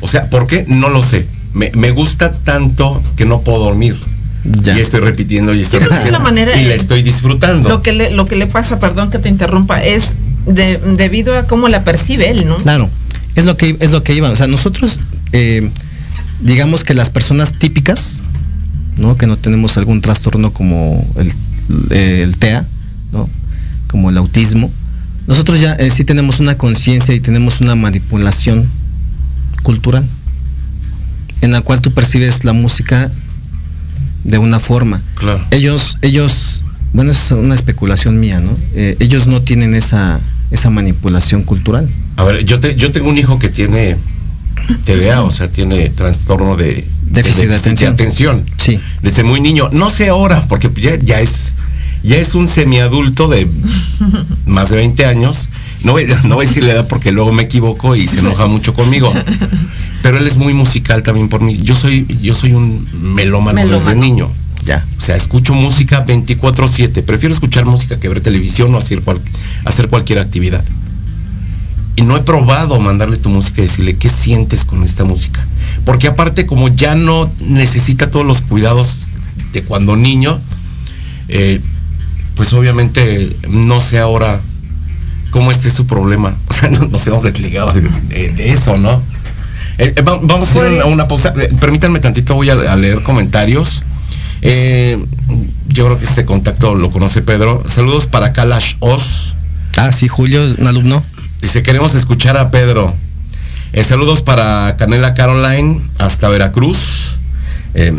O 0.02 0.08
sea, 0.08 0.30
¿por 0.30 0.48
qué? 0.48 0.66
No 0.68 0.90
lo 0.90 1.02
sé. 1.02 1.26
Me, 1.54 1.92
gusta 1.92 2.32
tanto 2.32 3.02
que 3.16 3.26
no 3.26 3.42
puedo 3.42 3.60
dormir. 3.60 3.98
Ya. 4.44 4.78
Y 4.78 4.82
estoy 4.82 5.00
repitiendo 5.00 5.54
y 5.54 5.62
estoy 5.62 5.80
repitiendo. 5.80 6.20
y 6.30 6.66
la 6.66 6.76
estoy 6.76 7.02
disfrutando. 7.02 7.70
Lo 7.70 7.82
que 7.82 7.94
le, 7.94 8.12
lo 8.12 8.26
que 8.26 8.36
le 8.36 8.48
pasa, 8.48 8.80
perdón 8.80 9.10
que 9.10 9.20
te 9.20 9.30
interrumpa, 9.30 9.84
es 9.84 10.14
debido 10.46 11.38
a 11.38 11.48
cómo 11.48 11.70
la 11.70 11.84
percibe 11.84 12.30
él, 12.30 12.48
¿no? 12.48 12.58
Claro, 12.58 12.90
es 13.36 13.46
lo 13.46 13.56
que, 13.58 13.78
es 13.80 13.92
lo 13.92 14.04
que 14.04 14.14
iba. 14.14 14.30
O 14.30 14.36
sea, 14.36 14.48
nosotros, 14.48 15.00
eh, 15.32 15.72
digamos 16.44 16.84
que 16.84 16.94
las 16.94 17.10
personas 17.10 17.54
típicas, 17.54 18.22
¿no? 18.98 19.18
Que 19.18 19.28
no 19.28 19.38
tenemos 19.38 19.78
algún 19.78 20.02
trastorno 20.02 20.54
como 20.54 21.06
el, 21.18 21.32
el 21.92 22.38
TEA, 22.38 22.66
¿no? 23.12 23.30
Como 23.88 24.10
el 24.10 24.18
autismo, 24.18 24.72
nosotros 25.28 25.62
ya 25.62 25.74
eh, 25.74 25.90
sí 25.90 26.04
tenemos 26.04 26.40
una 26.40 26.58
conciencia 26.58 27.14
y 27.14 27.20
tenemos 27.20 27.62
una 27.62 27.76
manipulación 27.76 28.68
cultural 29.64 30.06
en 31.42 31.52
la 31.52 31.62
cual 31.62 31.82
tú 31.82 31.92
percibes 31.92 32.44
la 32.44 32.54
música 32.54 33.10
de 34.24 34.38
una 34.38 34.60
forma. 34.60 35.02
Claro. 35.16 35.46
Ellos, 35.52 35.98
ellos, 36.02 36.64
bueno, 36.94 37.12
es 37.12 37.32
una 37.32 37.56
especulación 37.56 38.20
mía, 38.20 38.40
¿no? 38.40 38.58
Eh, 38.76 38.98
ellos 39.00 39.28
no 39.28 39.42
tienen 39.42 39.76
esa, 39.76 40.20
esa 40.52 40.70
manipulación 40.70 41.44
cultural. 41.44 41.90
A 42.18 42.24
ver, 42.24 42.46
yo, 42.46 42.60
te, 42.60 42.76
yo 42.76 42.92
tengo 42.92 43.10
un 43.10 43.18
hijo 43.18 43.40
que 43.40 43.50
tiene 43.50 43.98
TDA, 44.86 45.22
o 45.24 45.32
sea, 45.32 45.50
tiene 45.50 45.90
trastorno 45.90 46.56
de 46.56 46.88
déficit 47.04 47.48
de, 47.48 47.56
atención. 47.56 47.94
atención. 47.94 48.46
Sí. 48.58 48.80
Desde 49.02 49.24
muy 49.24 49.40
niño. 49.40 49.70
No 49.72 49.90
sé 49.90 50.10
ahora, 50.10 50.46
porque 50.48 50.70
ya, 50.76 50.96
ya 50.98 51.20
es 51.20 51.56
ya 52.04 52.18
es 52.18 52.36
un 52.36 52.48
semiadulto 52.48 53.30
de 53.30 53.48
más 54.46 54.70
de 54.70 54.76
20 54.76 55.06
años. 55.06 55.50
No 55.84 55.94
voy, 55.94 56.06
no 56.26 56.36
voy 56.36 56.46
a 56.46 56.48
decir 56.48 56.64
la 56.64 56.74
edad 56.74 56.88
porque 56.88 57.12
luego 57.12 57.32
me 57.32 57.44
equivoco 57.44 57.96
y 57.96 58.06
se 58.06 58.20
enoja 58.20 58.46
mucho 58.48 58.74
conmigo. 58.74 59.12
Pero 60.02 60.18
él 60.18 60.28
es 60.28 60.36
muy 60.36 60.54
musical 60.54 61.02
también 61.02 61.30
por 61.30 61.42
mí. 61.42 61.58
Yo 61.64 61.76
soy, 61.76 62.06
yo 62.22 62.34
soy 62.34 62.52
un 62.52 62.86
melómano, 63.16 63.66
desde 63.66 63.96
niño. 63.96 64.30
Ya. 64.66 64.86
O 64.98 65.02
sea, 65.02 65.16
escucho 65.16 65.54
música 65.54 66.06
24-7. 66.06 67.04
Prefiero 67.04 67.34
escuchar 67.34 67.66
música 67.66 68.00
que 68.00 68.10
ver 68.10 68.20
televisión 68.22 68.74
o 68.76 68.78
hacer, 68.78 69.02
hacer 69.64 69.88
cualquier 69.88 70.20
actividad. 70.20 70.64
Y 71.96 72.02
no 72.02 72.18
he 72.18 72.22
probado 72.22 72.80
mandarle 72.80 73.18
tu 73.18 73.30
música 73.30 73.62
y 73.62 73.66
decirle 73.66 73.98
qué 73.98 74.10
sientes 74.10 74.66
con 74.66 74.84
esta 74.84 75.04
música. 75.04 75.46
Porque 75.86 76.08
aparte, 76.08 76.46
como 76.46 76.70
ya 76.70 76.96
no 76.96 77.30
necesita 77.40 78.10
todos 78.10 78.26
los 78.26 78.42
cuidados 78.42 79.08
de 79.52 79.64
cuando 79.64 79.96
niño, 79.96 80.40
eh, 81.28 81.62
pues 82.36 82.52
obviamente 82.54 83.36
no 83.48 83.80
sé 83.80 84.00
ahora 84.00 84.42
cómo 85.34 85.52
este 85.52 85.68
es 85.68 85.74
su 85.74 85.86
problema. 85.86 86.36
O 86.48 86.54
sea, 86.54 86.70
nos 86.70 87.06
hemos 87.08 87.24
desligado 87.24 87.74
de, 87.74 88.54
eso, 88.54 88.78
¿no? 88.78 89.02
Eh, 89.80 89.94
eh, 89.96 90.02
vamos 90.04 90.56
a 90.56 90.72
ir 90.72 90.82
a 90.82 90.86
una, 90.86 91.08
pausa. 91.08 91.34
Permítanme 91.60 92.00
tantito, 92.00 92.36
voy 92.36 92.50
a, 92.50 92.76
leer 92.76 93.02
comentarios. 93.02 93.84
Eh, 94.42 95.04
yo 95.68 95.86
creo 95.86 95.98
que 95.98 96.06
este 96.06 96.26
contacto 96.26 96.76
lo 96.76 96.92
conoce 96.92 97.22
Pedro. 97.22 97.64
Saludos 97.68 98.06
para 98.06 98.34
Kalash 98.34 98.76
Oz. 98.80 99.36
Ah, 99.76 99.92
sí, 99.92 100.08
Julio, 100.08 100.46
un 100.58 100.68
alumno. 100.68 101.04
Dice, 101.44 101.62
queremos 101.62 101.94
escuchar 101.94 102.38
a 102.38 102.52
Pedro. 102.52 102.96
Eh, 103.74 103.84
saludos 103.84 104.22
para 104.22 104.78
Canela 104.78 105.14
Caroline 105.14 105.78
hasta 106.00 106.30
Veracruz. 106.30 107.18
Eh, 107.74 107.94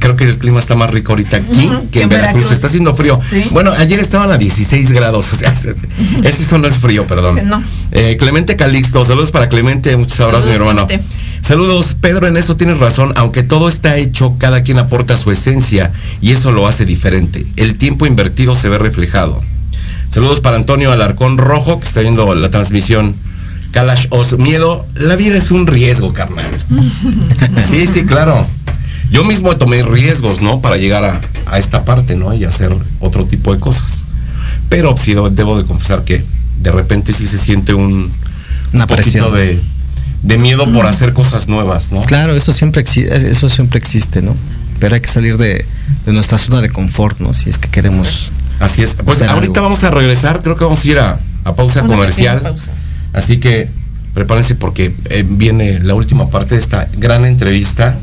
creo 0.00 0.16
que 0.16 0.24
el 0.24 0.38
clima 0.38 0.58
está 0.58 0.74
más 0.74 0.88
rico 0.88 1.12
ahorita 1.12 1.36
aquí 1.36 1.70
que 1.92 2.00
en 2.00 2.08
Veracruz. 2.08 2.50
Está 2.50 2.68
haciendo 2.68 2.94
frío. 2.94 3.20
Sí. 3.28 3.44
Bueno, 3.50 3.72
ayer 3.72 4.00
estaban 4.00 4.30
a 4.30 4.38
16 4.38 4.90
grados. 4.92 5.30
O 5.30 5.36
sea, 5.36 5.52
eso 6.24 6.56
no 6.56 6.66
es 6.66 6.78
frío, 6.78 7.06
perdón. 7.06 7.46
No. 7.46 7.62
Eh, 7.92 8.16
Clemente 8.18 8.56
Calixto, 8.56 9.04
saludos 9.04 9.32
para 9.32 9.50
Clemente, 9.50 9.94
muchos 9.98 10.18
abrazos, 10.20 10.48
mi 10.48 10.56
hermano. 10.56 10.86
Clemente. 10.86 11.06
Saludos, 11.42 11.94
Pedro, 12.00 12.26
en 12.26 12.38
eso 12.38 12.56
tienes 12.56 12.78
razón, 12.78 13.12
aunque 13.16 13.42
todo 13.42 13.68
está 13.68 13.98
hecho, 13.98 14.36
cada 14.38 14.62
quien 14.62 14.78
aporta 14.78 15.18
su 15.18 15.30
esencia 15.30 15.92
y 16.22 16.32
eso 16.32 16.52
lo 16.52 16.66
hace 16.66 16.86
diferente. 16.86 17.44
El 17.56 17.76
tiempo 17.76 18.06
invertido 18.06 18.54
se 18.54 18.70
ve 18.70 18.78
reflejado. 18.78 19.42
Saludos 20.08 20.40
para 20.40 20.56
Antonio 20.56 20.90
Alarcón 20.92 21.38
Rojo, 21.38 21.78
que 21.78 21.86
está 21.86 22.00
viendo 22.00 22.34
la 22.34 22.50
transmisión. 22.50 23.14
Kalash 23.72 24.06
Os, 24.10 24.38
miedo, 24.38 24.86
la 24.94 25.16
vida 25.16 25.36
es 25.36 25.50
un 25.50 25.66
riesgo, 25.66 26.12
carnal. 26.12 26.46
Sí, 27.68 27.86
sí, 27.86 28.04
claro. 28.04 28.46
Yo 29.10 29.24
mismo 29.24 29.56
tomé 29.56 29.82
riesgos, 29.82 30.40
¿no? 30.40 30.60
Para 30.60 30.76
llegar 30.76 31.04
a, 31.04 31.20
a 31.46 31.58
esta 31.58 31.84
parte, 31.84 32.16
¿no? 32.16 32.34
Y 32.34 32.44
hacer 32.44 32.74
otro 33.00 33.26
tipo 33.26 33.54
de 33.54 33.60
cosas. 33.60 34.06
Pero 34.68 34.96
sí 34.98 35.14
debo, 35.30 35.58
de 35.58 35.64
confesar 35.64 36.04
que 36.04 36.24
de 36.60 36.72
repente 36.72 37.12
sí 37.12 37.26
se 37.26 37.38
siente 37.38 37.74
un, 37.74 38.10
Una 38.72 38.84
un 38.84 38.88
poquito 38.88 39.30
de, 39.30 39.60
de 40.22 40.38
miedo 40.38 40.70
por 40.72 40.86
hacer 40.86 41.12
cosas 41.12 41.48
nuevas, 41.48 41.90
¿no? 41.92 42.02
Claro, 42.02 42.34
eso 42.34 42.52
siempre, 42.52 42.84
eso 42.84 43.48
siempre 43.48 43.78
existe, 43.78 44.20
¿no? 44.20 44.36
Pero 44.78 44.94
hay 44.94 45.00
que 45.00 45.08
salir 45.08 45.36
de, 45.36 45.64
de 46.04 46.12
nuestra 46.12 46.38
zona 46.38 46.60
de 46.60 46.70
confort, 46.70 47.20
¿no? 47.20 47.34
Si 47.34 47.50
es 47.50 47.58
que 47.58 47.68
queremos. 47.68 48.30
Así 48.60 48.82
es. 48.82 48.96
Pues 48.96 49.22
ahorita 49.22 49.60
algo. 49.60 49.62
vamos 49.62 49.84
a 49.84 49.90
regresar, 49.90 50.42
creo 50.42 50.56
que 50.56 50.64
vamos 50.64 50.84
a 50.84 50.88
ir 50.88 50.98
a, 50.98 51.18
a 51.44 51.54
pausa 51.54 51.82
Una 51.82 51.94
comercial. 51.94 52.40
pausa. 52.42 52.72
Así 53.12 53.38
que 53.38 53.68
prepárense 54.14 54.54
porque 54.54 54.94
eh, 55.10 55.24
viene 55.28 55.78
la 55.80 55.94
última 55.94 56.28
parte 56.30 56.54
de 56.54 56.60
esta 56.60 56.88
gran 56.96 57.24
entrevista. 57.24 57.96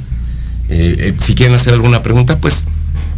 Eh, 0.70 0.96
eh, 1.00 1.14
si 1.20 1.36
quieren 1.36 1.56
hacer 1.56 1.74
alguna 1.74 2.02
pregunta, 2.04 2.38
pues 2.38 2.68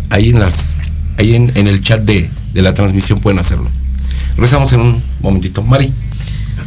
ahí 0.10 0.30
en 0.30 0.40
las, 0.40 0.78
ahí 1.18 1.36
en, 1.36 1.52
en 1.56 1.68
el 1.68 1.82
chat 1.82 2.02
de, 2.02 2.30
de 2.54 2.62
la 2.62 2.74
transmisión 2.74 3.20
pueden 3.20 3.40
hacerlo. 3.40 3.70
Regresamos 4.36 4.74
en 4.74 4.82
un 4.82 5.04
momentito. 5.22 5.64
Mari. 5.64 5.94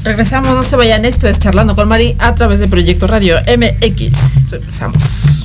Regresamos, 0.04 0.54
no 0.54 0.62
se 0.62 0.76
vayan. 0.76 1.04
Esto 1.04 1.28
es 1.28 1.38
Charlando 1.40 1.74
con 1.76 1.86
Mari 1.88 2.16
a 2.18 2.34
través 2.34 2.60
de 2.60 2.68
Proyecto 2.68 3.06
Radio 3.06 3.36
MX. 3.40 4.50
Regresamos. 4.50 5.44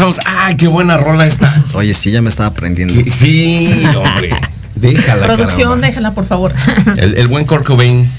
Estamos, 0.00 0.18
¡ay, 0.24 0.56
qué 0.56 0.66
buena 0.66 0.96
rola 0.96 1.26
esta! 1.26 1.62
Oye, 1.74 1.92
sí, 1.92 2.10
ya 2.10 2.22
me 2.22 2.30
estaba 2.30 2.48
aprendiendo. 2.48 2.94
Sí, 3.12 3.84
hombre. 3.96 4.30
Déjala, 4.76 5.26
Producción, 5.26 5.64
caramba. 5.68 5.86
déjala, 5.88 6.10
por 6.14 6.24
favor. 6.26 6.54
El, 6.96 7.18
el 7.18 7.28
buen 7.28 7.44
Kurt 7.44 7.66
Cobain 7.66 8.10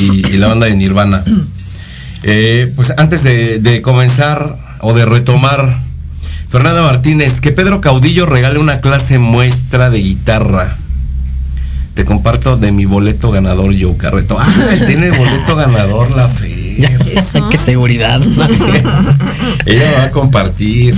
y, 0.00 0.26
y 0.28 0.36
la 0.38 0.48
banda 0.48 0.66
de 0.66 0.74
Nirvana. 0.74 1.22
Eh, 2.24 2.72
pues 2.74 2.92
antes 2.98 3.22
de, 3.22 3.60
de 3.60 3.80
comenzar 3.80 4.56
o 4.80 4.92
de 4.92 5.04
retomar, 5.04 5.78
Fernanda 6.48 6.82
Martínez, 6.82 7.40
que 7.40 7.52
Pedro 7.52 7.80
Caudillo 7.80 8.26
regale 8.26 8.58
una 8.58 8.80
clase 8.80 9.20
muestra 9.20 9.90
de 9.90 10.00
guitarra. 10.00 10.78
Te 11.94 12.04
comparto 12.04 12.56
de 12.56 12.72
mi 12.72 12.86
boleto 12.86 13.30
ganador 13.30 13.72
Joe 13.80 13.96
Carreto. 13.96 14.36
Ah, 14.40 14.52
tiene 14.84 15.12
boleto 15.12 15.54
ganador 15.54 16.10
la 16.10 16.26
fe. 16.28 16.47
Eso. 17.14 17.48
Qué 17.50 17.58
seguridad. 17.58 18.20
Ella 19.66 19.92
va 19.98 20.04
a 20.04 20.10
compartir. 20.10 20.94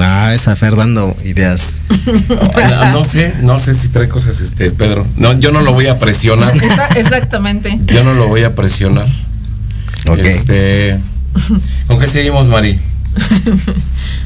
ah, 0.00 0.32
esa 0.34 0.56
Fer 0.56 0.76
dando 0.76 1.16
ideas. 1.24 1.82
No, 2.28 2.92
no 2.92 3.04
sé, 3.04 3.34
no 3.42 3.58
sé 3.58 3.74
si 3.74 3.88
trae 3.88 4.08
cosas 4.08 4.40
este 4.40 4.70
Pedro. 4.70 5.06
No, 5.16 5.38
yo 5.38 5.52
no 5.52 5.60
lo 5.60 5.72
voy 5.72 5.86
a 5.86 5.96
presionar. 5.96 6.54
Exactamente. 6.96 7.78
Yo 7.86 8.04
no 8.04 8.14
lo 8.14 8.28
voy 8.28 8.44
a 8.44 8.54
presionar. 8.54 9.06
Ok. 10.08 10.18
Este, 10.20 10.98
¿Con 11.86 11.98
qué 11.98 12.08
seguimos, 12.08 12.48
Mari? 12.48 12.78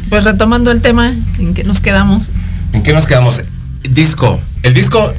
Pues 0.08 0.24
retomando 0.24 0.70
el 0.70 0.80
tema 0.80 1.12
en 1.38 1.54
que 1.54 1.64
nos 1.64 1.80
quedamos. 1.80 2.30
¿En 2.72 2.82
qué 2.82 2.92
nos 2.92 3.06
quedamos? 3.06 3.42
Disco. 3.90 4.40
El 4.62 4.74
disco 4.74 5.12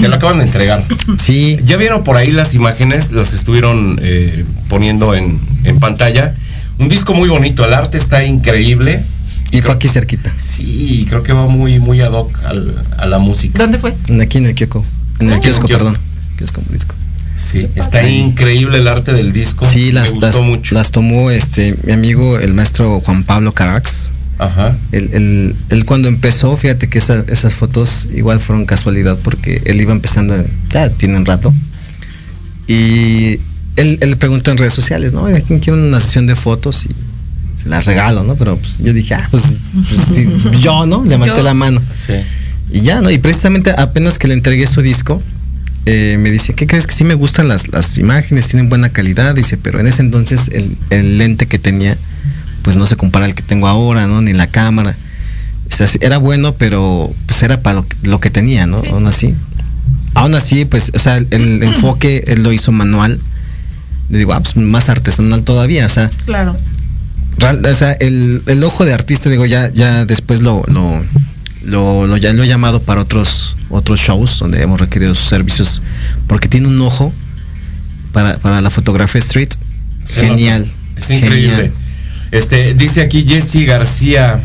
te 0.00 0.08
lo 0.08 0.16
acaban 0.16 0.38
de 0.38 0.44
entregar. 0.44 0.84
Sí, 1.18 1.58
Ya 1.64 1.76
vieron 1.76 2.04
por 2.04 2.16
ahí 2.16 2.30
las 2.30 2.54
imágenes, 2.54 3.12
las 3.12 3.32
estuvieron 3.34 3.98
eh, 4.02 4.44
poniendo 4.68 5.14
en, 5.14 5.40
en 5.64 5.78
pantalla. 5.78 6.34
Un 6.78 6.88
disco 6.88 7.14
muy 7.14 7.28
bonito, 7.28 7.64
el 7.64 7.72
arte 7.74 7.98
está 7.98 8.24
increíble. 8.24 9.02
Y 9.50 9.62
fue 9.62 9.74
aquí 9.74 9.88
cerquita. 9.88 10.32
Sí, 10.36 11.06
creo 11.08 11.22
que 11.22 11.32
va 11.32 11.46
muy, 11.46 11.78
muy 11.78 12.00
ad 12.02 12.12
hoc 12.12 12.38
al- 12.44 12.84
a 12.98 13.06
la 13.06 13.18
música. 13.18 13.58
¿Dónde 13.58 13.78
fue? 13.78 13.94
Aquí 14.22 14.38
en 14.38 14.46
el 14.46 14.54
kiosco. 14.54 14.84
En 15.20 15.30
el 15.30 15.38
Oh. 15.38 15.40
kiosco, 15.40 15.66
perdón. 15.66 15.96
Kiosco 16.36 16.62
disco. 16.70 16.94
Sí, 17.34 17.66
está 17.76 18.06
increíble 18.08 18.78
el 18.78 18.88
arte 18.88 19.12
del 19.12 19.32
disco. 19.32 19.64
Sí, 19.64 19.90
las, 19.92 20.06
Me 20.08 20.10
gustó 20.10 20.26
las, 20.26 20.36
mucho. 20.42 20.74
las 20.74 20.90
tomó 20.90 21.30
este 21.30 21.76
mi 21.84 21.92
amigo 21.92 22.38
el 22.38 22.52
maestro 22.52 23.00
Juan 23.00 23.24
Pablo 23.24 23.52
Carax. 23.52 24.10
Ajá. 24.38 24.76
Él, 24.92 25.10
él- 25.12 25.56
él 25.70 25.84
cuando 25.84 26.08
empezó, 26.08 26.56
fíjate 26.56 26.88
que 26.88 26.98
esa- 26.98 27.24
esas 27.28 27.54
fotos 27.54 28.08
igual 28.14 28.38
fueron 28.40 28.66
casualidad 28.66 29.18
porque 29.22 29.62
él 29.64 29.80
iba 29.80 29.92
empezando, 29.92 30.36
ya 30.72 30.90
tiene 30.90 31.16
un 31.16 31.26
rato. 31.26 31.52
Y 32.66 33.40
él, 33.76 33.98
él 34.00 34.16
preguntó 34.18 34.50
en 34.50 34.58
redes 34.58 34.74
sociales, 34.74 35.12
¿no? 35.12 35.22
Oiga, 35.22 35.40
¿quién 35.40 35.58
quiere 35.60 35.80
una 35.80 36.00
sesión 36.00 36.26
de 36.26 36.36
fotos? 36.36 36.86
Y 36.86 37.60
se 37.60 37.68
las 37.68 37.86
regalo, 37.86 38.24
¿no? 38.24 38.34
Pero 38.36 38.56
pues, 38.56 38.78
yo 38.78 38.92
dije, 38.92 39.14
ah, 39.14 39.26
pues, 39.30 39.56
pues, 39.74 40.06
sí, 40.14 40.28
yo, 40.62 40.86
¿no? 40.86 41.04
Levanté 41.04 41.36
Yo. 41.38 41.42
la 41.42 41.54
mano. 41.54 41.80
Sí. 41.96 42.14
Y 42.70 42.82
ya, 42.82 43.00
¿no? 43.00 43.10
Y 43.10 43.18
precisamente 43.18 43.70
apenas 43.76 44.18
que 44.18 44.28
le 44.28 44.34
entregué 44.34 44.66
su 44.66 44.82
disco, 44.82 45.22
eh, 45.86 46.18
me 46.20 46.30
dice, 46.30 46.52
¿qué 46.54 46.66
crees 46.66 46.86
que 46.86 46.94
sí 46.94 47.04
me 47.04 47.14
gustan 47.14 47.48
las, 47.48 47.68
las 47.68 47.96
imágenes? 47.96 48.46
Tienen 48.48 48.68
buena 48.68 48.90
calidad. 48.90 49.34
Dice, 49.34 49.56
pero 49.56 49.80
en 49.80 49.86
ese 49.86 50.02
entonces 50.02 50.50
el, 50.52 50.76
el 50.90 51.16
lente 51.16 51.46
que 51.46 51.58
tenía, 51.58 51.96
pues 52.68 52.76
no 52.76 52.84
se 52.84 52.96
compara 52.96 53.24
al 53.24 53.34
que 53.34 53.42
tengo 53.42 53.66
ahora, 53.66 54.06
¿no? 54.06 54.20
Ni 54.20 54.34
la 54.34 54.46
cámara. 54.46 54.94
O 55.72 55.74
sea, 55.74 55.86
sí, 55.86 55.96
era 56.02 56.18
bueno, 56.18 56.52
pero 56.52 57.10
pues 57.24 57.42
era 57.42 57.62
para 57.62 57.76
lo, 57.76 57.88
que- 57.88 57.96
lo 58.02 58.20
que 58.20 58.28
tenía, 58.28 58.66
¿no? 58.66 58.76
Aún 58.92 59.06
así. 59.06 59.34
Aún 60.12 60.34
así, 60.34 60.66
pues, 60.66 60.92
o 60.94 60.98
sea, 60.98 61.16
el, 61.16 61.28
el 61.30 61.62
enfoque 61.62 62.24
él 62.26 62.42
lo 62.42 62.52
hizo 62.52 62.70
manual. 62.70 63.20
Le 64.10 64.18
digo, 64.18 64.34
ah, 64.34 64.40
pues 64.42 64.54
más 64.56 64.90
artesanal 64.90 65.44
todavía. 65.44 65.86
O 65.86 65.88
sea, 65.88 66.10
Claro. 66.26 66.58
Real- 67.38 67.64
o 67.64 67.74
sea, 67.74 67.92
el, 67.92 68.42
el 68.44 68.62
ojo 68.64 68.84
de 68.84 68.92
artista, 68.92 69.30
digo, 69.30 69.46
ya, 69.46 69.70
ya 69.72 70.04
después 70.04 70.40
lo, 70.42 70.62
lo, 70.66 71.02
lo, 71.64 72.06
lo- 72.06 72.16
ya 72.18 72.34
lo 72.34 72.42
he 72.42 72.48
llamado 72.48 72.82
para 72.82 73.00
otros, 73.00 73.56
otros 73.70 73.98
shows 73.98 74.40
donde 74.40 74.60
hemos 74.62 74.78
requerido 74.78 75.14
sus 75.14 75.30
servicios, 75.30 75.80
porque 76.26 76.48
tiene 76.50 76.68
un 76.68 76.78
ojo 76.82 77.14
para, 78.12 78.36
para 78.36 78.60
la 78.60 78.68
fotografía 78.68 79.20
street 79.22 79.54
Se 80.04 80.20
genial. 80.20 80.66
nota. 80.66 80.72
Está 80.98 81.14
increíble. 81.14 81.72
Este, 82.30 82.74
dice 82.74 83.00
aquí 83.02 83.24
Jesse 83.26 83.66
García. 83.66 84.40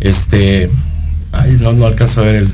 Este. 0.00 0.70
Ay, 1.32 1.56
no, 1.60 1.72
no 1.72 1.86
alcanzo 1.86 2.20
a 2.20 2.24
ver 2.24 2.34
el. 2.36 2.48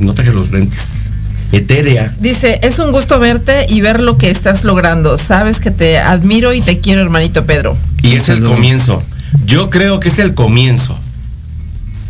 No 0.00 0.14
traje 0.14 0.32
los 0.32 0.50
lentes. 0.50 1.10
Etérea. 1.50 2.14
Dice, 2.20 2.60
es 2.62 2.78
un 2.78 2.92
gusto 2.92 3.18
verte 3.18 3.66
y 3.68 3.80
ver 3.80 4.00
lo 4.00 4.18
que 4.18 4.30
estás 4.30 4.64
logrando. 4.64 5.16
Sabes 5.18 5.60
que 5.60 5.70
te 5.70 5.98
admiro 5.98 6.52
y 6.52 6.60
te 6.60 6.78
quiero, 6.78 7.00
hermanito 7.00 7.46
Pedro. 7.46 7.76
Y 8.02 8.12
es 8.14 8.28
el 8.28 8.42
comienzo. 8.42 9.02
Yo 9.46 9.70
creo 9.70 9.98
que 9.98 10.08
es 10.10 10.18
el 10.18 10.34
comienzo. 10.34 10.98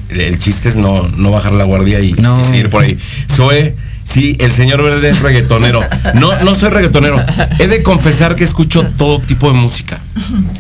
El, 0.09 0.21
el 0.23 0.39
chiste 0.39 0.69
es 0.69 0.77
no, 0.77 1.07
no 1.17 1.31
bajar 1.31 1.53
la 1.53 1.65
guardia 1.65 2.01
y, 2.01 2.13
No. 2.15 2.41
y 2.41 2.45
seguir 2.45 2.69
por 2.71 2.83
ahí. 2.83 2.99
Soy, 3.29 3.75
sí, 4.09 4.37
el 4.41 4.51
señor 4.51 4.83
Verde 4.83 5.11
es 5.11 5.21
reggaetonero. 5.21 5.81
No, 6.15 6.39
no 6.45 6.55
soy 6.55 6.71
reggaetonero. 6.71 7.23
He 7.59 7.67
de 7.69 7.83
confesar 7.83 8.37
que 8.37 8.45
escucho 8.45 8.85
todo 8.97 9.21
tipo 9.21 9.49
de 9.49 9.55
música. 9.55 10.01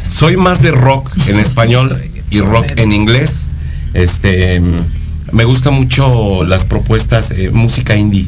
Soy 0.08 0.36
más 0.36 0.60
de 0.62 0.70
rock 0.72 1.10
en 1.28 1.38
español 1.38 1.96
y 2.30 2.40
rock 2.40 2.66
en 2.76 2.92
inglés. 2.92 3.48
Este, 3.94 4.60
me 5.32 5.44
gusta 5.44 5.70
mucho 5.70 6.44
las 6.44 6.64
propuestas, 6.64 7.30
eh, 7.30 7.50
música 7.52 7.96
indie. 7.96 8.26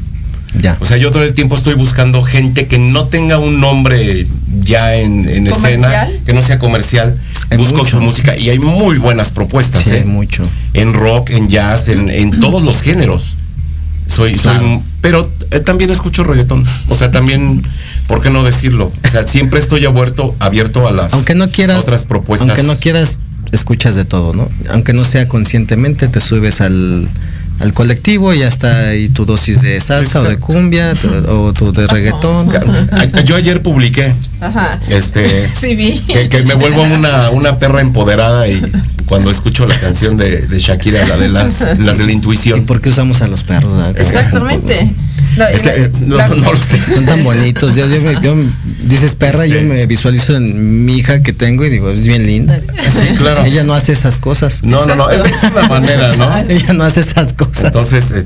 Ya. 0.61 0.77
O 0.81 0.85
sea, 0.85 0.97
yo 0.97 1.13
todo 1.13 1.23
el 1.23 1.33
tiempo 1.33 1.55
estoy 1.55 1.75
buscando 1.75 2.25
gente 2.25 2.67
que 2.67 2.79
no 2.79 3.05
tenga 3.07 3.39
un 3.39 3.61
nombre 3.61 4.27
ya 4.65 4.97
en, 4.97 5.29
en 5.29 5.47
escena, 5.47 6.09
que 6.27 6.33
no 6.33 6.43
sea 6.43 6.59
comercial. 6.59 7.17
Hay 7.51 7.59
Busco 7.59 7.77
mucho. 7.79 7.99
su 7.99 8.01
música 8.01 8.37
y 8.37 8.49
hay 8.51 8.59
muy 8.59 8.99
buenas 8.99 9.31
propuestas, 9.31 9.83
Sí, 9.85 9.91
¿eh? 9.95 10.05
mucho. 10.05 10.43
En 10.75 10.93
rock, 10.93 11.31
en 11.31 11.49
jazz, 11.49 11.87
en, 11.89 12.11
en 12.11 12.41
todos 12.41 12.63
los 12.65 12.83
géneros. 12.83 13.37
Soy, 14.11 14.33
soy, 14.35 14.41
Claro. 14.43 14.83
pero 15.01 15.31
eh, 15.51 15.61
también 15.61 15.91
escucho 15.91 16.25
reggaetón. 16.25 16.65
O 16.89 16.97
sea, 16.97 17.11
también, 17.13 17.63
¿por 18.07 18.21
qué 18.21 18.31
no 18.31 18.43
decirlo? 18.43 18.91
O 19.05 19.09
sea, 19.09 19.23
siempre 19.25 19.61
estoy 19.61 19.85
abierto, 19.85 20.35
abierto 20.41 20.87
a 20.89 20.91
las 20.93 21.15
Aunque 21.15 21.35
no 21.35 21.51
quieras, 21.51 21.85
otras 21.85 22.07
propuestas. 22.07 22.49
aunque 22.49 22.65
no 22.65 22.77
quieras, 22.79 23.21
escuchas 23.53 23.97
de 23.97 24.05
todo, 24.05 24.33
¿no? 24.35 24.49
Aunque 24.71 24.93
no 24.93 25.05
sea 25.05 25.29
conscientemente, 25.29 26.09
te 26.09 26.21
subes 26.21 26.61
al, 26.61 27.09
al 27.61 27.73
colectivo 27.73 28.33
y 28.35 28.39
ya 28.41 28.49
está 28.49 28.89
ahí 28.89 29.09
tu 29.09 29.25
dosis 29.27 29.61
de 29.63 29.81
salsa 29.81 30.21
o 30.21 30.25
de 30.25 30.39
cumbia 30.39 30.95
tu- 30.95 31.09
o 31.31 31.53
tu 31.53 31.73
de 31.73 31.87
reggaetón. 31.87 32.51
Yo 33.25 33.37
ayer 33.37 33.63
publiqué, 33.63 34.15
Ajá. 34.41 34.79
este, 34.89 35.27
Sí, 35.61 35.75
vi. 35.77 36.01
que, 36.01 36.29
que 36.29 36.43
me 36.43 36.55
vuelvo 36.55 36.83
una, 36.83 37.31
una 37.31 37.59
perra 37.59 37.81
empoderada 37.81 38.49
y 38.49 38.61
cuando 39.07 39.31
escucho 39.31 39.67
la 39.67 39.75
canción 39.79 40.17
de, 40.17 40.47
de 40.47 40.59
Shakira, 40.59 41.07
la 41.07 41.17
de 41.17 41.29
las, 41.29 41.61
las 41.79 41.99
de 41.99 42.05
la 42.05 42.11
¿Y 42.13 42.15
intuición. 42.15 42.65
por 42.65 42.81
qué 42.81 42.89
usamos 42.91 43.21
a 43.23 43.27
los 43.27 43.43
perros? 43.45 43.75
ah? 43.79 43.93
Exactamente. 43.97 44.91
No, 45.37 45.45
y 45.49 45.55
Este, 45.55 45.79
la- 45.79 45.99
no, 46.01 46.17
la- 46.17 46.29
no 46.29 46.53
lo 46.53 46.57
sé. 46.59 46.81
Son 46.93 47.07
tan 47.07 47.23
bonitos. 47.23 47.77
Yo, 47.77 47.87
yo, 47.87 48.01
me- 48.03 48.15
yo- 48.21 48.37
dices 48.83 49.15
perra, 49.15 49.45
Este- 49.47 49.63
yo 49.63 49.69
me 49.69 49.87
visualizo 49.87 50.37
en 50.37 50.85
mi 50.85 50.97
hija 50.97 51.23
que 51.23 51.33
tengo 51.33 51.65
y 51.65 51.71
digo, 51.71 51.91
es 51.91 52.05
bien 52.07 52.27
linda. 52.27 52.61
Sí, 52.91 53.07
claro. 53.17 53.45
Ella 53.45 53.63
no 53.65 53.75
hace 53.75 53.93
esas 53.93 54.19
cosas. 54.19 54.63
No, 54.63 54.85
no, 54.87 54.95
no, 54.97 55.09
es 55.11 55.23
una 55.53 55.69
manera, 55.69 56.17
¿no? 56.17 56.37
Ella 56.49 56.73
no 56.73 56.85
hace 56.85 57.01
esas 57.01 57.33
cosas. 57.33 57.67
Entonces, 57.67 58.13
eh, 58.13 58.25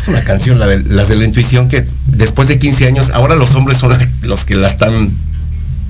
es 0.00 0.08
una 0.08 0.24
canción, 0.24 0.58
la 0.58 0.66
de, 0.66 0.82
las 0.82 1.08
de 1.08 1.16
la 1.16 1.24
intuición, 1.24 1.68
que 1.68 1.84
después 2.06 2.48
de 2.48 2.58
15 2.58 2.86
años, 2.86 3.10
ahora 3.10 3.34
los 3.36 3.54
hombres 3.54 3.78
son 3.78 3.96
los 4.22 4.44
que 4.44 4.54
la 4.56 4.66
están 4.68 5.10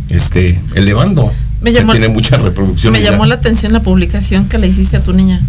este, 0.09 0.59
elevando. 0.75 1.33
Me 1.61 1.73
llamó- 1.73 1.93
tiene 1.93 2.09
muchas 2.09 2.41
reproducciones. 2.43 3.01
me 3.01 3.05
ya. 3.05 3.13
llamó 3.13 3.27
la 3.27 3.37
atención 3.37 3.73
la 3.73 3.83
publicación 3.83 4.49
que 4.49 4.59
le 4.59 4.67
hiciste 4.69 4.97
a 4.97 5.03
tu 5.03 5.13
niña, 5.13 5.41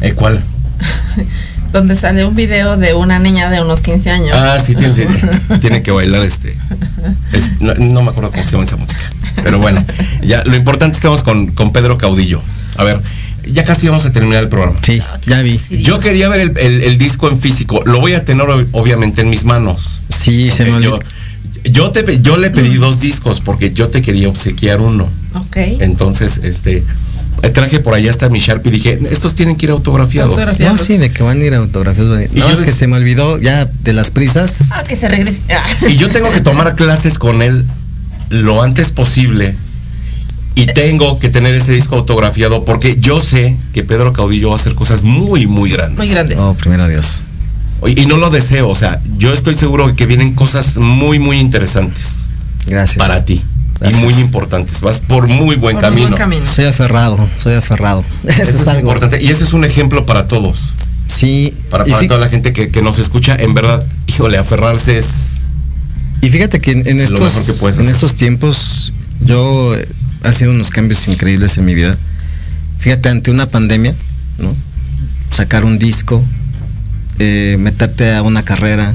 Eh, 0.00 0.12
¿Cuál? 0.12 0.40
donde 1.72 1.96
sale 1.96 2.24
un 2.24 2.34
video 2.34 2.76
de 2.76 2.94
una 2.94 3.18
niña 3.18 3.50
de 3.50 3.60
unos 3.60 3.80
15 3.82 4.10
años. 4.10 4.30
Ah, 4.34 4.58
sí, 4.58 4.74
tiene, 4.74 4.94
tiene, 4.94 5.58
tiene 5.60 5.82
que 5.82 5.90
bailar 5.90 6.22
este. 6.22 6.56
Es- 7.32 7.52
no, 7.60 7.74
no 7.74 8.02
me 8.02 8.10
acuerdo 8.10 8.30
cómo 8.30 8.44
se 8.44 8.52
llama 8.52 8.64
esa 8.64 8.76
música. 8.76 9.00
Pero 9.42 9.58
bueno, 9.58 9.84
ya 10.22 10.44
lo 10.44 10.56
importante 10.56 10.96
estamos 10.96 11.22
con, 11.22 11.48
con 11.48 11.72
Pedro 11.72 11.96
Caudillo. 11.98 12.40
A 12.76 12.84
ver, 12.84 13.00
ya 13.50 13.64
casi 13.64 13.88
vamos 13.88 14.04
a 14.06 14.12
terminar 14.12 14.42
el 14.42 14.48
programa. 14.48 14.76
Sí, 14.82 15.00
ya 15.26 15.42
vi. 15.42 15.58
Yo 15.70 15.98
quería 16.00 16.28
ver 16.28 16.40
el, 16.40 16.58
el- 16.58 16.82
el 16.82 16.98
disco 16.98 17.28
en 17.28 17.38
físico. 17.38 17.82
Lo 17.84 18.00
voy 18.00 18.14
a 18.14 18.24
tener 18.24 18.46
ob- 18.46 18.66
obviamente 18.72 19.20
en 19.22 19.30
mis 19.30 19.44
manos. 19.44 20.00
Sí, 20.08 20.50
se 20.50 20.64
me 20.64 20.70
yo, 20.70 20.76
olvidó. 20.76 20.98
yo, 21.64 21.90
te, 21.90 22.20
yo 22.20 22.36
le 22.36 22.50
pedí 22.50 22.74
dos 22.76 23.00
discos 23.00 23.40
porque 23.40 23.72
yo 23.72 23.88
te 23.88 24.02
quería 24.02 24.28
obsequiar 24.28 24.80
uno. 24.80 25.08
Ok. 25.34 25.56
Entonces, 25.80 26.40
este, 26.42 26.84
traje 27.40 27.80
por 27.80 27.94
allá 27.94 28.10
hasta 28.10 28.28
mi 28.28 28.38
Sharpie 28.38 28.70
y 28.70 28.74
dije, 28.76 28.98
estos 29.10 29.34
tienen 29.34 29.56
que 29.56 29.66
ir 29.66 29.70
autografiados. 29.70 30.30
Autografiados. 30.32 30.80
No, 30.80 30.84
sí, 30.86 30.96
de 30.98 31.10
que 31.10 31.22
van 31.22 31.40
a 31.40 31.44
ir 31.44 31.54
a 31.54 31.58
autografías. 31.58 32.06
bonitas. 32.06 32.36
Y 32.36 32.40
No, 32.40 32.48
yo 32.48 32.54
es 32.54 32.62
que 32.62 32.72
se 32.72 32.86
me 32.86 32.96
olvidó 32.96 33.38
ya 33.38 33.64
de 33.64 33.92
las 33.92 34.10
prisas. 34.10 34.70
Ah, 34.72 34.82
que 34.84 34.96
se 34.96 35.08
regrese. 35.08 35.40
Ah. 35.50 35.66
Y 35.88 35.96
yo 35.96 36.10
tengo 36.10 36.30
que 36.30 36.40
tomar 36.40 36.74
clases 36.74 37.18
con 37.18 37.42
él 37.42 37.64
lo 38.30 38.62
antes 38.62 38.90
posible. 38.90 39.54
Y 40.54 40.66
tengo 40.66 41.20
que 41.20 41.28
tener 41.28 41.54
ese 41.54 41.72
disco 41.72 41.94
autografiado 41.94 42.64
porque 42.64 42.96
yo 42.98 43.20
sé 43.20 43.56
que 43.72 43.84
Pedro 43.84 44.12
Caudillo 44.12 44.48
va 44.48 44.54
a 44.54 44.58
hacer 44.58 44.74
cosas 44.74 45.04
muy, 45.04 45.46
muy 45.46 45.70
grandes. 45.70 45.96
Muy 45.98 46.08
grandes. 46.08 46.36
Oh, 46.38 46.54
primero 46.54 46.88
Dios. 46.88 47.24
Y 47.86 48.06
no 48.06 48.16
lo 48.16 48.30
deseo, 48.30 48.68
o 48.68 48.74
sea, 48.74 49.00
yo 49.18 49.32
estoy 49.32 49.54
seguro 49.54 49.94
que 49.94 50.04
vienen 50.06 50.34
cosas 50.34 50.78
muy, 50.78 51.20
muy 51.20 51.38
interesantes 51.38 52.28
Gracias. 52.66 52.98
para 52.98 53.24
ti. 53.24 53.40
Gracias. 53.80 54.00
Y 54.00 54.04
muy 54.04 54.14
importantes. 54.14 54.80
Vas 54.80 55.00
por 55.00 55.28
muy 55.28 55.56
buen 55.56 55.76
Por 55.76 55.82
camino. 55.84 56.08
buen 56.08 56.18
camino. 56.18 56.46
Soy 56.48 56.64
aferrado, 56.64 57.28
soy 57.38 57.54
aferrado. 57.54 58.04
Eso, 58.24 58.42
Eso 58.42 58.50
es, 58.50 58.60
es 58.60 58.66
algo. 58.68 58.80
importante. 58.80 59.22
Y 59.22 59.28
ese 59.30 59.44
es 59.44 59.52
un 59.52 59.64
ejemplo 59.64 60.04
para 60.06 60.26
todos. 60.26 60.74
Sí. 61.06 61.54
Para, 61.70 61.84
para 61.84 62.06
toda 62.06 62.20
la 62.20 62.28
gente 62.28 62.52
que, 62.52 62.70
que 62.70 62.82
nos 62.82 62.98
escucha. 62.98 63.36
En 63.36 63.54
verdad, 63.54 63.86
híjole, 64.06 64.36
aferrarse 64.38 64.98
es. 64.98 65.38
y 66.20 66.28
fíjate 66.30 66.60
que 66.60 66.72
en, 66.72 66.86
en 66.88 66.98
Lo 66.98 67.04
estos, 67.04 67.34
mejor 67.34 67.46
que 67.46 67.52
puedes 67.60 67.78
en 67.78 67.86
estos 67.88 68.14
tiempos 68.14 68.92
yo 69.20 69.74
ha 70.22 70.32
sido 70.32 70.50
unos 70.50 70.70
cambios 70.70 71.06
increíbles 71.08 71.56
en 71.58 71.64
mi 71.64 71.74
vida. 71.74 71.96
Fíjate, 72.78 73.08
ante 73.08 73.30
una 73.30 73.48
pandemia, 73.50 73.94
¿no? 74.38 74.54
Sacar 75.30 75.64
un 75.64 75.78
disco, 75.78 76.22
eh, 77.18 77.56
meterte 77.58 78.14
a 78.14 78.22
una 78.22 78.44
carrera. 78.44 78.94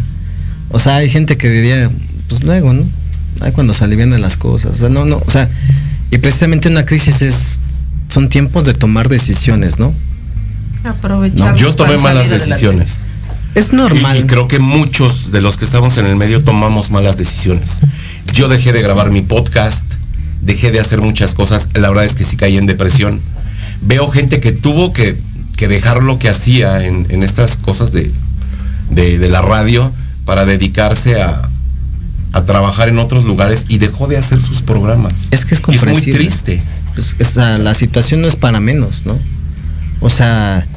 O 0.70 0.80
sea, 0.80 0.98
hay 0.98 1.10
gente 1.10 1.38
que 1.38 1.50
diría, 1.50 1.90
pues 2.28 2.44
luego, 2.44 2.74
¿no? 2.74 2.84
Ay, 3.44 3.52
cuando 3.52 3.74
se 3.74 3.84
alivian 3.84 4.20
las 4.22 4.38
cosas. 4.38 4.74
O 4.74 4.76
sea, 4.76 4.90
no, 4.90 5.06
no, 5.06 5.22
o 5.26 5.32
sea, 5.32 5.50
y 6.12 6.18
precisamente 6.18 6.70
una 6.70 6.86
crisis 6.86 7.22
es, 7.22 7.60
son 8.10 8.30
tiempos 8.30 8.64
de 8.66 8.74
tomar 8.74 9.10
decisiones, 9.10 9.80
¿no? 9.80 9.94
Aprovechar. 10.84 11.56
Yo 11.56 11.74
tomé 11.76 11.98
malas 11.98 12.30
decisiones. 12.30 13.02
Es 13.56 13.70
Y, 13.72 13.76
normal. 13.76 14.18
y 14.20 14.24
creo 14.24 14.48
que 14.48 14.60
muchos 14.60 15.32
de 15.32 15.42
los 15.42 15.58
que 15.58 15.66
estamos 15.66 15.98
en 15.98 16.06
el 16.06 16.16
medio 16.16 16.44
tomamos 16.44 16.90
malas 16.92 17.18
decisiones. 17.18 17.80
Yo 18.34 18.48
dejé 18.48 18.74
de 18.74 18.82
grabar 18.82 19.12
mi 19.12 19.22
podcast, 19.22 19.86
dejé 20.42 20.72
de 20.72 20.80
hacer 20.80 21.02
muchas 21.02 21.36
cosas. 21.36 21.70
La 21.74 21.90
verdad 21.90 22.06
es 22.06 22.16
que 22.16 22.24
sí 22.24 22.36
caí 22.36 22.58
en 22.58 22.66
depresión. 22.66 23.22
Veo 23.82 24.10
gente 24.10 24.40
que 24.40 24.52
tuvo 24.52 24.92
que, 24.92 25.18
que 25.56 25.68
dejar 25.68 26.02
lo 26.04 26.18
que 26.20 26.30
hacía 26.30 26.84
en, 26.84 27.06
en 27.10 27.22
estas 27.24 27.58
cosas 27.58 27.92
de, 27.92 28.12
de, 28.90 29.18
de 29.20 29.30
la 29.30 29.42
radio 29.42 29.92
para 30.26 30.46
dedicarse 30.46 31.22
a, 31.22 31.50
a 32.34 32.46
trabajar 32.46 32.90
en 32.90 32.98
otros 32.98 33.26
lugares 33.26 33.66
y 33.70 33.78
dejó 33.78 34.08
de 34.08 34.18
hacer 34.18 34.42
sus 34.42 34.62
programas. 34.62 35.30
Es 35.32 35.46
que 35.46 35.56
es 35.56 35.62
Y 35.68 35.76
es 35.76 35.86
muy 35.86 36.02
triste. 36.02 36.62
Pues, 36.94 37.16
o 37.20 37.24
sea, 37.24 37.58
la 37.60 37.74
situación 37.74 38.22
no 38.22 38.28
es 38.28 38.36
para 38.36 38.60
menos, 38.60 39.06
¿no? 39.06 39.18
O 40.00 40.10
sea, 40.10 40.68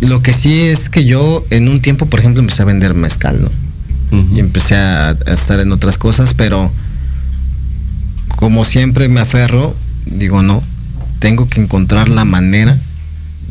lo 0.00 0.22
que 0.22 0.32
sí 0.32 0.62
es 0.62 0.88
que 0.88 1.04
yo 1.04 1.44
en 1.50 1.68
un 1.68 1.80
tiempo, 1.80 2.06
por 2.06 2.20
ejemplo, 2.20 2.40
empecé 2.40 2.62
a 2.62 2.64
vender 2.64 2.94
mezcal, 2.94 3.42
¿no? 3.42 3.50
Y 4.32 4.38
empecé 4.38 4.76
a, 4.76 5.08
a 5.08 5.32
estar 5.32 5.58
en 5.58 5.72
otras 5.72 5.98
cosas, 5.98 6.34
pero 6.34 6.70
como 8.36 8.64
siempre 8.64 9.08
me 9.08 9.18
aferro, 9.18 9.74
digo, 10.06 10.40
no, 10.42 10.62
tengo 11.18 11.48
que 11.48 11.60
encontrar 11.60 12.08
la 12.08 12.24
manera 12.24 12.78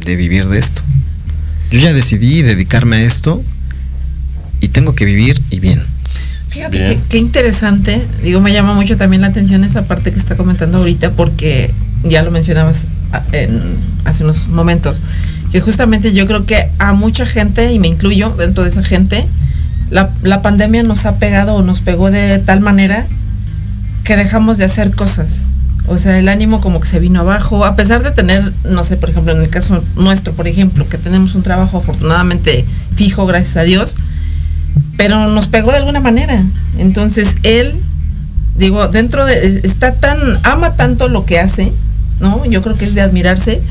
de 0.05 0.15
vivir 0.15 0.47
de 0.47 0.59
esto. 0.59 0.81
Yo 1.69 1.79
ya 1.79 1.91
decidí 1.91 2.43
dedicarme 2.43 2.97
a 2.97 3.03
esto 3.03 3.43
y 4.61 4.69
tengo 4.69 4.95
que 4.95 5.03
vivir 5.03 5.41
y 5.49 5.59
bien. 5.59 5.83
Fíjate 6.53 6.77
qué, 6.77 6.99
qué 7.09 7.17
interesante. 7.17 8.05
Digo, 8.21 8.39
me 8.41 8.53
llama 8.53 8.73
mucho 8.75 8.95
también 8.97 9.21
la 9.21 9.27
atención 9.29 9.63
esa 9.63 9.83
parte 9.83 10.11
que 10.11 10.19
está 10.19 10.35
comentando 10.37 10.77
ahorita, 10.77 11.11
porque 11.11 11.71
ya 12.03 12.21
lo 12.23 12.31
mencionabas 12.31 12.85
a- 13.11 13.23
en- 13.31 13.75
hace 14.05 14.23
unos 14.23 14.47
momentos, 14.49 15.01
que 15.51 15.61
justamente 15.61 16.13
yo 16.13 16.25
creo 16.27 16.45
que 16.45 16.67
a 16.79 16.93
mucha 16.93 17.25
gente, 17.25 17.71
y 17.73 17.79
me 17.79 17.87
incluyo 17.87 18.29
dentro 18.37 18.63
de 18.63 18.69
esa 18.69 18.83
gente, 18.83 19.25
la, 19.89 20.09
la 20.21 20.41
pandemia 20.41 20.83
nos 20.83 21.05
ha 21.05 21.17
pegado 21.17 21.55
o 21.55 21.61
nos 21.63 21.81
pegó 21.81 22.11
de 22.11 22.39
tal 22.39 22.59
manera 22.59 23.05
que 24.03 24.15
dejamos 24.17 24.57
de 24.57 24.65
hacer 24.65 24.91
cosas. 24.95 25.45
O 25.87 25.97
sea, 25.97 26.17
el 26.17 26.29
ánimo 26.29 26.61
como 26.61 26.79
que 26.79 26.87
se 26.87 26.99
vino 26.99 27.19
abajo, 27.19 27.65
a 27.65 27.75
pesar 27.75 28.03
de 28.03 28.11
tener, 28.11 28.53
no 28.63 28.83
sé, 28.83 28.95
por 28.95 29.09
ejemplo, 29.09 29.33
en 29.33 29.41
el 29.41 29.49
caso 29.49 29.83
nuestro, 29.95 30.33
por 30.33 30.47
ejemplo, 30.47 30.87
que 30.87 30.97
tenemos 30.97 31.35
un 31.35 31.43
trabajo 31.43 31.77
afortunadamente 31.79 32.63
fijo, 32.95 33.25
gracias 33.25 33.57
a 33.57 33.63
Dios, 33.63 33.95
pero 34.97 35.27
nos 35.27 35.47
pegó 35.47 35.71
de 35.71 35.77
alguna 35.77 35.99
manera. 35.99 36.43
Entonces 36.77 37.35
él, 37.43 37.75
digo, 38.55 38.87
dentro 38.87 39.25
de, 39.25 39.61
está 39.63 39.95
tan, 39.95 40.17
ama 40.43 40.75
tanto 40.75 41.09
lo 41.09 41.25
que 41.25 41.39
hace, 41.39 41.71
¿no? 42.19 42.45
Yo 42.45 42.61
creo 42.61 42.77
que 42.77 42.85
es 42.85 42.95
de 42.95 43.01
admirarse, 43.01 43.61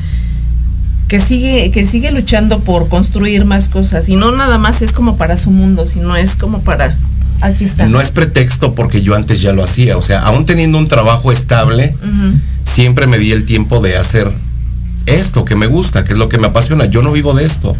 que 1.07 1.19
sigue, 1.19 1.71
que 1.71 1.85
sigue 1.85 2.11
luchando 2.11 2.59
por 2.59 2.87
construir 2.89 3.45
más 3.45 3.69
cosas. 3.69 4.09
Y 4.09 4.15
no 4.15 4.31
nada 4.31 4.57
más 4.57 4.81
es 4.81 4.91
como 4.91 5.17
para 5.17 5.37
su 5.37 5.51
mundo, 5.51 5.87
sino 5.87 6.15
es 6.15 6.35
como 6.35 6.61
para, 6.61 6.95
aquí 7.41 7.65
está. 7.65 7.87
No 7.87 8.01
es 8.01 8.11
pretexto 8.11 8.75
porque 8.75 9.01
yo 9.01 9.15
antes 9.15 9.41
ya 9.41 9.53
lo 9.53 9.63
hacía. 9.63 9.97
O 9.97 10.01
sea, 10.01 10.21
aún 10.21 10.45
teniendo 10.45 10.77
un 10.77 10.87
trabajo 10.87 11.31
estable, 11.31 11.95
siempre 12.63 13.07
me 13.07 13.17
di 13.17 13.31
el 13.31 13.45
tiempo 13.45 13.79
de 13.79 13.97
hacer 13.97 14.31
esto 15.05 15.45
que 15.45 15.55
me 15.55 15.67
gusta, 15.67 16.03
que 16.03 16.13
es 16.13 16.19
lo 16.19 16.29
que 16.29 16.37
me 16.37 16.47
apasiona. 16.47 16.85
Yo 16.85 17.01
no 17.01 17.11
vivo 17.11 17.33
de 17.33 17.45
esto. 17.45 17.75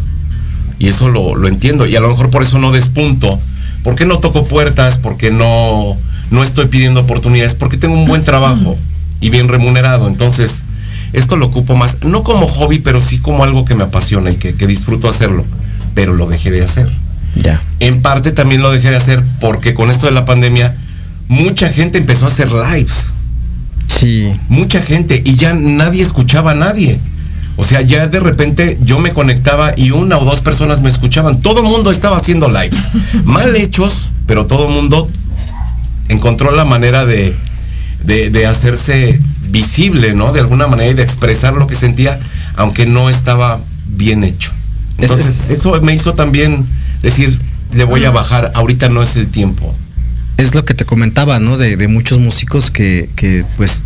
Y 0.84 0.88
eso 0.88 1.08
lo, 1.08 1.34
lo 1.34 1.48
entiendo. 1.48 1.86
Y 1.86 1.96
a 1.96 2.00
lo 2.00 2.10
mejor 2.10 2.28
por 2.28 2.42
eso 2.42 2.58
no 2.58 2.70
despunto. 2.70 3.40
¿Por 3.82 3.94
qué 3.94 4.04
no 4.04 4.18
toco 4.18 4.44
puertas? 4.44 4.98
¿Por 4.98 5.16
qué 5.16 5.30
no, 5.30 5.96
no 6.30 6.42
estoy 6.42 6.66
pidiendo 6.66 7.00
oportunidades? 7.00 7.54
Porque 7.54 7.78
tengo 7.78 7.94
un 7.94 8.04
buen 8.06 8.22
trabajo 8.24 8.76
y 9.18 9.30
bien 9.30 9.48
remunerado. 9.48 10.06
Entonces, 10.08 10.66
esto 11.14 11.36
lo 11.36 11.46
ocupo 11.46 11.74
más, 11.74 11.96
no 12.02 12.22
como 12.22 12.46
hobby, 12.46 12.80
pero 12.80 13.00
sí 13.00 13.16
como 13.16 13.44
algo 13.44 13.64
que 13.64 13.74
me 13.74 13.84
apasiona 13.84 14.30
y 14.30 14.36
que, 14.36 14.56
que 14.56 14.66
disfruto 14.66 15.08
hacerlo. 15.08 15.46
Pero 15.94 16.12
lo 16.12 16.26
dejé 16.26 16.50
de 16.50 16.62
hacer. 16.62 16.90
Ya. 17.34 17.62
En 17.80 18.02
parte 18.02 18.30
también 18.30 18.60
lo 18.60 18.70
dejé 18.70 18.90
de 18.90 18.96
hacer 18.96 19.24
porque 19.40 19.72
con 19.72 19.90
esto 19.90 20.04
de 20.04 20.12
la 20.12 20.26
pandemia, 20.26 20.76
mucha 21.28 21.70
gente 21.70 21.96
empezó 21.96 22.26
a 22.26 22.28
hacer 22.28 22.52
lives. 22.52 23.14
Sí. 23.86 24.38
Mucha 24.50 24.82
gente 24.82 25.22
y 25.24 25.36
ya 25.36 25.54
nadie 25.54 26.02
escuchaba 26.02 26.50
a 26.50 26.54
nadie. 26.54 27.00
O 27.56 27.64
sea, 27.64 27.80
ya 27.82 28.06
de 28.08 28.18
repente 28.20 28.78
yo 28.82 28.98
me 28.98 29.12
conectaba 29.12 29.74
y 29.76 29.90
una 29.92 30.18
o 30.18 30.24
dos 30.24 30.40
personas 30.40 30.80
me 30.80 30.88
escuchaban. 30.88 31.40
Todo 31.40 31.60
el 31.60 31.66
mundo 31.66 31.90
estaba 31.90 32.16
haciendo 32.16 32.48
lives. 32.48 32.88
Mal 33.24 33.54
hechos, 33.56 34.10
pero 34.26 34.46
todo 34.46 34.66
el 34.68 34.74
mundo 34.74 35.08
encontró 36.08 36.50
la 36.50 36.64
manera 36.64 37.04
de, 37.06 37.34
de, 38.04 38.30
de 38.30 38.46
hacerse 38.46 39.20
visible, 39.50 40.14
¿no? 40.14 40.32
De 40.32 40.40
alguna 40.40 40.66
manera 40.66 40.90
y 40.90 40.94
de 40.94 41.02
expresar 41.02 41.54
lo 41.54 41.66
que 41.66 41.74
sentía, 41.74 42.18
aunque 42.56 42.86
no 42.86 43.08
estaba 43.08 43.60
bien 43.86 44.24
hecho. 44.24 44.50
Es- 44.98 45.04
Entonces, 45.10 45.50
es- 45.50 45.58
eso 45.58 45.80
me 45.80 45.94
hizo 45.94 46.14
también 46.14 46.66
decir, 47.02 47.38
le 47.72 47.84
voy 47.84 48.04
a 48.04 48.10
bajar, 48.10 48.52
ahorita 48.54 48.88
no 48.88 49.02
es 49.02 49.16
el 49.16 49.28
tiempo. 49.28 49.74
es 50.36 50.52
lo 50.56 50.64
que 50.64 50.74
te 50.74 50.84
comentaba, 50.84 51.38
¿no? 51.38 51.56
De, 51.56 51.76
de 51.76 51.86
muchos 51.86 52.18
músicos 52.18 52.72
que, 52.72 53.08
que, 53.14 53.44
pues 53.56 53.84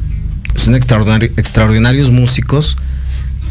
son 0.57 0.75
extraordinari- 0.75 1.31
extraordinarios 1.37 2.11
músicos, 2.11 2.79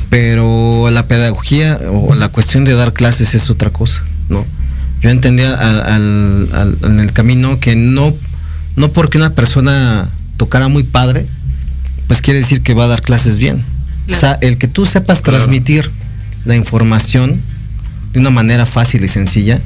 pero 0.10 0.89
la 0.91 1.08
pedagogía 1.08 1.80
o 1.91 2.16
la 2.16 2.30
cuestión 2.30 2.64
de 2.66 2.74
dar 2.74 2.93
clases 2.93 3.36
es 3.36 3.49
otra 3.49 3.70
cosa, 3.72 4.03
¿no? 4.30 4.45
Yo 5.01 5.10
entendía 5.10 5.53
al- 5.53 5.82
al- 5.82 6.49
al- 6.53 6.78
en 6.84 6.99
el 6.99 7.12
camino 7.14 7.60
que 7.60 7.76
no, 7.76 8.14
no 8.76 8.89
porque 8.91 9.18
una 9.18 9.32
persona 9.34 10.08
tocara 10.38 10.68
muy 10.70 10.84
padre, 10.84 11.26
pues 12.08 12.22
quiere 12.22 12.39
decir 12.39 12.62
que 12.62 12.74
va 12.74 12.86
a 12.86 12.88
dar 12.88 13.01
clases 13.01 13.38
bien. 13.38 13.64
O 14.10 14.16
sea, 14.16 14.38
el 14.41 14.58
que 14.58 14.68
tú 14.68 14.86
sepas 14.86 15.22
transmitir 15.24 15.91
la 16.45 16.55
información 16.55 17.41
de 18.14 18.20
una 18.20 18.30
manera 18.30 18.66
fácil 18.66 19.03
y 19.03 19.10
sencilla, 19.10 19.60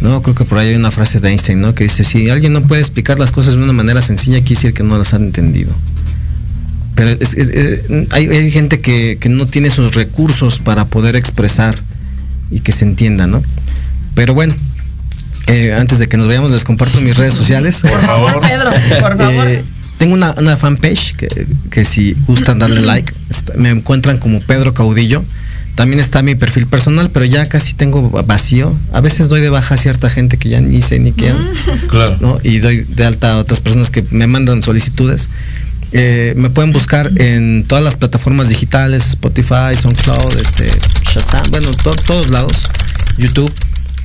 ¿no? 0.00 0.20
Creo 0.22 0.34
que 0.34 0.44
por 0.44 0.58
ahí 0.58 0.70
hay 0.70 0.74
una 0.74 0.90
frase 0.90 1.20
de 1.20 1.28
Einstein, 1.30 1.60
¿no? 1.60 1.74
Que 1.74 1.84
dice, 1.84 2.02
si 2.02 2.28
alguien 2.28 2.52
no 2.52 2.62
puede 2.62 2.80
explicar 2.80 3.20
las 3.20 3.30
cosas 3.30 3.54
de 3.54 3.62
una 3.62 3.72
manera 3.72 4.02
sencilla, 4.02 4.38
quiere 4.40 4.56
decir 4.56 4.74
que 4.74 4.82
no 4.82 4.98
las 4.98 5.14
han 5.14 5.22
entendido. 5.22 5.70
Pero 6.96 7.10
es- 7.10 7.34
es- 7.34 7.82
hay, 8.10 8.26
hay 8.26 8.50
gente 8.50 8.80
que, 8.80 9.18
que 9.20 9.28
no 9.28 9.46
tiene 9.46 9.68
esos 9.68 9.94
recursos 9.94 10.58
para 10.58 10.86
poder 10.86 11.14
expresar 11.14 11.76
y 12.50 12.60
que 12.60 12.72
se 12.72 12.84
entienda, 12.84 13.26
¿no? 13.28 13.42
Pero 14.14 14.34
bueno, 14.34 14.56
eh, 15.46 15.72
antes 15.78 15.98
de 15.98 16.08
que 16.08 16.16
nos 16.16 16.26
vayamos, 16.26 16.50
les 16.50 16.64
comparto 16.64 17.00
mis 17.00 17.16
redes 17.16 17.34
sociales. 17.34 17.80
Por 17.82 18.00
favor, 18.00 18.40
Pedro, 18.48 18.70
por 19.00 19.16
favor. 19.16 19.46
Eh, 19.48 19.62
tengo 19.98 20.14
una, 20.14 20.32
una 20.38 20.56
fanpage 20.56 21.14
que, 21.16 21.46
que 21.70 21.84
si 21.84 22.16
gustan 22.26 22.58
darle 22.58 22.80
like, 22.82 23.12
está- 23.30 23.54
me 23.56 23.70
encuentran 23.70 24.18
como 24.18 24.40
Pedro 24.40 24.74
Caudillo. 24.74 25.24
También 25.74 26.00
está 26.00 26.22
mi 26.22 26.34
perfil 26.34 26.66
personal, 26.66 27.10
pero 27.10 27.26
ya 27.26 27.50
casi 27.50 27.74
tengo 27.74 28.08
vacío. 28.10 28.74
A 28.94 29.02
veces 29.02 29.28
doy 29.28 29.42
de 29.42 29.50
baja 29.50 29.74
a 29.74 29.76
cierta 29.78 30.08
gente 30.08 30.38
que 30.38 30.48
ya 30.48 30.62
ni 30.62 30.80
sé 30.80 30.98
ni 30.98 31.12
qué. 31.12 31.34
Claro. 31.88 32.16
¿no? 32.20 32.38
Y 32.42 32.60
doy 32.60 32.78
de 32.88 33.04
alta 33.04 33.32
a 33.34 33.36
otras 33.36 33.60
personas 33.60 33.90
que 33.90 34.02
me 34.10 34.26
mandan 34.26 34.62
solicitudes. 34.62 35.28
Eh, 35.98 36.34
me 36.36 36.50
pueden 36.50 36.72
buscar 36.72 37.10
en 37.16 37.64
todas 37.66 37.82
las 37.82 37.96
plataformas 37.96 38.50
digitales, 38.50 39.08
Spotify, 39.10 39.74
SoundCloud, 39.80 40.36
este, 40.38 40.68
Shazam, 41.10 41.44
bueno, 41.50 41.70
to- 41.74 41.94
todos 42.06 42.28
lados, 42.28 42.52
YouTube, 43.16 43.50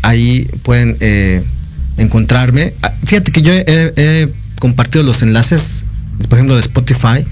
ahí 0.02 0.48
pueden 0.64 0.96
eh, 1.02 1.44
encontrarme. 1.98 2.74
Ah, 2.82 2.94
Fíjate 3.06 3.32
que 3.34 3.42
yo 3.42 3.52
he, 3.52 3.66
he 3.98 4.30
compartido 4.60 5.04
los 5.04 5.22
enlaces, 5.22 5.84
por 6.30 6.38
ejemplo, 6.38 6.56
de 6.56 6.62
Spotify, 6.62 7.26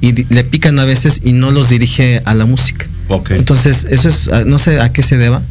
y 0.00 0.12
le 0.32 0.44
pican 0.44 0.78
a 0.78 0.84
veces 0.84 1.20
y 1.24 1.32
no 1.32 1.50
los 1.50 1.68
dirige 1.68 2.22
a 2.24 2.34
la 2.34 2.44
música. 2.46 2.86
Ok. 3.08 3.32
Entonces, 3.32 3.84
eso 3.90 4.08
es, 4.08 4.28
ah, 4.28 4.44
no 4.46 4.60
sé 4.60 4.80
a 4.80 4.92
qué 4.92 5.02
se 5.02 5.16
deba, 5.16 5.42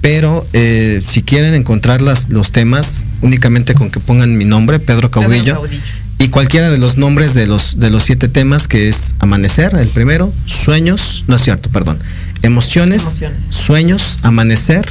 pero 0.00 0.46
eh, 0.52 1.00
si 1.04 1.22
quieren 1.22 1.54
encontrar 1.54 2.00
las, 2.00 2.28
los 2.28 2.52
temas, 2.52 3.06
únicamente 3.22 3.74
con 3.74 3.90
que 3.90 3.98
pongan 3.98 4.36
mi 4.38 4.44
nombre, 4.44 4.78
Pedro 4.78 5.10
Caudillo, 5.10 5.54
Caudillo. 5.54 5.82
Y 6.22 6.28
cualquiera 6.28 6.70
de 6.70 6.78
los 6.78 6.98
nombres 6.98 7.34
de 7.34 7.48
los, 7.48 7.80
de 7.80 7.90
los 7.90 8.04
siete 8.04 8.28
temas, 8.28 8.68
que 8.68 8.88
es 8.88 9.16
Amanecer, 9.18 9.74
el 9.74 9.88
primero, 9.88 10.32
Sueños, 10.46 11.24
no 11.26 11.34
es 11.34 11.42
cierto, 11.42 11.68
perdón, 11.68 11.98
Emociones, 12.42 13.02
Emociones. 13.02 13.44
Sueños, 13.50 14.18
Amanecer, 14.22 14.88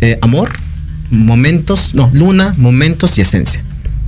eh, 0.00 0.18
Amor, 0.20 0.50
Momentos, 1.10 1.94
no, 1.94 2.10
Luna, 2.12 2.54
Momentos 2.56 3.18
y 3.18 3.20
Esencia. 3.20 3.62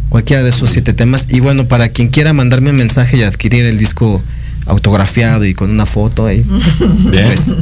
Cualquiera 0.08 0.42
de 0.42 0.48
esos 0.50 0.70
siete 0.70 0.92
temas. 0.92 1.26
Y 1.28 1.38
bueno, 1.38 1.68
para 1.68 1.88
quien 1.88 2.08
quiera 2.08 2.32
mandarme 2.32 2.70
un 2.70 2.76
mensaje 2.76 3.16
y 3.18 3.22
adquirir 3.22 3.64
el 3.64 3.78
disco 3.78 4.20
autografiado 4.66 5.44
y 5.44 5.54
con 5.54 5.70
una 5.70 5.86
foto 5.86 6.26
ahí, 6.26 6.44
Bien. 7.10 7.26
pues 7.26 7.52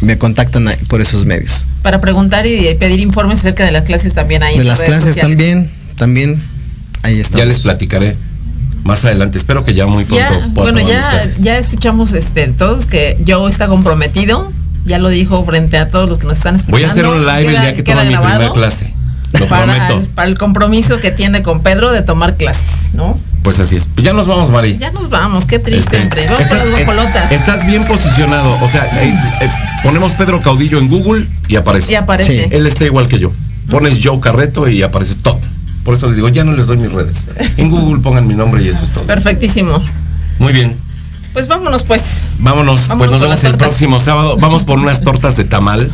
me 0.00 0.16
contactan 0.16 0.66
ahí 0.68 0.76
por 0.88 1.02
esos 1.02 1.26
medios. 1.26 1.66
Para 1.82 2.00
preguntar 2.00 2.46
y 2.46 2.74
pedir 2.76 3.00
informes 3.00 3.40
acerca 3.40 3.66
de 3.66 3.72
las 3.72 3.84
clases 3.84 4.14
también 4.14 4.42
ahí. 4.42 4.54
De 4.54 4.62
en 4.62 4.68
las 4.68 4.78
redes 4.78 4.88
clases 4.88 5.14
sociales. 5.14 5.36
también, 5.36 5.70
también 5.96 6.38
ahí 7.02 7.20
estamos. 7.20 7.44
Ya 7.44 7.44
les 7.44 7.60
platicaré 7.60 8.16
más 8.86 9.04
adelante. 9.04 9.36
Espero 9.38 9.64
que 9.64 9.74
ya 9.74 9.86
muy 9.86 10.04
pronto 10.04 10.24
Ya, 10.40 10.46
bueno, 10.52 10.80
ya, 10.80 11.22
ya 11.40 11.58
escuchamos 11.58 12.12
este 12.14 12.46
todos 12.48 12.86
que 12.86 13.16
Joe 13.26 13.50
está 13.50 13.66
comprometido. 13.66 14.52
Ya 14.84 14.98
lo 14.98 15.08
dijo 15.08 15.44
frente 15.44 15.78
a 15.78 15.90
todos 15.90 16.08
los 16.08 16.18
que 16.18 16.26
nos 16.28 16.38
están 16.38 16.54
escuchando. 16.54 16.76
Voy 16.78 16.84
a 16.84 16.90
hacer 16.90 17.06
un 17.06 17.26
live 17.26 17.54
el 17.56 17.60
día 17.60 17.74
que 17.74 17.82
tome 17.82 18.04
mi 18.04 18.16
primera 18.16 18.52
clase. 18.52 18.94
Lo 19.32 19.48
para, 19.48 19.64
prometo. 19.64 19.98
el, 19.98 20.06
para 20.06 20.28
el 20.28 20.38
compromiso 20.38 21.00
que 21.00 21.10
tiene 21.10 21.42
con 21.42 21.60
Pedro 21.60 21.90
de 21.90 22.02
tomar 22.02 22.36
clases, 22.36 22.94
¿no? 22.94 23.18
Pues 23.42 23.58
así 23.60 23.76
es. 23.76 23.88
Ya 23.96 24.12
nos 24.12 24.26
vamos, 24.28 24.50
Mari. 24.50 24.76
Ya 24.78 24.90
nos 24.92 25.10
vamos, 25.10 25.44
qué 25.46 25.58
triste, 25.58 25.98
Este. 25.98 26.24
Vamos 26.26 26.36
con 26.36 26.42
estás- 26.42 26.58
las 26.58 26.70
guajolotas. 26.70 27.32
es- 27.32 27.40
Estás 27.40 27.66
bien 27.66 27.84
posicionado. 27.84 28.48
O 28.62 28.68
sea, 28.68 28.84
eh, 29.02 29.12
eh, 29.42 29.48
ponemos 29.82 30.12
Pedro 30.12 30.40
Caudillo 30.40 30.78
en 30.78 30.88
Google 30.88 31.26
y 31.48 31.56
aparece. 31.56 31.92
Y 31.92 31.94
aparece. 31.96 32.44
Sí. 32.44 32.48
Él 32.50 32.66
está 32.66 32.84
igual 32.84 33.08
que 33.08 33.18
yo. 33.18 33.32
Pones 33.70 33.98
Joe 34.02 34.20
Carreto 34.20 34.68
y 34.68 34.82
aparece 34.82 35.16
todo. 35.16 35.40
Por 35.86 35.94
eso 35.94 36.08
les 36.08 36.16
digo, 36.16 36.28
ya 36.28 36.42
no 36.42 36.52
les 36.56 36.66
doy 36.66 36.76
mis 36.78 36.92
redes. 36.92 37.28
En 37.56 37.70
Google 37.70 38.02
pongan 38.02 38.26
mi 38.26 38.34
nombre 38.34 38.60
y 38.62 38.68
eso 38.68 38.80
es 38.82 38.90
todo. 38.92 39.04
Perfectísimo. 39.06 39.80
Muy 40.40 40.52
bien. 40.52 40.76
Pues 41.32 41.46
vámonos 41.46 41.84
pues. 41.84 42.02
Vámonos, 42.40 42.88
Vámonos 42.88 42.98
pues 42.98 43.10
nos 43.12 43.20
vemos 43.20 43.44
el 43.44 43.50
tortas. 43.52 43.68
próximo 43.68 44.00
sábado. 44.00 44.36
Vamos 44.40 44.64
por 44.64 44.80
unas 44.80 45.02
tortas 45.02 45.36
de 45.36 45.44
tamal. 45.44 45.88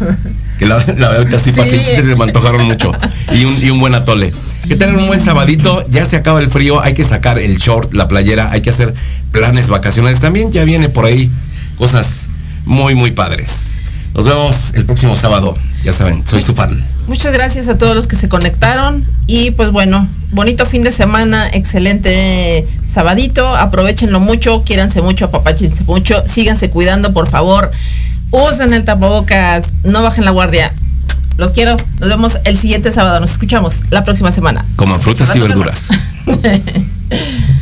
Que 0.58 0.64
la, 0.66 0.78
la 0.96 1.08
verdad 1.10 1.28
que 1.28 1.36
así 1.36 1.50
Sí. 1.50 1.52
fácil 1.52 1.78
se 1.80 2.16
me 2.16 2.24
antojaron 2.24 2.64
mucho. 2.64 2.90
Y 3.34 3.44
un, 3.44 3.62
y 3.62 3.68
un 3.70 3.80
buen 3.80 3.94
atole. 3.94 4.32
Que 4.66 4.76
tengan 4.76 4.96
un 4.98 5.08
buen 5.08 5.20
sabadito. 5.20 5.84
Ya 5.90 6.04
se 6.06 6.16
acaba 6.16 6.40
el 6.40 6.48
frío. 6.48 6.80
Hay 6.80 6.94
que 6.94 7.04
sacar 7.04 7.38
el 7.38 7.58
short, 7.58 7.92
la 7.92 8.08
playera. 8.08 8.50
Hay 8.50 8.62
que 8.62 8.70
hacer 8.70 8.94
planes 9.30 9.68
vacacionales. 9.68 10.20
También 10.20 10.52
ya 10.52 10.64
viene 10.64 10.88
por 10.88 11.04
ahí 11.04 11.30
cosas 11.76 12.28
muy, 12.64 12.94
muy 12.94 13.10
padres. 13.10 13.82
Nos 14.14 14.24
vemos 14.24 14.72
el 14.74 14.84
próximo 14.84 15.16
sábado. 15.16 15.56
Ya 15.84 15.92
saben, 15.92 16.26
soy 16.26 16.42
su 16.42 16.54
fan. 16.54 16.84
Muchas 17.08 17.32
gracias 17.32 17.68
a 17.68 17.78
todos 17.78 17.96
los 17.96 18.06
que 18.06 18.14
se 18.14 18.28
conectaron 18.28 19.04
y 19.26 19.50
pues 19.52 19.72
bueno, 19.72 20.06
bonito 20.30 20.66
fin 20.66 20.82
de 20.82 20.92
semana, 20.92 21.48
excelente 21.48 22.66
sabadito, 22.86 23.56
aprovechenlo 23.56 24.20
mucho, 24.20 24.62
quiéranse 24.62 25.02
mucho, 25.02 25.24
apapáchense 25.24 25.82
mucho, 25.84 26.22
síganse 26.26 26.70
cuidando 26.70 27.12
por 27.12 27.28
favor, 27.28 27.70
usen 28.30 28.72
el 28.72 28.84
tapabocas, 28.84 29.74
no 29.82 30.02
bajen 30.02 30.24
la 30.24 30.30
guardia. 30.30 30.72
Los 31.38 31.52
quiero, 31.52 31.76
nos 31.98 32.08
vemos 32.08 32.38
el 32.44 32.56
siguiente 32.56 32.92
sábado, 32.92 33.18
nos 33.18 33.32
escuchamos 33.32 33.80
la 33.90 34.04
próxima 34.04 34.30
semana. 34.30 34.64
Como 34.76 34.98
frutas 34.98 35.34
y 35.34 35.40
verduras. 35.40 35.88